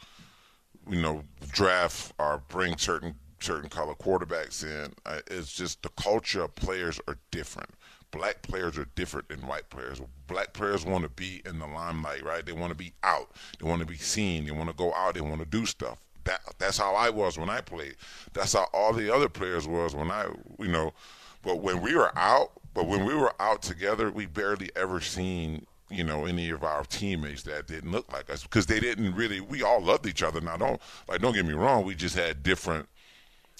you 0.90 1.02
know, 1.02 1.24
draft 1.52 2.14
or 2.20 2.44
bring 2.48 2.78
certain 2.78 3.16
certain 3.40 3.70
color 3.70 3.94
quarterbacks 3.94 4.64
in. 4.64 4.94
It's 5.30 5.54
just 5.54 5.84
the 5.84 5.90
culture 5.90 6.44
of 6.44 6.56
players 6.56 7.00
are 7.08 7.18
different. 7.32 7.72
Black 8.12 8.42
players 8.44 8.78
are 8.78 8.88
different 8.96 9.28
than 9.30 9.48
white 9.48 9.70
players. 9.70 10.00
Black 10.28 10.54
players 10.54 10.86
want 10.86 11.04
to 11.04 11.10
be 11.10 11.42
in 11.46 11.60
the 11.60 11.66
limelight, 11.66 12.24
right? 12.24 12.46
They 12.46 12.52
want 12.52 12.70
to 12.70 12.76
be 12.76 12.94
out. 13.04 13.32
They 13.60 13.68
want 13.68 13.82
to 13.82 13.88
be 13.88 13.98
seen. 13.98 14.46
They 14.46 14.52
want 14.52 14.70
to 14.70 14.76
go 14.76 14.94
out. 14.94 15.16
They 15.16 15.22
want 15.22 15.40
to 15.40 15.48
do 15.48 15.66
stuff. 15.66 16.00
That 16.26 16.42
that's 16.58 16.78
how 16.78 16.96
I 16.96 17.10
was 17.10 17.38
when 17.38 17.50
I 17.50 17.62
played. 17.62 17.96
That's 18.34 18.54
how 18.54 18.68
all 18.72 18.94
the 18.94 19.14
other 19.14 19.30
players 19.30 19.68
was 19.68 19.96
when 19.96 20.12
I, 20.12 20.28
you 20.60 20.70
know. 20.70 20.94
But 21.42 21.60
when 21.60 21.82
we 21.82 21.96
were 21.96 22.18
out, 22.18 22.52
but 22.74 22.88
when 22.88 23.06
we 23.06 23.14
were 23.14 23.34
out 23.40 23.62
together, 23.62 24.10
we 24.10 24.26
barely 24.26 24.70
ever 24.76 25.02
seen 25.02 25.66
you 25.94 26.04
know 26.04 26.26
any 26.26 26.50
of 26.50 26.64
our 26.64 26.84
teammates 26.86 27.44
that 27.44 27.68
didn't 27.68 27.92
look 27.92 28.12
like 28.12 28.30
us 28.30 28.44
because 28.44 28.66
they 28.66 28.80
didn't 28.80 29.16
really. 29.16 29.40
We 29.40 29.64
all 29.64 29.82
loved 29.82 30.08
each 30.08 30.24
other. 30.24 30.42
Now 30.42 30.58
don't 30.58 30.82
like 31.08 31.22
don't 31.22 31.34
get 31.34 31.46
me 31.46 31.54
wrong. 31.54 31.86
We 31.86 31.96
just 31.96 32.16
had 32.16 32.44
different 32.44 32.88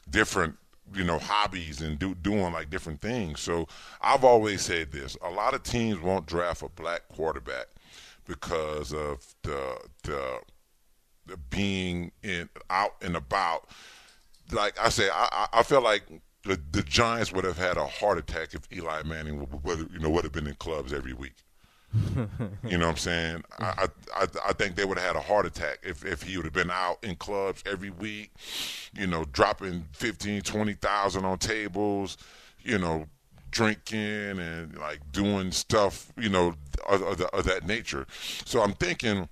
different 0.10 0.58
you 0.94 1.04
know 1.04 1.20
hobbies 1.20 1.82
and 1.82 1.98
do 1.98 2.16
doing 2.16 2.54
like 2.54 2.70
different 2.70 3.02
things. 3.02 3.40
So 3.40 3.68
I've 4.02 4.24
always 4.24 4.62
said 4.62 4.92
this: 4.92 5.18
a 5.22 5.30
lot 5.30 5.54
of 5.54 5.64
teams 5.64 6.00
won't 6.02 6.26
draft 6.26 6.62
a 6.62 6.70
black 6.70 7.08
quarterback 7.10 7.68
because 8.26 8.94
of 8.94 9.36
the 9.44 9.78
the, 10.04 10.40
the 11.26 11.38
being 11.50 12.12
in 12.22 12.50
out 12.70 12.96
and 13.02 13.16
about. 13.16 13.68
Like 14.52 14.80
I 14.80 14.90
say, 14.90 15.10
I 15.12 15.48
I 15.54 15.64
feel 15.64 15.82
like. 15.82 16.04
The, 16.46 16.60
the 16.74 16.84
Giants 16.84 17.32
would 17.32 17.46
have 17.46 17.58
had 17.58 17.78
a 17.78 17.88
heart 17.88 18.18
attack 18.18 18.54
if 18.54 18.68
Eli 18.70 19.04
Manning 19.04 19.40
would, 19.40 19.64
would 19.64 19.90
you 19.94 20.00
know 20.00 20.10
would 20.10 20.26
have 20.26 20.34
been 20.34 20.46
in 20.46 20.56
clubs 20.56 20.92
every 20.92 21.14
week. 21.14 21.36
You 22.66 22.78
know 22.78 22.88
what 22.88 22.92
I'm 22.92 22.98
saying? 22.98 23.44
I, 23.60 23.88
I 24.16 24.28
I 24.48 24.54
think 24.54 24.76
they 24.76 24.86
would 24.86 24.98
have 24.98 25.08
had 25.08 25.16
a 25.16 25.22
heart 25.22 25.46
attack 25.46 25.80
if, 25.84 26.06
if 26.06 26.24
he 26.24 26.38
would 26.38 26.46
have 26.46 26.54
been 26.54 26.72
out 26.72 27.04
in 27.04 27.16
clubs 27.16 27.64
every 27.66 27.90
week, 27.92 28.32
you 28.94 29.06
know, 29.06 29.26
dropping 29.32 29.86
15, 29.94 30.42
20,000 30.42 31.26
on 31.26 31.38
tables, 31.38 32.18
you 32.64 32.78
know, 32.78 33.06
drinking 33.52 34.40
and 34.40 34.78
like 34.78 35.00
doing 35.12 35.52
stuff, 35.52 36.12
you 36.18 36.30
know, 36.30 36.56
of, 36.88 37.02
of, 37.04 37.22
of 37.22 37.46
that 37.46 37.68
nature. 37.68 38.08
So 38.46 38.62
I'm 38.62 38.74
thinking 38.74 39.30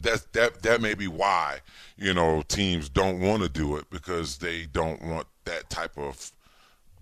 that 0.00 0.32
that 0.32 0.62
that 0.62 0.80
may 0.80 0.94
be 0.94 1.08
why 1.08 1.58
you 1.96 2.12
know 2.12 2.42
teams 2.48 2.88
don't 2.88 3.20
want 3.20 3.42
to 3.42 3.48
do 3.48 3.76
it 3.76 3.88
because 3.90 4.38
they 4.38 4.66
don't 4.66 5.02
want 5.02 5.26
that 5.44 5.68
type 5.70 5.96
of 5.96 6.32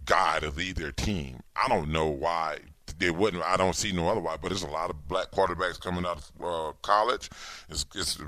guy 0.05 0.39
to 0.41 0.51
lead 0.51 0.77
their 0.77 0.93
team. 0.93 1.41
I 1.57 1.69
don't 1.69 1.91
know 1.91 2.09
why 2.09 2.59
they 2.99 3.11
wouldn't. 3.11 3.43
I 3.43 3.57
don't 3.57 3.75
see 3.75 3.93
no 3.93 4.09
other 4.09 4.21
why. 4.21 4.37
But 4.41 4.49
there's 4.49 4.63
a 4.63 4.69
lot 4.69 4.91
of 4.91 5.09
black 5.09 5.31
quarterbacks 5.31 5.81
coming 5.81 6.05
out 6.07 6.19
of 6.19 6.45
uh, 6.45 6.73
college. 6.83 7.31
It's, 7.69 7.85
it's, 7.95 8.19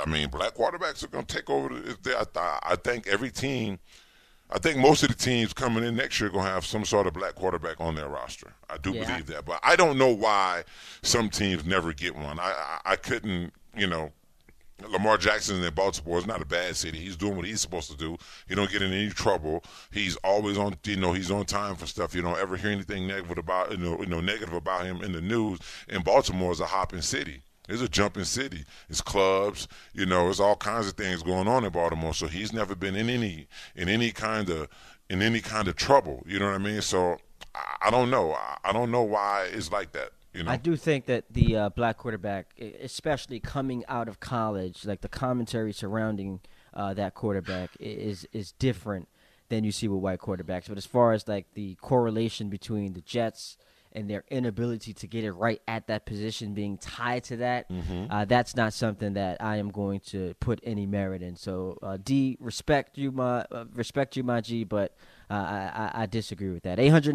I 0.00 0.08
mean, 0.08 0.28
black 0.28 0.54
quarterbacks 0.54 1.02
are 1.04 1.08
going 1.08 1.24
to 1.24 1.34
take 1.34 1.48
over. 1.50 1.68
The, 1.68 2.28
I, 2.36 2.58
I 2.62 2.76
think 2.76 3.06
every 3.06 3.30
team. 3.30 3.78
I 4.50 4.58
think 4.58 4.78
most 4.78 5.02
of 5.02 5.10
the 5.10 5.14
teams 5.14 5.52
coming 5.52 5.84
in 5.84 5.94
next 5.94 6.18
year 6.20 6.30
are 6.30 6.32
going 6.32 6.46
to 6.46 6.50
have 6.50 6.64
some 6.64 6.82
sort 6.86 7.06
of 7.06 7.12
black 7.12 7.34
quarterback 7.34 7.78
on 7.80 7.94
their 7.94 8.08
roster. 8.08 8.54
I 8.70 8.78
do 8.78 8.92
Yeah. 8.92 9.04
believe 9.06 9.26
that, 9.26 9.44
but 9.44 9.60
I 9.62 9.76
don't 9.76 9.98
know 9.98 10.08
why 10.08 10.64
some 11.02 11.28
teams 11.28 11.66
never 11.66 11.92
get 11.92 12.16
one. 12.16 12.38
I 12.38 12.52
I, 12.86 12.92
I 12.92 12.96
couldn't, 12.96 13.52
you 13.76 13.86
know, 13.86 14.10
Lamar 14.86 15.18
Jackson 15.18 15.62
in 15.62 15.74
Baltimore 15.74 16.18
is 16.18 16.26
not 16.26 16.40
a 16.40 16.46
bad 16.46 16.76
city. 16.76 16.98
He's 16.98 17.16
doing 17.16 17.36
what 17.36 17.44
he's 17.44 17.60
supposed 17.60 17.90
to 17.90 17.96
do. 17.96 18.16
He 18.48 18.54
don't 18.54 18.70
get 18.70 18.82
in 18.82 18.92
any 18.92 19.10
trouble. 19.10 19.64
He's 19.90 20.16
always 20.16 20.56
on. 20.56 20.76
You 20.84 20.96
know, 20.96 21.12
he's 21.12 21.30
on 21.30 21.46
time 21.46 21.74
for 21.74 21.86
stuff. 21.86 22.14
You 22.14 22.22
don't 22.22 22.38
ever 22.38 22.56
hear 22.56 22.70
anything 22.70 23.06
negative 23.06 23.38
about 23.38 23.72
you 23.72 23.78
know, 23.78 23.98
you 24.00 24.06
know 24.06 24.20
negative 24.20 24.54
about 24.54 24.86
him 24.86 25.02
in 25.02 25.12
the 25.12 25.20
news. 25.20 25.58
And 25.88 26.04
Baltimore 26.04 26.52
is 26.52 26.60
a 26.60 26.66
hopping 26.66 27.02
city. 27.02 27.42
It's 27.68 27.82
a 27.82 27.88
jumping 27.88 28.24
city. 28.24 28.64
It's 28.88 29.00
clubs. 29.00 29.68
You 29.92 30.06
know, 30.06 30.30
it's 30.30 30.40
all 30.40 30.56
kinds 30.56 30.86
of 30.86 30.94
things 30.94 31.22
going 31.22 31.48
on 31.48 31.64
in 31.64 31.72
Baltimore. 31.72 32.14
So 32.14 32.26
he's 32.26 32.52
never 32.52 32.74
been 32.74 32.96
in 32.96 33.10
any 33.10 33.48
in 33.74 33.88
any 33.88 34.10
kind 34.12 34.48
of 34.48 34.68
in 35.10 35.22
any 35.22 35.40
kind 35.40 35.68
of 35.68 35.76
trouble. 35.76 36.22
You 36.26 36.38
know 36.38 36.46
what 36.46 36.54
I 36.54 36.58
mean? 36.58 36.82
So 36.82 37.18
I, 37.54 37.88
I 37.88 37.90
don't 37.90 38.10
know. 38.10 38.32
I, 38.32 38.58
I 38.64 38.72
don't 38.72 38.90
know 38.90 39.02
why 39.02 39.48
it's 39.52 39.72
like 39.72 39.92
that. 39.92 40.10
You 40.34 40.44
know. 40.44 40.50
I 40.50 40.56
do 40.56 40.76
think 40.76 41.06
that 41.06 41.24
the 41.30 41.56
uh, 41.56 41.68
black 41.70 41.96
quarterback, 41.96 42.52
especially 42.82 43.40
coming 43.40 43.84
out 43.88 44.08
of 44.08 44.20
college, 44.20 44.84
like 44.84 45.00
the 45.00 45.08
commentary 45.08 45.72
surrounding 45.72 46.40
uh, 46.74 46.94
that 46.94 47.14
quarterback 47.14 47.70
is 47.80 48.26
is 48.32 48.52
different 48.52 49.08
than 49.48 49.64
you 49.64 49.72
see 49.72 49.88
with 49.88 50.00
white 50.00 50.20
quarterbacks. 50.20 50.68
But 50.68 50.76
as 50.76 50.84
far 50.86 51.12
as 51.12 51.26
like 51.26 51.46
the 51.54 51.76
correlation 51.76 52.50
between 52.50 52.92
the 52.92 53.00
Jets 53.00 53.56
and 53.90 54.08
their 54.10 54.22
inability 54.30 54.92
to 54.92 55.06
get 55.06 55.24
it 55.24 55.32
right 55.32 55.62
at 55.66 55.86
that 55.86 56.04
position 56.04 56.52
being 56.52 56.76
tied 56.76 57.24
to 57.24 57.36
that, 57.38 57.70
uh, 58.10 58.26
that's 58.26 58.54
not 58.54 58.74
something 58.74 59.14
that 59.14 59.42
I 59.42 59.56
am 59.56 59.70
going 59.70 60.00
to 60.08 60.34
put 60.40 60.60
any 60.62 60.84
merit 60.84 61.22
in. 61.22 61.36
So 61.36 61.78
uh, 61.82 61.96
D, 61.96 62.36
respect 62.38 62.98
you, 62.98 63.10
my 63.12 63.46
uh, 63.50 63.64
respect 63.74 64.14
you, 64.16 64.22
my 64.22 64.42
G, 64.42 64.64
but. 64.64 64.94
Uh, 65.30 65.34
I, 65.34 65.90
I, 66.02 66.06
disagree 66.06 66.48
with 66.48 66.62
that. 66.62 66.78
800 66.78 67.12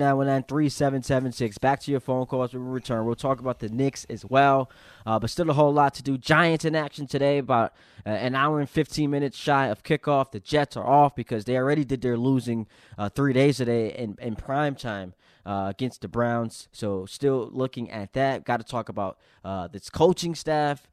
3776. 0.47 1.57
Back 1.57 1.79
to 1.81 1.91
your 1.91 1.99
phone 1.99 2.27
calls 2.27 2.53
we 2.53 2.59
return. 2.59 3.05
We'll 3.05 3.15
talk 3.15 3.39
about 3.39 3.57
the 3.57 3.69
Knicks 3.69 4.05
as 4.07 4.23
well, 4.23 4.69
uh, 5.07 5.17
but 5.17 5.31
still 5.31 5.49
a 5.49 5.53
whole 5.53 5.73
lot 5.73 5.95
to 5.95 6.03
do. 6.03 6.19
Giants 6.19 6.63
in 6.63 6.75
action 6.75 7.07
today, 7.07 7.39
about 7.39 7.73
uh, 8.05 8.09
an 8.09 8.35
hour 8.35 8.59
and 8.59 8.69
15 8.69 9.09
minutes 9.09 9.35
shy 9.35 9.65
of 9.65 9.81
kickoff. 9.81 10.29
The 10.29 10.39
Jets 10.39 10.77
are 10.77 10.85
off 10.85 11.15
because 11.15 11.45
they 11.45 11.57
already 11.57 11.83
did 11.83 12.03
their 12.03 12.15
losing 12.15 12.67
uh, 12.99 13.09
three 13.09 13.33
days 13.33 13.57
today 13.57 13.91
in, 13.95 14.15
in 14.21 14.35
prime 14.35 14.75
time. 14.75 15.13
Uh, 15.45 15.67
against 15.69 15.99
the 15.99 16.07
Browns, 16.07 16.69
so 16.71 17.05
still 17.05 17.49
looking 17.51 17.91
at 17.91 18.13
that. 18.13 18.45
Got 18.45 18.57
to 18.57 18.63
talk 18.63 18.87
about 18.87 19.17
uh, 19.43 19.67
this 19.67 19.89
coaching 19.89 20.35
staff. 20.35 20.87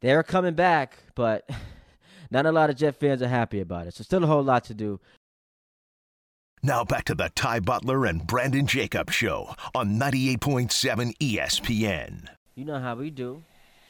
They're 0.00 0.22
coming 0.22 0.54
back, 0.54 0.96
but 1.14 1.46
not 2.30 2.46
a 2.46 2.52
lot 2.52 2.70
of 2.70 2.76
Jet 2.76 2.98
fans 2.98 3.20
are 3.20 3.28
happy 3.28 3.60
about 3.60 3.86
it. 3.86 3.92
So 3.92 4.02
still 4.02 4.24
a 4.24 4.26
whole 4.26 4.42
lot 4.42 4.64
to 4.64 4.74
do. 4.74 5.00
Now 6.62 6.82
back 6.84 7.04
to 7.04 7.14
the 7.14 7.30
Ty 7.34 7.60
Butler 7.60 8.06
and 8.06 8.26
Brandon 8.26 8.66
Jacob 8.66 9.10
Show 9.10 9.54
on 9.74 9.98
98.7 9.98 11.16
ESPN. 11.18 12.28
You 12.54 12.64
know 12.64 12.78
how 12.78 12.94
we 12.94 13.10
do. 13.10 13.42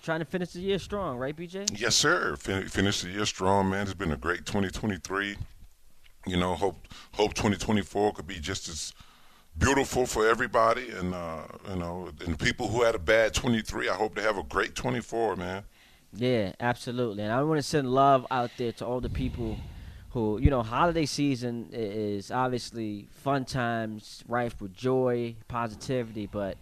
Trying 0.03 0.19
to 0.19 0.25
finish 0.25 0.51
the 0.53 0.61
year 0.61 0.79
strong, 0.79 1.17
right, 1.17 1.35
BJ? 1.37 1.81
Yes, 1.81 1.95
sir. 1.95 2.37
Fin- 2.37 2.69
finish 2.69 3.03
the 3.03 3.11
year 3.11 3.27
strong, 3.27 3.71
man. 3.71 3.83
It's 3.83 3.95
been 3.95 4.13
a 4.13 4.17
great 4.17 4.45
2023. 4.45 5.37
You 6.27 6.37
know, 6.37 6.55
hope 6.55 6.89
hope 7.13 7.35
2024 7.35 8.13
could 8.15 8.27
be 8.27 8.41
just 8.41 8.69
as 8.69 8.93
beautiful 9.57 10.05
for 10.05 10.27
everybody, 10.27 10.91
and 10.91 11.15
uh, 11.15 11.45
you 11.71 11.77
know, 11.77 12.11
and 12.27 12.39
people 12.39 12.69
who 12.69 12.83
had 12.83 12.95
a 12.95 12.99
bad 12.99 13.35
23, 13.35 13.89
I 13.89 13.95
hope 13.95 14.15
they 14.15 14.23
have 14.23 14.39
a 14.39 14.43
great 14.43 14.75
24, 14.75 15.37
man. 15.37 15.63
Yeah, 16.13 16.53
absolutely. 16.61 17.23
And 17.23 17.33
I 17.33 17.43
want 17.43 17.59
to 17.59 17.63
send 17.63 17.89
love 17.89 18.27
out 18.31 18.51
there 18.57 18.73
to 18.73 18.87
all 18.87 19.01
the 19.01 19.11
people 19.11 19.57
who, 20.15 20.39
you 20.39 20.49
know, 20.49 20.63
holiday 20.63 21.07
season 21.07 21.69
is 21.73 22.31
obviously 22.31 23.09
fun 23.11 23.45
times, 23.45 24.23
rife 24.29 24.63
with 24.63 24.73
joy, 24.73 25.35
positivity, 25.49 26.29
but 26.31 26.57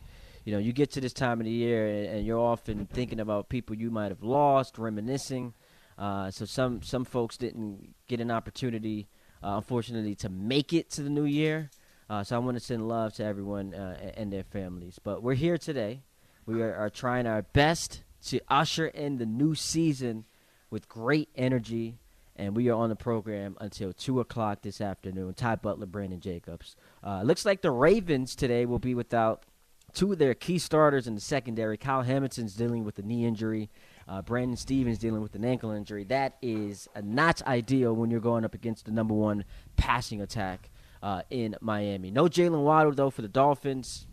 you 0.46 0.54
know, 0.54 0.58
you 0.58 0.72
get 0.72 0.90
to 0.92 1.02
this 1.02 1.12
time 1.12 1.38
of 1.38 1.44
the 1.44 1.52
year 1.52 1.86
and, 1.86 2.06
and 2.06 2.26
you're 2.26 2.38
often 2.38 2.86
thinking 2.86 3.20
about 3.20 3.50
people 3.50 3.76
you 3.76 3.90
might 3.90 4.08
have 4.08 4.22
lost, 4.22 4.78
reminiscing. 4.78 5.52
Uh, 5.98 6.30
so 6.30 6.46
some 6.46 6.82
some 6.82 7.04
folks 7.04 7.36
didn't 7.36 7.94
get 8.08 8.20
an 8.20 8.30
opportunity, 8.30 9.06
uh, 9.44 9.56
unfortunately, 9.58 10.14
to 10.14 10.30
make 10.30 10.72
it 10.72 10.88
to 10.92 11.02
the 11.02 11.10
new 11.10 11.26
year. 11.26 11.70
Uh, 12.08 12.24
so 12.24 12.34
I 12.34 12.38
want 12.38 12.56
to 12.56 12.64
send 12.64 12.88
love 12.88 13.12
to 13.16 13.24
everyone 13.24 13.74
uh, 13.74 14.12
and 14.16 14.32
their 14.32 14.44
families. 14.44 14.98
But 14.98 15.22
we're 15.22 15.34
here 15.34 15.58
today. 15.58 16.00
We 16.46 16.62
are, 16.62 16.74
are 16.74 16.90
trying 16.90 17.26
our 17.26 17.42
best 17.42 18.02
to 18.28 18.40
usher 18.48 18.86
in 18.86 19.18
the 19.18 19.26
new 19.26 19.54
season 19.54 20.24
with 20.70 20.88
great 20.88 21.28
energy 21.36 21.98
and 22.36 22.56
we 22.56 22.68
are 22.68 22.76
on 22.76 22.88
the 22.88 22.96
program 22.96 23.56
until 23.60 23.92
2 23.92 24.20
o'clock 24.20 24.62
this 24.62 24.80
afternoon. 24.80 25.34
Ty 25.34 25.56
Butler, 25.56 25.86
Brandon 25.86 26.20
Jacobs. 26.20 26.76
Uh, 27.04 27.22
looks 27.22 27.44
like 27.44 27.62
the 27.62 27.70
Ravens 27.70 28.34
today 28.34 28.64
will 28.66 28.78
be 28.78 28.94
without 28.94 29.44
two 29.92 30.12
of 30.12 30.18
their 30.18 30.34
key 30.34 30.58
starters 30.58 31.06
in 31.06 31.14
the 31.14 31.20
secondary. 31.20 31.76
Kyle 31.76 32.02
Hamilton's 32.02 32.54
dealing 32.54 32.84
with 32.84 32.98
a 32.98 33.02
knee 33.02 33.26
injury. 33.26 33.70
Uh, 34.08 34.22
Brandon 34.22 34.56
Stephens 34.56 34.98
dealing 34.98 35.20
with 35.20 35.34
an 35.34 35.44
ankle 35.44 35.70
injury. 35.70 36.04
That 36.04 36.36
is 36.42 36.88
not 37.02 37.42
ideal 37.42 37.94
when 37.94 38.10
you're 38.10 38.20
going 38.20 38.44
up 38.44 38.54
against 38.54 38.86
the 38.86 38.92
number 38.92 39.14
one 39.14 39.44
passing 39.76 40.20
attack 40.20 40.70
uh, 41.02 41.22
in 41.30 41.56
Miami. 41.60 42.10
No 42.10 42.24
Jaylen 42.24 42.62
Waddle, 42.62 42.92
though, 42.92 43.10
for 43.10 43.22
the 43.22 43.28
Dolphins. 43.28 44.06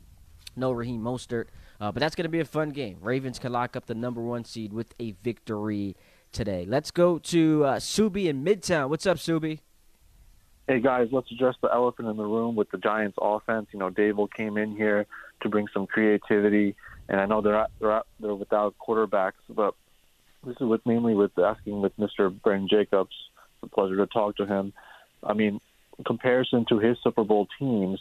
No 0.56 0.72
Raheem 0.72 1.02
Mostert. 1.02 1.46
Uh, 1.80 1.92
but 1.92 2.02
that's 2.02 2.16
going 2.16 2.26
to 2.26 2.30
be 2.30 2.42
a 2.42 2.46
fun 2.46 2.70
game. 2.70 2.98
Ravens 3.00 3.40
can 3.40 3.54
lock 3.54 3.76
up 3.76 3.86
the 3.86 3.96
number 3.96 4.22
one 4.22 4.44
seed 4.44 4.74
with 4.74 4.94
a 5.00 5.12
victory 5.24 5.96
today. 6.32 6.66
Let's 6.68 6.92
go 6.92 7.18
to 7.20 7.66
uh, 7.66 7.76
Subi 7.78 8.26
in 8.26 8.44
Midtown. 8.44 8.90
What's 8.90 9.06
up, 9.06 9.18
Subi? 9.18 9.60
Hey 10.68 10.80
guys, 10.80 11.08
let's 11.12 11.32
address 11.32 11.56
the 11.64 11.74
elephant 11.74 12.08
in 12.08 12.18
the 12.18 12.26
room 12.26 12.56
with 12.56 12.70
the 12.70 12.78
Giants' 12.78 13.18
offense. 13.20 13.68
You 13.72 13.80
know, 13.80 13.90
Daboll 13.90 14.32
came 14.32 14.56
in 14.56 14.76
here 14.76 15.08
to 15.42 15.50
bring 15.50 15.68
some 15.74 15.88
creativity, 15.88 16.76
and 17.08 17.20
I 17.20 17.26
know 17.26 17.42
they're 17.42 17.58
out, 17.58 17.72
they're 17.80 17.92
out, 17.92 18.08
they're 18.20 18.36
without 18.36 18.76
quarterbacks, 18.78 19.42
but 19.50 19.74
this 20.46 20.56
is 20.62 20.68
with 20.68 20.86
mainly 20.86 21.16
with 21.16 21.32
asking 21.40 21.82
with 21.82 21.98
Mr. 21.98 22.30
Brandon 22.42 22.70
Jacobs. 22.70 23.16
It's 23.64 23.72
a 23.72 23.76
pleasure 23.76 23.98
to 23.98 24.06
talk 24.06 24.38
to 24.38 24.46
him. 24.46 24.74
I 25.24 25.34
mean, 25.34 25.60
comparison 26.06 26.66
to 26.70 26.78
his 26.78 26.98
Super 27.04 27.24
Bowl 27.24 27.48
teams, 27.58 28.00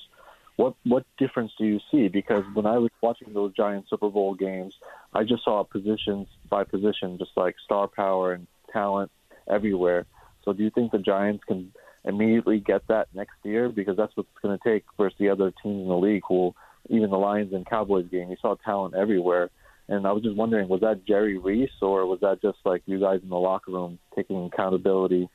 what 0.59 0.75
what 0.85 1.05
difference 1.19 1.53
do 1.57 1.65
you 1.65 1.79
see? 1.89 2.09
Because 2.09 2.43
when 2.53 2.67
I 2.67 2.79
was 2.79 2.91
watching 3.01 3.33
those 3.33 3.55
giant 3.55 3.87
Super 3.89 4.11
Bowl 4.11 4.35
games, 4.35 4.75
I 5.15 5.23
just 5.23 5.45
saw 5.45 5.63
positions 5.63 6.27
by 6.51 6.65
position, 6.65 7.17
just 7.17 7.31
like 7.37 7.55
star 7.65 7.87
power 7.87 8.33
and 8.33 8.49
talent 8.73 9.13
everywhere. 9.49 10.05
So 10.45 10.53
do 10.53 10.65
you 10.65 10.71
think 10.71 10.91
the 10.91 10.99
Giants 10.99 11.45
can 11.47 11.73
immediately 12.05 12.59
get 12.59 12.83
that 12.89 13.07
next 13.15 13.37
year? 13.45 13.69
Because 13.69 13.97
that's 13.97 14.17
what's 14.17 14.29
going 14.43 14.59
to 14.59 14.69
take 14.69 14.85
versus 14.97 15.17
the 15.21 15.29
other 15.29 15.53
teams 15.63 15.83
in 15.83 15.89
the 15.89 15.97
league. 15.97 16.23
Who 16.29 16.53
even 16.89 17.11
the 17.11 17.19
Lions 17.19 17.53
and 17.53 17.65
Cowboys 17.65 18.07
game, 18.11 18.29
you 18.29 18.37
saw 18.43 18.57
talent 18.57 18.95
everywhere. 18.95 19.51
And 19.89 20.09
I 20.09 20.13
was 20.13 20.25
just 20.25 20.37
wondering, 20.37 20.69
was 20.69 20.81
that 20.81 21.07
Jerry 21.07 21.39
Reese 21.39 21.71
or 21.81 22.05
was 22.05 22.19
that 22.21 22.43
just 22.43 22.59
like 22.65 22.83
you 22.87 22.99
guys 22.99 23.21
in 23.23 23.29
the 23.29 23.37
locker 23.37 23.71
room 23.71 24.01
taking 24.17 24.51
accountability 24.53 25.29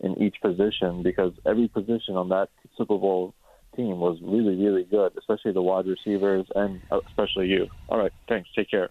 in 0.00 0.22
each 0.22 0.36
position? 0.40 1.02
Because 1.02 1.32
every 1.44 1.68
position 1.68 2.16
on 2.16 2.30
that 2.30 2.48
Super 2.78 2.96
Bowl 2.96 3.34
team 3.76 3.98
was 3.98 4.18
really, 4.22 4.56
really 4.56 4.84
good, 4.84 5.12
especially 5.18 5.52
the 5.52 5.62
wide 5.62 5.86
receivers 5.86 6.46
and 6.54 6.80
especially 7.08 7.48
you. 7.48 7.68
All 7.88 7.98
right, 7.98 8.12
thanks. 8.28 8.48
Take 8.54 8.70
care. 8.70 8.90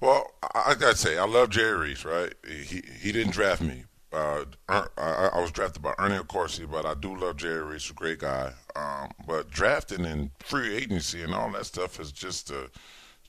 Well, 0.00 0.32
I 0.54 0.74
gotta 0.74 0.96
say, 0.96 1.18
I 1.18 1.24
love 1.24 1.50
Jerry 1.50 1.78
Reese. 1.88 2.04
Right? 2.04 2.34
He 2.46 2.82
he 3.00 3.12
didn't 3.12 3.32
draft 3.32 3.62
me. 3.62 3.84
Uh, 4.12 4.44
I, 4.68 4.86
I 4.96 5.40
was 5.40 5.50
drafted 5.50 5.82
by 5.82 5.92
Ernie 5.98 6.16
Accorsi, 6.16 6.70
but 6.70 6.86
I 6.86 6.94
do 6.94 7.16
love 7.16 7.36
Jerry 7.36 7.64
Reese, 7.64 7.90
a 7.90 7.94
great 7.94 8.20
guy. 8.20 8.52
Um, 8.76 9.10
but 9.26 9.50
drafting 9.50 10.06
and 10.06 10.30
free 10.38 10.76
agency 10.76 11.22
and 11.22 11.34
all 11.34 11.50
that 11.50 11.66
stuff 11.66 11.98
is 11.98 12.12
just 12.12 12.52
uh, 12.52 12.68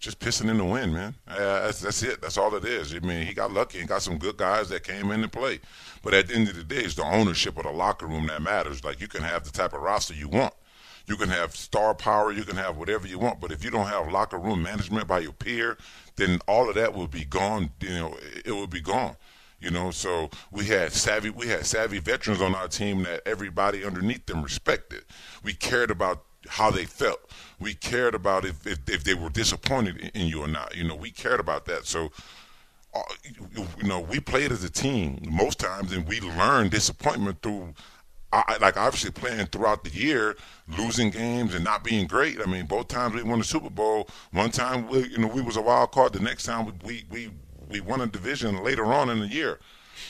just 0.06 0.20
pissing 0.20 0.52
in 0.52 0.58
the 0.58 0.64
wind, 0.64 0.94
man. 0.94 1.16
Uh, 1.28 1.66
that's, 1.66 1.82
that's 1.82 2.04
it. 2.04 2.22
That's 2.22 2.38
all 2.38 2.54
it 2.54 2.64
is. 2.64 2.94
I 2.94 3.00
mean, 3.00 3.26
he 3.26 3.34
got 3.34 3.52
lucky 3.52 3.80
and 3.80 3.90
got 3.90 4.04
some 4.04 4.20
good 4.20 4.38
guys 4.38 4.70
that 4.70 4.84
came 4.84 5.10
in 5.10 5.24
and 5.24 5.32
played. 5.32 5.62
But 6.04 6.14
at 6.14 6.28
the 6.28 6.36
end 6.36 6.48
of 6.48 6.56
the 6.56 6.64
day, 6.64 6.82
it's 6.82 6.94
the 6.94 7.04
ownership 7.04 7.58
of 7.58 7.64
the 7.64 7.72
locker 7.72 8.06
room 8.06 8.28
that 8.28 8.44
matters. 8.44 8.84
Like 8.84 9.02
you 9.02 9.08
can 9.08 9.24
have 9.24 9.44
the 9.44 9.52
type 9.52 9.74
of 9.74 9.82
roster 9.82 10.14
you 10.14 10.30
want. 10.30 10.54
You 11.08 11.18
can 11.18 11.30
have 11.30 11.56
star 11.56 11.96
power, 11.96 12.32
you 12.32 12.44
can 12.44 12.56
have 12.56 12.78
whatever 12.78 13.08
you 13.08 13.20
want, 13.20 13.40
but 13.40 13.52
if 13.52 13.64
you 13.64 13.70
don't 13.70 13.88
have 13.88 14.12
locker 14.12 14.38
room 14.38 14.64
management 14.64 15.08
by 15.08 15.20
your 15.20 15.34
peer, 15.34 15.78
then 16.16 16.40
all 16.48 16.68
of 16.68 16.76
that 16.76 16.94
will 16.94 17.08
be 17.08 17.26
gone. 17.26 17.72
You 17.80 17.90
know, 17.90 18.18
it 18.44 18.52
will 18.52 18.68
be 18.68 18.82
gone. 18.82 19.16
You 19.60 19.72
know, 19.72 19.90
so 19.90 20.30
we 20.52 20.66
had 20.66 20.92
savvy 20.94 21.30
we 21.32 21.48
had 21.48 21.66
savvy 21.66 22.00
veterans 22.00 22.42
on 22.42 22.54
our 22.54 22.68
team 22.68 23.04
that 23.04 23.22
everybody 23.26 23.84
underneath 23.84 24.26
them 24.28 24.44
respected. 24.44 25.06
We 25.44 25.54
cared 25.54 25.90
about 25.90 26.25
how 26.48 26.72
they 26.72 26.86
felt. 26.86 27.20
We 27.60 27.74
cared 27.74 28.16
about 28.16 28.46
if, 28.46 28.66
if, 28.68 28.80
if 28.90 29.04
they 29.04 29.14
were 29.14 29.30
disappointed 29.30 30.12
in 30.14 30.28
you 30.28 30.42
or 30.42 30.48
not. 30.48 30.76
You 30.76 30.84
know, 30.84 30.96
we 30.96 31.12
cared 31.12 31.40
about 31.40 31.66
that. 31.66 31.86
So, 31.86 32.12
uh, 32.94 33.02
you 33.56 33.88
know, 33.88 34.00
we 34.00 34.20
played 34.20 34.52
as 34.52 34.64
a 34.64 34.70
team 34.70 35.20
most 35.30 35.60
times, 35.60 35.92
and 35.92 36.08
we 36.08 36.20
learned 36.22 36.72
disappointment 36.72 37.42
through. 37.42 37.74
I, 38.34 38.58
like 38.60 38.76
obviously 38.76 39.12
playing 39.12 39.46
throughout 39.46 39.86
the 39.86 39.92
year, 39.92 40.36
losing 40.78 41.10
games 41.10 41.56
and 41.56 41.64
not 41.64 41.86
being 41.86 42.06
great. 42.06 42.42
I 42.42 42.46
mean, 42.46 42.66
both 42.66 42.90
times 42.90 43.14
we 43.14 43.24
won 43.24 43.40
the 43.40 43.46
Super 43.46 43.70
Bowl. 43.70 44.10
One 44.32 44.52
time, 44.52 44.90
we, 44.90 45.08
you 45.08 45.20
know, 45.20 45.28
we 45.28 45.42
was 45.42 45.56
a 45.56 45.62
wild 45.62 45.92
card. 45.92 46.12
The 46.12 46.20
next 46.20 46.44
time, 46.44 46.74
we 46.84 47.06
we 47.10 47.32
we 47.70 47.80
won 47.80 48.02
a 48.02 48.08
division 48.08 48.62
later 48.62 48.86
on 48.86 49.10
in 49.10 49.20
the 49.20 49.28
year. 49.28 49.60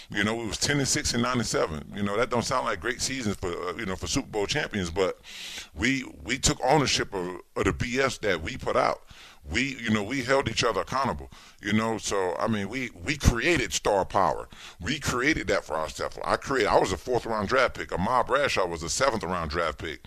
You 0.09 0.23
know, 0.23 0.39
it 0.41 0.47
was 0.47 0.57
ten 0.57 0.77
and 0.77 0.87
six 0.87 1.13
and 1.13 1.23
nine 1.23 1.37
and 1.37 1.45
seven. 1.45 1.91
You 1.95 2.03
know, 2.03 2.15
that 2.17 2.29
don't 2.29 2.43
sound 2.43 2.65
like 2.65 2.79
great 2.79 3.01
seasons 3.01 3.35
for 3.35 3.49
uh, 3.49 3.73
you 3.75 3.85
know 3.85 3.95
for 3.95 4.07
Super 4.07 4.27
Bowl 4.27 4.45
champions, 4.45 4.89
but 4.91 5.19
we 5.73 6.05
we 6.23 6.37
took 6.37 6.59
ownership 6.63 7.13
of, 7.13 7.41
of 7.55 7.63
the 7.65 7.71
BS 7.71 8.19
that 8.21 8.41
we 8.41 8.57
put 8.57 8.75
out. 8.75 9.03
We 9.49 9.77
you 9.81 9.89
know 9.89 10.03
we 10.03 10.23
held 10.23 10.47
each 10.47 10.63
other 10.63 10.81
accountable. 10.81 11.31
You 11.61 11.73
know, 11.73 11.97
so 11.97 12.35
I 12.37 12.47
mean 12.47 12.69
we 12.69 12.91
we 13.03 13.17
created 13.17 13.73
star 13.73 14.05
power. 14.05 14.47
We 14.79 14.99
created 14.99 15.47
that 15.47 15.65
for 15.65 15.75
ourselves. 15.75 16.17
I 16.23 16.37
created. 16.37 16.69
I 16.69 16.79
was 16.79 16.91
a 16.91 16.97
fourth 16.97 17.25
round 17.25 17.47
draft 17.47 17.75
pick. 17.75 17.91
Ahmad 17.91 18.27
Bradshaw 18.27 18.67
was 18.67 18.83
a 18.83 18.89
seventh 18.89 19.23
round 19.23 19.51
draft 19.51 19.79
pick. 19.79 20.05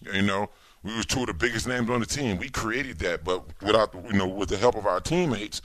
You 0.00 0.22
know. 0.22 0.50
We 0.82 0.96
was 0.96 1.04
two 1.04 1.20
of 1.20 1.26
the 1.26 1.34
biggest 1.34 1.68
names 1.68 1.90
on 1.90 2.00
the 2.00 2.06
team. 2.06 2.38
We 2.38 2.48
created 2.48 3.00
that, 3.00 3.22
but 3.22 3.44
without 3.60 3.94
you 4.06 4.14
know, 4.14 4.26
with 4.26 4.48
the 4.48 4.56
help 4.56 4.76
of 4.76 4.86
our 4.86 4.98
teammates, 4.98 5.60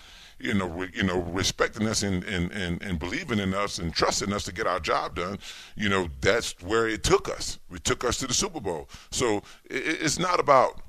you 0.46 0.54
know, 0.54 0.68
re, 0.68 0.90
you 0.94 1.04
know, 1.04 1.22
respecting 1.22 1.88
us 1.88 2.04
and, 2.04 2.24
and, 2.24 2.52
and, 2.52 2.82
and 2.82 3.00
believing 3.00 3.40
in 3.40 3.54
us 3.54 3.80
and 3.80 3.94
trusting 3.94 4.32
us 4.32 4.44
to 4.46 4.54
get 4.54 4.68
our 4.68 4.80
job 4.80 5.16
done, 5.16 5.40
you 5.76 5.90
know, 5.90 6.08
that's 6.22 6.56
where 6.62 6.88
it 6.88 7.04
took 7.04 7.28
us. 7.28 7.60
We 7.70 7.80
took 7.80 8.04
us 8.04 8.18
to 8.18 8.28
the 8.28 8.34
Super 8.34 8.62
Bowl. 8.62 8.90
So 9.12 9.38
it, 9.66 10.02
it's 10.02 10.20
not 10.20 10.40
about, 10.40 10.82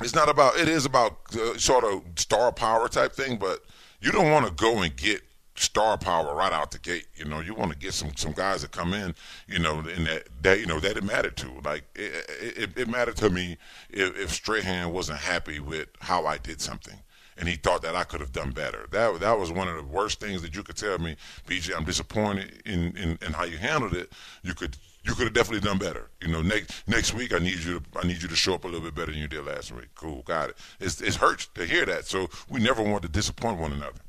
it's 0.00 0.14
not 0.14 0.28
about, 0.28 0.56
it 0.58 0.68
is 0.68 0.84
about 0.84 1.18
uh, 1.34 1.56
sort 1.56 1.84
of 1.84 2.02
star 2.16 2.52
power 2.52 2.88
type 2.88 3.12
thing, 3.12 3.36
but 3.36 3.60
you 4.00 4.10
don't 4.10 4.30
want 4.30 4.46
to 4.46 4.52
go 4.52 4.82
and 4.82 4.94
get 4.96 5.22
star 5.54 5.96
power 5.98 6.34
right 6.34 6.52
out 6.52 6.72
the 6.72 6.78
gate. 6.78 7.06
You 7.14 7.26
know, 7.26 7.40
you 7.40 7.54
want 7.54 7.72
to 7.72 7.78
get 7.78 7.94
some 7.94 8.16
some 8.16 8.32
guys 8.32 8.62
that 8.62 8.72
come 8.72 8.94
in, 8.94 9.14
you 9.46 9.58
know, 9.58 9.78
and 9.80 10.06
that 10.06 10.28
that 10.40 10.60
you 10.60 10.66
know 10.66 10.80
that 10.80 10.96
it 10.96 11.04
mattered 11.04 11.36
to. 11.36 11.50
Like 11.64 11.84
it, 11.94 12.56
it, 12.56 12.78
it 12.78 12.88
mattered 12.88 13.16
to 13.16 13.30
me 13.30 13.58
if, 13.90 14.18
if 14.18 14.30
Strahan 14.32 14.92
wasn't 14.92 15.18
happy 15.18 15.60
with 15.60 15.88
how 16.00 16.26
I 16.26 16.38
did 16.38 16.60
something 16.60 16.98
and 17.36 17.48
he 17.48 17.56
thought 17.56 17.82
that 17.82 17.96
I 17.96 18.04
could 18.04 18.20
have 18.20 18.32
done 18.32 18.50
better. 18.50 18.86
That 18.90 19.20
that 19.20 19.38
was 19.38 19.50
one 19.50 19.68
of 19.68 19.76
the 19.76 19.82
worst 19.82 20.20
things 20.20 20.42
that 20.42 20.54
you 20.54 20.62
could 20.62 20.76
tell 20.76 20.98
me, 20.98 21.16
BJ. 21.46 21.76
I'm 21.76 21.84
disappointed 21.84 22.62
in, 22.64 22.96
in, 22.96 23.18
in 23.20 23.32
how 23.32 23.44
you 23.44 23.58
handled 23.58 23.94
it. 23.94 24.12
You 24.42 24.54
could 24.54 24.76
you 25.04 25.14
could 25.14 25.24
have 25.24 25.34
definitely 25.34 25.66
done 25.66 25.78
better. 25.78 26.10
You 26.20 26.28
know, 26.28 26.42
next 26.42 26.86
next 26.86 27.14
week 27.14 27.32
I 27.32 27.38
need 27.38 27.58
you 27.58 27.80
to 27.80 27.98
I 27.98 28.06
need 28.06 28.22
you 28.22 28.28
to 28.28 28.36
show 28.36 28.54
up 28.54 28.64
a 28.64 28.68
little 28.68 28.82
bit 28.82 28.94
better 28.94 29.12
than 29.12 29.20
you 29.20 29.28
did 29.28 29.44
last 29.44 29.72
week. 29.72 29.88
Cool, 29.94 30.22
got 30.22 30.50
it. 30.50 30.56
It's 30.80 31.00
it 31.00 31.16
hurts 31.16 31.46
to 31.54 31.64
hear 31.64 31.86
that. 31.86 32.06
So 32.06 32.28
we 32.48 32.60
never 32.60 32.82
want 32.82 33.02
to 33.02 33.08
disappoint 33.08 33.58
one 33.58 33.72
another. 33.72 34.00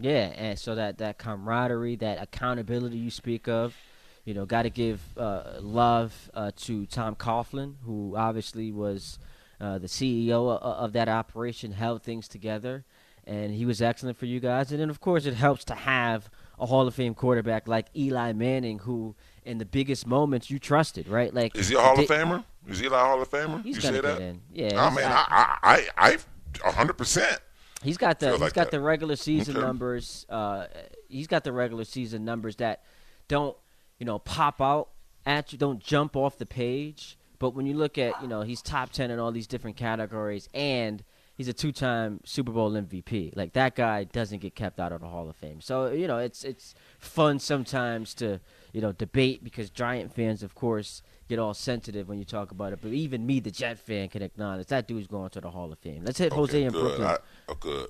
Yeah, 0.00 0.32
and 0.36 0.58
so 0.58 0.74
that 0.76 0.98
that 0.98 1.18
camaraderie, 1.18 1.96
that 1.96 2.22
accountability 2.22 2.96
you 2.96 3.10
speak 3.10 3.48
of, 3.48 3.76
you 4.24 4.32
know, 4.32 4.46
got 4.46 4.62
to 4.62 4.70
give 4.70 5.00
uh, 5.16 5.54
love 5.60 6.30
uh, 6.34 6.52
to 6.56 6.86
Tom 6.86 7.16
Coughlin, 7.16 7.74
who 7.84 8.14
obviously 8.16 8.70
was 8.70 9.18
uh, 9.60 9.78
the 9.78 9.86
CEO 9.88 10.50
of, 10.56 10.62
of 10.62 10.92
that 10.92 11.08
operation 11.08 11.72
held 11.72 12.02
things 12.02 12.28
together, 12.28 12.84
and 13.24 13.52
he 13.52 13.64
was 13.66 13.82
excellent 13.82 14.16
for 14.16 14.26
you 14.26 14.40
guys. 14.40 14.70
And 14.70 14.80
then, 14.80 14.90
of 14.90 15.00
course, 15.00 15.26
it 15.26 15.34
helps 15.34 15.64
to 15.66 15.74
have 15.74 16.30
a 16.58 16.66
Hall 16.66 16.86
of 16.86 16.94
Fame 16.94 17.14
quarterback 17.14 17.68
like 17.68 17.86
Eli 17.96 18.32
Manning, 18.32 18.80
who 18.80 19.14
in 19.44 19.58
the 19.58 19.64
biggest 19.64 20.06
moments 20.06 20.50
you 20.50 20.58
trusted, 20.58 21.08
right? 21.08 21.32
Like, 21.32 21.56
is 21.56 21.68
he 21.68 21.74
a 21.76 21.80
Hall 21.80 21.98
of 21.98 22.06
Famer? 22.06 22.44
Is 22.66 22.82
Eli 22.82 23.00
a 23.00 23.04
Hall 23.04 23.20
of 23.22 23.30
Famer? 23.30 23.62
He's 23.62 23.76
you 23.76 23.82
gonna 23.82 23.96
say 23.96 24.02
get 24.02 24.18
that? 24.18 24.20
in. 24.22 24.40
Yeah, 24.52 24.84
I 24.84 24.90
mean, 24.94 25.04
I, 25.04 25.56
I, 25.62 25.86
I, 25.96 26.18
I, 26.64 26.70
hundred 26.70 26.94
percent. 26.94 27.38
He's 27.82 27.96
got 27.96 28.18
the 28.18 28.32
he's 28.32 28.40
like 28.40 28.54
got 28.54 28.64
that. 28.64 28.70
the 28.72 28.80
regular 28.80 29.14
season 29.16 29.56
Okay. 29.56 29.64
numbers. 29.66 30.26
Uh, 30.28 30.66
he's 31.08 31.26
got 31.28 31.44
the 31.44 31.52
regular 31.52 31.84
season 31.84 32.24
numbers 32.24 32.56
that 32.56 32.82
don't 33.28 33.56
you 33.98 34.06
know 34.06 34.18
pop 34.18 34.60
out 34.60 34.88
at 35.26 35.52
you, 35.52 35.58
don't 35.58 35.78
jump 35.80 36.16
off 36.16 36.38
the 36.38 36.46
page. 36.46 37.17
But 37.38 37.50
when 37.54 37.66
you 37.66 37.74
look 37.74 37.98
at 37.98 38.20
you 38.22 38.28
know 38.28 38.42
he's 38.42 38.62
top 38.62 38.90
ten 38.90 39.10
in 39.10 39.18
all 39.18 39.32
these 39.32 39.46
different 39.46 39.76
categories, 39.76 40.48
and 40.52 41.02
he's 41.38 41.48
a 41.48 41.52
two-time 41.52 42.20
Super 42.24 42.52
Bowl 42.52 42.72
MVP. 42.72 43.34
Like 43.34 43.54
that 43.54 43.74
guy 43.74 44.04
doesn't 44.04 44.40
get 44.40 44.54
kept 44.54 44.78
out 44.78 44.92
of 44.92 45.00
the 45.00 45.06
Hall 45.06 45.30
of 45.30 45.36
Fame. 45.36 45.60
So 45.60 45.90
you 45.92 46.06
know 46.06 46.18
it's 46.18 46.44
it's 46.44 46.74
fun 46.98 47.38
sometimes 47.38 48.12
to 48.14 48.40
you 48.72 48.82
know 48.82 48.92
debate 48.92 49.42
because 49.42 49.70
Giant 49.70 50.12
fans, 50.14 50.42
of 50.42 50.54
course, 50.54 51.00
get 51.28 51.38
all 51.38 51.54
sensitive 51.54 52.08
when 52.08 52.18
you 52.18 52.24
talk 52.24 52.50
about 52.50 52.72
it. 52.72 52.80
But 52.82 52.92
even 52.92 53.24
me, 53.24 53.40
the 53.40 53.50
Jet 53.50 53.78
fan, 53.78 54.08
can 54.08 54.20
acknowledge 54.20 54.66
that 54.66 54.86
dude's 54.86 55.06
going 55.06 55.30
to 55.30 55.40
the 55.40 55.50
Hall 55.50 55.72
of 55.72 55.78
Fame. 55.78 56.02
Let's 56.04 56.18
hit 56.18 56.32
Jose 56.32 56.52
okay, 56.52 56.64
in 56.64 56.72
good. 56.72 56.80
Brooklyn. 56.80 57.08
I, 57.08 57.16
oh, 57.48 57.54
good. 57.54 57.88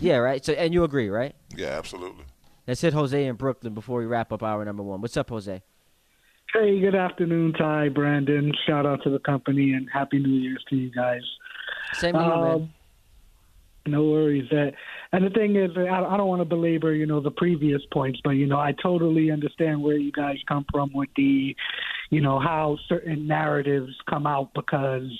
Yeah, 0.00 0.16
right. 0.18 0.44
So 0.44 0.52
and 0.52 0.72
you 0.72 0.84
agree, 0.84 1.08
right? 1.08 1.34
Yeah, 1.56 1.70
absolutely. 1.70 2.24
Let's 2.68 2.80
hit 2.80 2.92
Jose 2.92 3.26
in 3.26 3.34
Brooklyn 3.34 3.74
before 3.74 3.98
we 3.98 4.06
wrap 4.06 4.32
up 4.32 4.42
hour 4.42 4.64
number 4.64 4.84
one. 4.84 5.00
What's 5.00 5.16
up, 5.16 5.30
Jose? 5.30 5.62
Hey, 6.52 6.80
good 6.80 6.94
afternoon, 6.94 7.54
Ty, 7.54 7.88
Brandon. 7.88 8.52
Shout 8.66 8.84
out 8.84 9.02
to 9.04 9.10
the 9.10 9.18
company 9.18 9.72
and 9.72 9.88
Happy 9.90 10.18
New 10.18 10.34
Year's 10.34 10.62
to 10.68 10.76
you 10.76 10.90
guys. 10.90 11.22
Same 11.94 12.14
you, 12.14 12.20
man. 12.20 12.30
Um, 12.30 12.74
No 13.86 14.04
worries. 14.04 14.52
Uh, 14.52 14.70
And 15.12 15.24
the 15.24 15.30
thing 15.30 15.56
is, 15.56 15.70
I, 15.76 15.88
I 15.88 16.16
don't 16.18 16.28
want 16.28 16.42
to 16.42 16.44
belabor, 16.44 16.92
you 16.92 17.06
know, 17.06 17.20
the 17.20 17.30
previous 17.30 17.80
points, 17.90 18.20
but 18.22 18.30
you 18.32 18.46
know, 18.46 18.58
I 18.58 18.72
totally 18.72 19.30
understand 19.30 19.82
where 19.82 19.96
you 19.96 20.12
guys 20.12 20.36
come 20.46 20.66
from 20.70 20.92
with 20.92 21.08
the, 21.16 21.56
you 22.10 22.20
know, 22.20 22.38
how 22.38 22.76
certain 22.86 23.26
narratives 23.26 23.94
come 24.08 24.26
out 24.26 24.52
because 24.54 25.10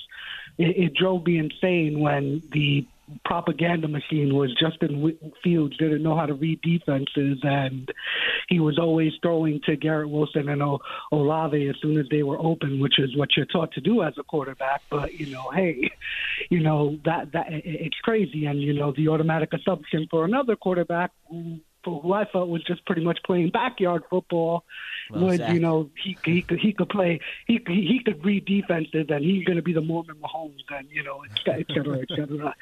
it, 0.59 0.77
it 0.77 0.93
drove 0.93 1.25
me 1.25 1.39
insane 1.39 1.99
when 1.99 2.43
the 2.51 2.85
propaganda 3.25 3.87
machine 3.87 4.35
was 4.35 4.53
Justin 4.59 5.17
Fields 5.43 5.77
didn't 5.77 6.03
know 6.03 6.15
how 6.15 6.25
to 6.25 6.33
read 6.33 6.61
defenses, 6.61 7.39
and 7.43 7.91
he 8.49 8.59
was 8.59 8.77
always 8.79 9.13
throwing 9.21 9.61
to 9.65 9.75
Garrett 9.75 10.09
Wilson 10.09 10.49
and 10.49 10.61
Olave 11.11 11.67
as 11.67 11.75
soon 11.81 11.99
as 11.99 12.05
they 12.09 12.23
were 12.23 12.39
open, 12.39 12.79
which 12.79 12.99
is 12.99 13.15
what 13.15 13.29
you're 13.35 13.45
taught 13.45 13.71
to 13.73 13.81
do 13.81 14.03
as 14.03 14.13
a 14.17 14.23
quarterback. 14.23 14.81
But 14.89 15.13
you 15.13 15.27
know, 15.27 15.49
hey, 15.51 15.91
you 16.49 16.59
know 16.59 16.99
that 17.05 17.31
that 17.33 17.47
it's 17.49 17.97
crazy, 18.03 18.45
and 18.45 18.61
you 18.61 18.73
know 18.73 18.93
the 18.95 19.09
automatic 19.09 19.53
assumption 19.53 20.07
for 20.09 20.25
another 20.25 20.55
quarterback 20.55 21.11
who 21.85 22.13
I 22.13 22.25
thought 22.25 22.47
was 22.47 22.63
just 22.63 22.85
pretty 22.85 23.03
much 23.03 23.19
playing 23.25 23.49
backyard 23.51 24.03
football. 24.09 24.63
Well, 25.09 25.25
would 25.25 25.39
you 25.49 25.59
know 25.59 25.89
he 26.01 26.17
he 26.23 26.41
could 26.41 26.59
he 26.59 26.73
could 26.73 26.89
play 26.89 27.19
he 27.45 27.59
he 27.67 28.01
could 28.03 28.23
read 28.23 28.45
defenses 28.45 29.07
and 29.09 29.23
he's 29.23 29.43
going 29.43 29.57
to 29.57 29.63
be 29.63 29.73
the 29.73 29.81
Mormon 29.81 30.15
Mahomes 30.15 30.63
and 30.69 30.87
you 30.89 31.03
know 31.03 31.23
et 31.29 31.67
cetera 31.67 31.99
et 31.99 32.07
cetera. 32.09 32.55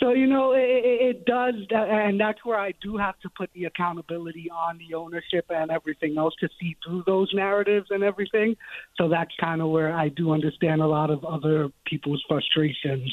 So 0.00 0.12
you 0.12 0.26
know 0.26 0.52
it, 0.52 0.60
it 0.62 1.24
does, 1.24 1.54
and 1.70 2.20
that's 2.20 2.44
where 2.44 2.58
I 2.58 2.72
do 2.80 2.96
have 2.96 3.18
to 3.20 3.30
put 3.36 3.50
the 3.52 3.64
accountability 3.64 4.48
on 4.50 4.78
the 4.78 4.94
ownership 4.94 5.46
and 5.50 5.70
everything 5.70 6.16
else 6.16 6.34
to 6.40 6.48
see 6.60 6.76
through 6.84 7.02
those 7.04 7.30
narratives 7.34 7.88
and 7.90 8.04
everything. 8.04 8.56
So 8.96 9.08
that's 9.08 9.32
kind 9.40 9.60
of 9.60 9.68
where 9.68 9.92
I 9.92 10.08
do 10.08 10.32
understand 10.32 10.82
a 10.82 10.86
lot 10.86 11.10
of 11.10 11.24
other 11.24 11.70
people's 11.84 12.24
frustrations. 12.28 13.12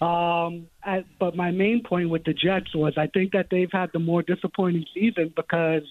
Um, 0.00 0.68
I, 0.82 1.04
but 1.20 1.36
my 1.36 1.50
main 1.50 1.82
point 1.82 2.08
with 2.08 2.24
the 2.24 2.32
Jets 2.32 2.74
was 2.74 2.94
I 2.96 3.06
think 3.08 3.32
that 3.32 3.48
they've 3.50 3.70
had 3.70 3.90
the 3.92 3.98
more 3.98 4.22
disappointing 4.22 4.86
season 4.94 5.32
because 5.36 5.82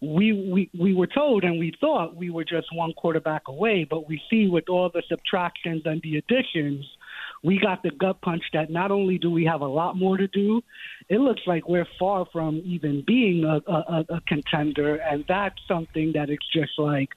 we, 0.00 0.32
we 0.32 0.70
we 0.78 0.94
were 0.94 1.08
told 1.08 1.42
and 1.42 1.58
we 1.58 1.74
thought 1.80 2.14
we 2.14 2.30
were 2.30 2.44
just 2.44 2.68
one 2.72 2.92
quarterback 2.92 3.48
away, 3.48 3.84
but 3.88 4.08
we 4.08 4.22
see 4.30 4.48
with 4.48 4.68
all 4.68 4.88
the 4.88 5.02
subtractions 5.08 5.82
and 5.84 6.00
the 6.02 6.16
additions 6.16 6.86
we 7.42 7.58
got 7.58 7.82
the 7.82 7.90
gut 7.90 8.20
punch 8.20 8.42
that 8.52 8.70
not 8.70 8.90
only 8.90 9.18
do 9.18 9.30
we 9.30 9.44
have 9.44 9.60
a 9.60 9.66
lot 9.66 9.96
more 9.96 10.16
to 10.16 10.26
do, 10.28 10.60
it 11.08 11.20
looks 11.20 11.42
like 11.46 11.68
we're 11.68 11.86
far 11.98 12.26
from 12.32 12.60
even 12.64 13.04
being 13.06 13.44
a, 13.44 13.60
a, 13.70 14.04
a 14.08 14.20
contender, 14.26 14.96
and 14.96 15.24
that's 15.28 15.56
something 15.66 16.12
that 16.14 16.30
it's 16.30 16.46
just 16.52 16.72
like 16.78 17.10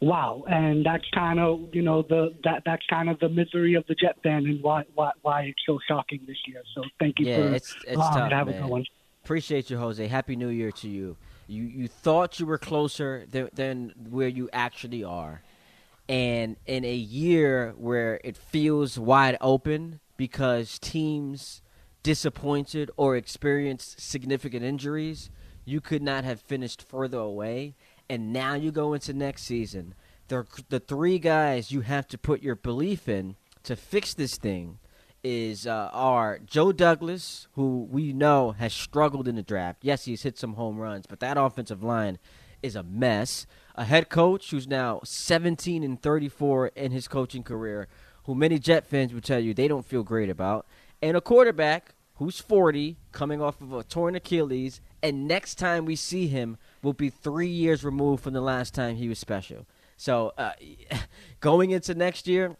wow. 0.00 0.44
And 0.46 0.84
that's 0.84 1.04
kind 1.14 1.40
of 1.40 1.74
you 1.74 1.82
know 1.82 2.02
the 2.02 2.34
that 2.44 2.62
that's 2.64 2.84
kind 2.88 3.08
of 3.08 3.18
the 3.18 3.28
misery 3.28 3.74
of 3.74 3.84
the 3.88 3.94
jet 3.94 4.16
fan 4.22 4.46
and 4.46 4.62
why 4.62 4.84
why 4.94 5.10
why 5.22 5.42
it's 5.42 5.62
so 5.66 5.78
shocking 5.88 6.20
this 6.26 6.38
year. 6.46 6.62
So 6.74 6.82
thank 6.98 7.18
you 7.18 7.26
yeah, 7.26 7.36
for 7.36 7.54
it's, 7.54 7.76
it's 7.86 8.00
um, 8.00 8.14
tough, 8.14 8.32
having 8.32 8.60
man. 8.60 8.84
appreciate 9.24 9.70
you 9.70 9.78
jose. 9.78 10.06
Happy 10.06 10.36
new 10.36 10.48
year 10.48 10.70
to 10.72 10.88
you. 10.88 11.16
You 11.48 11.64
you 11.64 11.88
thought 11.88 12.40
you 12.40 12.46
were 12.46 12.58
closer 12.58 13.24
than, 13.30 13.50
than 13.52 13.92
where 14.10 14.28
you 14.28 14.48
actually 14.52 15.04
are 15.04 15.42
and 16.08 16.56
in 16.66 16.84
a 16.84 16.94
year 16.94 17.74
where 17.76 18.20
it 18.22 18.36
feels 18.36 18.98
wide 18.98 19.36
open 19.40 20.00
because 20.16 20.78
teams 20.78 21.62
disappointed 22.02 22.90
or 22.96 23.16
experienced 23.16 24.00
significant 24.00 24.64
injuries, 24.64 25.30
you 25.64 25.80
could 25.80 26.02
not 26.02 26.24
have 26.24 26.40
finished 26.40 26.82
further 26.82 27.18
away. 27.18 27.74
And 28.08 28.32
now 28.32 28.54
you 28.54 28.70
go 28.70 28.94
into 28.94 29.12
next 29.12 29.42
season. 29.42 29.94
The, 30.28 30.46
the 30.68 30.78
three 30.78 31.18
guys 31.18 31.72
you 31.72 31.80
have 31.80 32.06
to 32.08 32.18
put 32.18 32.42
your 32.42 32.54
belief 32.54 33.08
in 33.08 33.34
to 33.64 33.74
fix 33.74 34.14
this 34.14 34.36
thing 34.36 34.78
is 35.24 35.66
uh, 35.66 35.90
are 35.92 36.38
Joe 36.38 36.70
Douglas, 36.70 37.48
who 37.54 37.88
we 37.90 38.12
know 38.12 38.52
has 38.52 38.72
struggled 38.72 39.26
in 39.26 39.34
the 39.34 39.42
draft. 39.42 39.80
Yes, 39.82 40.04
he's 40.04 40.22
hit 40.22 40.38
some 40.38 40.54
home 40.54 40.78
runs, 40.78 41.06
but 41.08 41.18
that 41.18 41.36
offensive 41.36 41.82
line 41.82 42.18
is 42.62 42.76
a 42.76 42.84
mess. 42.84 43.46
A 43.76 43.84
head 43.84 44.08
coach 44.08 44.50
who's 44.50 44.66
now 44.66 45.00
17 45.04 45.84
and 45.84 46.00
34 46.00 46.68
in 46.68 46.92
his 46.92 47.06
coaching 47.06 47.42
career, 47.42 47.88
who 48.24 48.34
many 48.34 48.58
Jet 48.58 48.86
fans 48.86 49.12
would 49.12 49.22
tell 49.22 49.38
you 49.38 49.52
they 49.52 49.68
don't 49.68 49.86
feel 49.86 50.02
great 50.02 50.30
about, 50.30 50.66
and 51.02 51.16
a 51.16 51.20
quarterback 51.20 51.94
who's 52.14 52.40
40, 52.40 52.96
coming 53.12 53.42
off 53.42 53.60
of 53.60 53.72
a 53.74 53.84
torn 53.84 54.14
Achilles, 54.16 54.80
and 55.02 55.28
next 55.28 55.56
time 55.56 55.84
we 55.84 55.94
see 55.94 56.26
him 56.26 56.56
will 56.82 56.94
be 56.94 57.10
three 57.10 57.48
years 57.48 57.84
removed 57.84 58.22
from 58.22 58.32
the 58.32 58.40
last 58.40 58.74
time 58.74 58.96
he 58.96 59.08
was 59.08 59.18
special. 59.18 59.66
So 59.98 60.32
uh, 60.38 60.52
going 61.40 61.70
into 61.70 61.94
next 61.94 62.26
year 62.26 62.56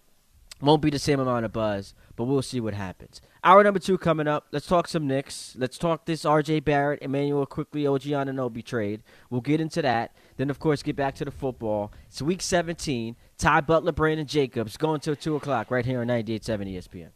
won't 0.60 0.82
be 0.82 0.90
the 0.90 0.98
same 0.98 1.20
amount 1.20 1.46
of 1.46 1.52
buzz, 1.52 1.94
but 2.16 2.24
we'll 2.24 2.42
see 2.42 2.60
what 2.60 2.74
happens. 2.74 3.20
Hour 3.44 3.62
number 3.62 3.78
two 3.78 3.98
coming 3.98 4.26
up. 4.26 4.46
Let's 4.50 4.66
talk 4.66 4.88
some 4.88 5.06
Knicks. 5.06 5.54
Let's 5.56 5.78
talk 5.78 6.06
this 6.06 6.24
R.J. 6.24 6.60
Barrett, 6.60 7.02
Immanuel 7.02 7.46
Quickley, 7.46 7.86
OG 7.86 8.02
Anunoby 8.02 8.64
trade. 8.64 9.02
We'll 9.30 9.40
get 9.40 9.60
into 9.60 9.82
that. 9.82 10.16
Then, 10.36 10.50
of 10.50 10.58
course, 10.58 10.82
get 10.82 10.96
back 10.96 11.14
to 11.16 11.24
the 11.24 11.30
football. 11.30 11.92
It's 12.08 12.20
Week 12.20 12.42
17. 12.42 13.14
Ty 13.38 13.60
Butler, 13.60 13.92
Brandon 13.92 14.26
Jacobs, 14.26 14.76
going 14.76 15.00
till 15.00 15.14
2 15.14 15.36
o'clock 15.36 15.70
right 15.70 15.84
here 15.84 16.00
on 16.00 16.08
98.7 16.08 16.74
ESPN. 16.74 17.10